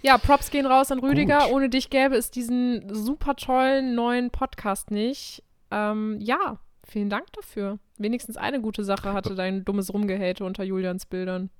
Ja, 0.02 0.18
Props 0.18 0.50
gehen 0.50 0.66
raus 0.66 0.90
an 0.90 0.98
Rüdiger. 0.98 1.40
Gut. 1.46 1.52
Ohne 1.52 1.68
dich 1.68 1.90
gäbe 1.90 2.16
es 2.16 2.30
diesen 2.30 2.92
super 2.92 3.36
tollen 3.36 3.94
neuen 3.94 4.30
Podcast 4.30 4.90
nicht. 4.90 5.44
Ähm, 5.70 6.18
ja, 6.20 6.58
vielen 6.84 7.10
Dank 7.10 7.32
dafür. 7.32 7.78
Wenigstens 7.96 8.36
eine 8.36 8.60
gute 8.60 8.84
Sache 8.84 9.12
hatte 9.12 9.34
dein 9.34 9.64
dummes 9.64 9.92
Rumgehate 9.92 10.44
unter 10.44 10.64
Julians 10.64 11.06
Bildern. 11.06 11.50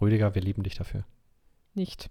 Rüdiger, 0.00 0.34
wir 0.34 0.42
lieben 0.42 0.62
dich 0.62 0.76
dafür. 0.76 1.04
Nicht. 1.74 2.10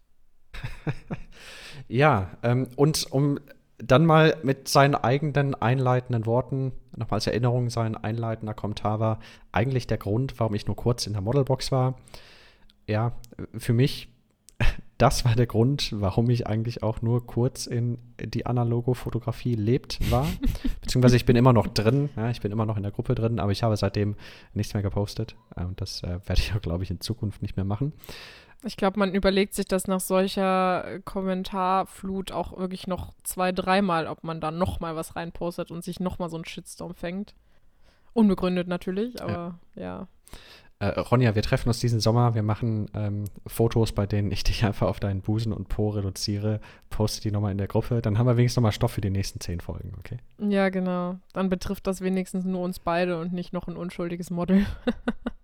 ja, 1.88 2.32
ähm, 2.44 2.68
und 2.76 3.12
um 3.12 3.40
dann 3.78 4.06
mal 4.06 4.38
mit 4.44 4.68
seinen 4.68 4.96
eigenen 4.96 5.54
einleitenden 5.54 6.26
Worten, 6.26 6.72
nochmal 6.96 7.18
als 7.18 7.28
Erinnerung, 7.28 7.70
sein 7.70 7.96
einleitender 7.96 8.54
Kommentar 8.54 9.00
war 9.00 9.20
eigentlich 9.52 9.88
der 9.88 9.98
Grund, 9.98 10.40
warum 10.40 10.56
ich 10.56 10.66
nur 10.66 10.76
kurz 10.76 11.06
in 11.06 11.14
der 11.14 11.22
Modelbox 11.22 11.72
war. 11.72 11.96
Ja, 12.88 13.14
für 13.56 13.74
mich 13.74 14.10
das 14.98 15.26
war 15.26 15.36
der 15.36 15.46
Grund, 15.46 15.92
warum 15.96 16.30
ich 16.30 16.48
eigentlich 16.48 16.84
auch 16.84 17.02
nur 17.02 17.26
kurz 17.26 17.68
in 17.68 18.00
die 18.20 18.46
analoge 18.46 18.96
Fotografie 18.96 19.56
lebt 19.56 20.00
war. 20.12 20.28
Beziehungsweise 20.82 21.16
ich 21.16 21.26
bin 21.26 21.36
immer 21.36 21.54
noch 21.54 21.68
drin, 21.68 22.10
ja, 22.16 22.30
ich 22.30 22.42
bin 22.42 22.52
immer 22.52 22.66
noch 22.66 22.78
in 22.78 22.84
der 22.84 22.92
Gruppe 22.92 23.16
drin, 23.16 23.40
aber 23.40 23.52
ich 23.52 23.64
habe 23.64 23.78
seitdem 23.78 24.16
nichts 24.54 24.74
mehr 24.74 24.84
gepostet. 24.84 25.36
Und 25.56 25.80
das 25.82 26.04
äh, 26.04 26.20
werde 26.26 26.42
ich 26.42 26.54
auch, 26.54 26.62
glaube 26.62 26.84
ich, 26.84 26.92
in 26.92 27.02
Zukunft 27.02 27.42
nicht 27.42 27.58
mehr 27.58 27.66
machen. 27.66 27.94
Ich 28.64 28.76
glaube, 28.76 29.00
man 29.00 29.14
überlegt 29.14 29.54
sich 29.54 29.68
das 29.68 29.88
nach 29.88 30.00
solcher 30.00 31.00
Kommentarflut 31.06 32.32
auch 32.32 32.58
wirklich 32.58 32.88
noch 32.88 33.14
zwei, 33.24 33.52
dreimal, 33.52 34.08
ob 34.08 34.24
man 34.24 34.42
da 34.42 34.52
nochmal 34.52 34.96
was 34.96 35.16
reinpostet 35.16 35.72
und 35.72 35.84
sich 35.84 36.00
nochmal 36.00 36.30
so 36.30 36.38
einen 36.38 36.46
Shitstorm 36.46 36.96
fängt. 36.96 37.36
Unbegründet 38.14 38.68
natürlich, 38.68 39.22
aber 39.22 39.60
ja. 39.76 39.84
ja 39.84 40.08
äh, 40.80 41.00
Ronja, 41.00 41.34
wir 41.34 41.42
treffen 41.42 41.70
uns 41.70 41.80
diesen 41.80 42.00
Sommer, 42.00 42.36
wir 42.36 42.44
machen 42.44 42.88
ähm, 42.94 43.26
Fotos, 43.48 43.94
bei 43.94 44.06
denen 44.06 44.32
ich 44.32 44.44
dich 44.44 44.64
einfach 44.64 44.88
auf 44.88 45.00
deinen 45.00 45.22
Busen 45.22 45.52
und 45.52 45.70
Po 45.70 45.90
reduziere, 45.90 46.60
poste 46.90 47.22
die 47.22 47.32
nochmal 47.32 47.52
in 47.52 47.58
der 47.58 47.68
Gruppe, 47.68 48.02
dann 48.02 48.18
haben 48.18 48.28
wir 48.28 48.38
wenigstens 48.38 48.58
nochmal 48.58 48.72
Stoff 48.72 48.92
für 48.92 49.02
die 49.02 49.10
nächsten 49.10 49.40
zehn 49.40 49.60
Folgen, 49.60 49.94
okay? 49.98 50.18
Ja, 50.38 50.70
genau. 50.70 51.16
Dann 51.34 51.50
betrifft 51.50 51.88
das 51.88 52.02
wenigstens 52.02 52.46
nur 52.46 52.62
uns 52.62 52.80
beide 52.80 53.20
und 53.20 53.34
nicht 53.34 53.54
noch 53.54 53.68
ein 53.68 53.76
unschuldiges 53.76 54.30
Model. 54.30 54.66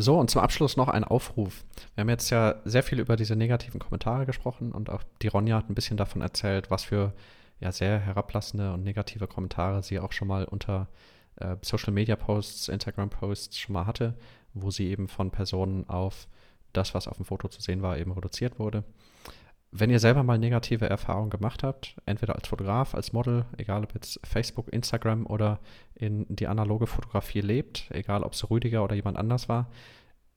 so, 0.00 0.18
und 0.18 0.30
zum 0.30 0.42
Abschluss 0.42 0.76
noch 0.76 0.88
ein 0.88 1.04
Aufruf. 1.04 1.64
Wir 1.94 2.02
haben 2.02 2.08
jetzt 2.08 2.30
ja 2.30 2.56
sehr 2.64 2.82
viel 2.82 3.00
über 3.00 3.16
diese 3.16 3.36
negativen 3.36 3.80
Kommentare 3.80 4.26
gesprochen 4.26 4.72
und 4.72 4.90
auch 4.90 5.02
die 5.22 5.28
Ronja 5.28 5.56
hat 5.56 5.68
ein 5.68 5.74
bisschen 5.74 5.96
davon 5.96 6.22
erzählt, 6.22 6.70
was 6.70 6.84
für 6.84 7.12
ja 7.60 7.72
sehr 7.72 7.98
herablassende 7.98 8.72
und 8.72 8.84
negative 8.84 9.26
Kommentare 9.26 9.82
sie 9.82 9.98
auch 9.98 10.12
schon 10.12 10.28
mal 10.28 10.44
unter 10.44 10.88
äh, 11.36 11.56
Social 11.62 11.92
Media 11.92 12.14
Posts, 12.14 12.68
Instagram 12.68 13.10
Posts 13.10 13.58
schon 13.58 13.72
mal 13.72 13.86
hatte, 13.86 14.14
wo 14.54 14.70
sie 14.70 14.88
eben 14.88 15.08
von 15.08 15.30
Personen 15.30 15.88
auf 15.88 16.28
das, 16.72 16.94
was 16.94 17.08
auf 17.08 17.16
dem 17.16 17.26
Foto 17.26 17.48
zu 17.48 17.60
sehen 17.60 17.82
war, 17.82 17.98
eben 17.98 18.12
reduziert 18.12 18.58
wurde. 18.58 18.84
Wenn 19.70 19.90
ihr 19.90 20.00
selber 20.00 20.22
mal 20.22 20.38
negative 20.38 20.88
Erfahrungen 20.88 21.30
gemacht 21.30 21.62
habt, 21.62 21.96
entweder 22.06 22.34
als 22.34 22.48
Fotograf, 22.48 22.94
als 22.94 23.12
Model, 23.12 23.44
egal 23.56 23.84
ob 23.84 23.94
jetzt 23.94 24.18
Facebook, 24.26 24.72
Instagram 24.72 25.26
oder 25.26 25.60
in 25.94 26.24
die 26.28 26.46
analoge 26.46 26.86
Fotografie 26.86 27.40
lebt, 27.40 27.90
egal 27.90 28.22
ob 28.22 28.32
es 28.32 28.48
Rüdiger 28.50 28.82
oder 28.82 28.94
jemand 28.94 29.18
anders 29.18 29.48
war, 29.48 29.70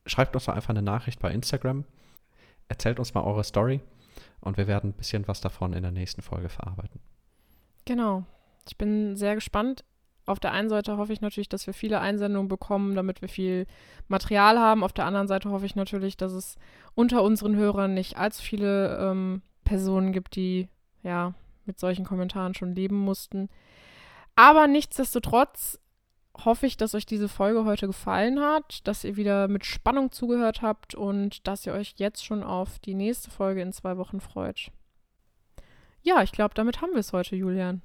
schreibt 0.05 0.35
uns 0.35 0.45
doch 0.45 0.53
einfach 0.53 0.69
eine 0.69 0.81
Nachricht 0.81 1.19
bei 1.19 1.31
Instagram, 1.31 1.85
erzählt 2.67 2.99
uns 2.99 3.13
mal 3.13 3.23
eure 3.23 3.43
Story 3.43 3.79
und 4.41 4.57
wir 4.57 4.67
werden 4.67 4.91
ein 4.91 4.97
bisschen 4.97 5.27
was 5.27 5.39
davon 5.39 5.73
in 5.73 5.83
der 5.83 5.91
nächsten 5.91 6.21
Folge 6.21 6.49
verarbeiten. 6.49 6.99
Genau. 7.85 8.25
Ich 8.67 8.77
bin 8.77 9.15
sehr 9.15 9.35
gespannt. 9.35 9.83
Auf 10.31 10.39
der 10.39 10.53
einen 10.53 10.69
Seite 10.69 10.95
hoffe 10.97 11.11
ich 11.11 11.19
natürlich, 11.19 11.49
dass 11.49 11.67
wir 11.67 11.73
viele 11.73 11.99
Einsendungen 11.99 12.47
bekommen, 12.47 12.95
damit 12.95 13.21
wir 13.21 13.27
viel 13.27 13.67
Material 14.07 14.57
haben. 14.57 14.83
Auf 14.83 14.93
der 14.93 15.05
anderen 15.05 15.27
Seite 15.27 15.49
hoffe 15.49 15.65
ich 15.65 15.75
natürlich, 15.75 16.15
dass 16.15 16.31
es 16.31 16.55
unter 16.95 17.21
unseren 17.21 17.55
Hörern 17.57 17.93
nicht 17.93 18.17
allzu 18.17 18.41
viele 18.41 18.97
ähm, 18.97 19.41
Personen 19.65 20.13
gibt, 20.13 20.37
die 20.37 20.69
ja 21.03 21.33
mit 21.65 21.79
solchen 21.79 22.05
Kommentaren 22.05 22.53
schon 22.53 22.73
leben 22.73 22.97
mussten. 22.97 23.49
Aber 24.35 24.67
nichtsdestotrotz 24.67 25.79
hoffe 26.45 26.65
ich, 26.65 26.77
dass 26.77 26.95
euch 26.95 27.05
diese 27.05 27.27
Folge 27.27 27.65
heute 27.65 27.87
gefallen 27.87 28.39
hat, 28.39 28.87
dass 28.87 29.03
ihr 29.03 29.17
wieder 29.17 29.49
mit 29.49 29.65
Spannung 29.65 30.11
zugehört 30.11 30.61
habt 30.61 30.95
und 30.95 31.45
dass 31.45 31.65
ihr 31.65 31.73
euch 31.73 31.95
jetzt 31.97 32.23
schon 32.23 32.41
auf 32.41 32.79
die 32.79 32.95
nächste 32.95 33.29
Folge 33.29 33.61
in 33.61 33.73
zwei 33.73 33.97
Wochen 33.97 34.21
freut. 34.21 34.71
Ja, 36.03 36.23
ich 36.23 36.31
glaube, 36.31 36.53
damit 36.55 36.81
haben 36.81 36.93
wir 36.93 36.99
es 36.99 37.11
heute, 37.11 37.35
Julian. 37.35 37.81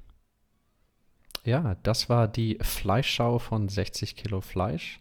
Ja, 1.46 1.76
das 1.84 2.08
war 2.08 2.26
die 2.26 2.58
Fleischschau 2.60 3.38
von 3.38 3.68
60 3.68 4.16
Kilo 4.16 4.40
Fleisch. 4.40 5.00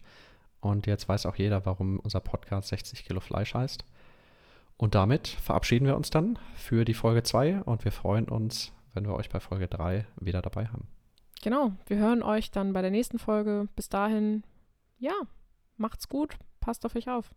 Und 0.60 0.86
jetzt 0.86 1.08
weiß 1.08 1.26
auch 1.26 1.34
jeder, 1.34 1.66
warum 1.66 1.98
unser 1.98 2.20
Podcast 2.20 2.68
60 2.68 3.04
Kilo 3.04 3.18
Fleisch 3.18 3.52
heißt. 3.52 3.84
Und 4.76 4.94
damit 4.94 5.26
verabschieden 5.26 5.86
wir 5.86 5.96
uns 5.96 6.10
dann 6.10 6.38
für 6.54 6.84
die 6.84 6.94
Folge 6.94 7.24
2 7.24 7.62
und 7.62 7.84
wir 7.84 7.90
freuen 7.90 8.28
uns, 8.28 8.72
wenn 8.94 9.06
wir 9.06 9.14
euch 9.14 9.28
bei 9.28 9.40
Folge 9.40 9.66
3 9.66 10.06
wieder 10.20 10.40
dabei 10.40 10.66
haben. 10.66 10.86
Genau, 11.42 11.72
wir 11.86 11.96
hören 11.96 12.22
euch 12.22 12.52
dann 12.52 12.72
bei 12.72 12.80
der 12.80 12.92
nächsten 12.92 13.18
Folge. 13.18 13.68
Bis 13.74 13.88
dahin, 13.88 14.44
ja, 14.98 15.14
macht's 15.76 16.08
gut, 16.08 16.36
passt 16.60 16.86
auf 16.86 16.94
euch 16.94 17.10
auf. 17.10 17.34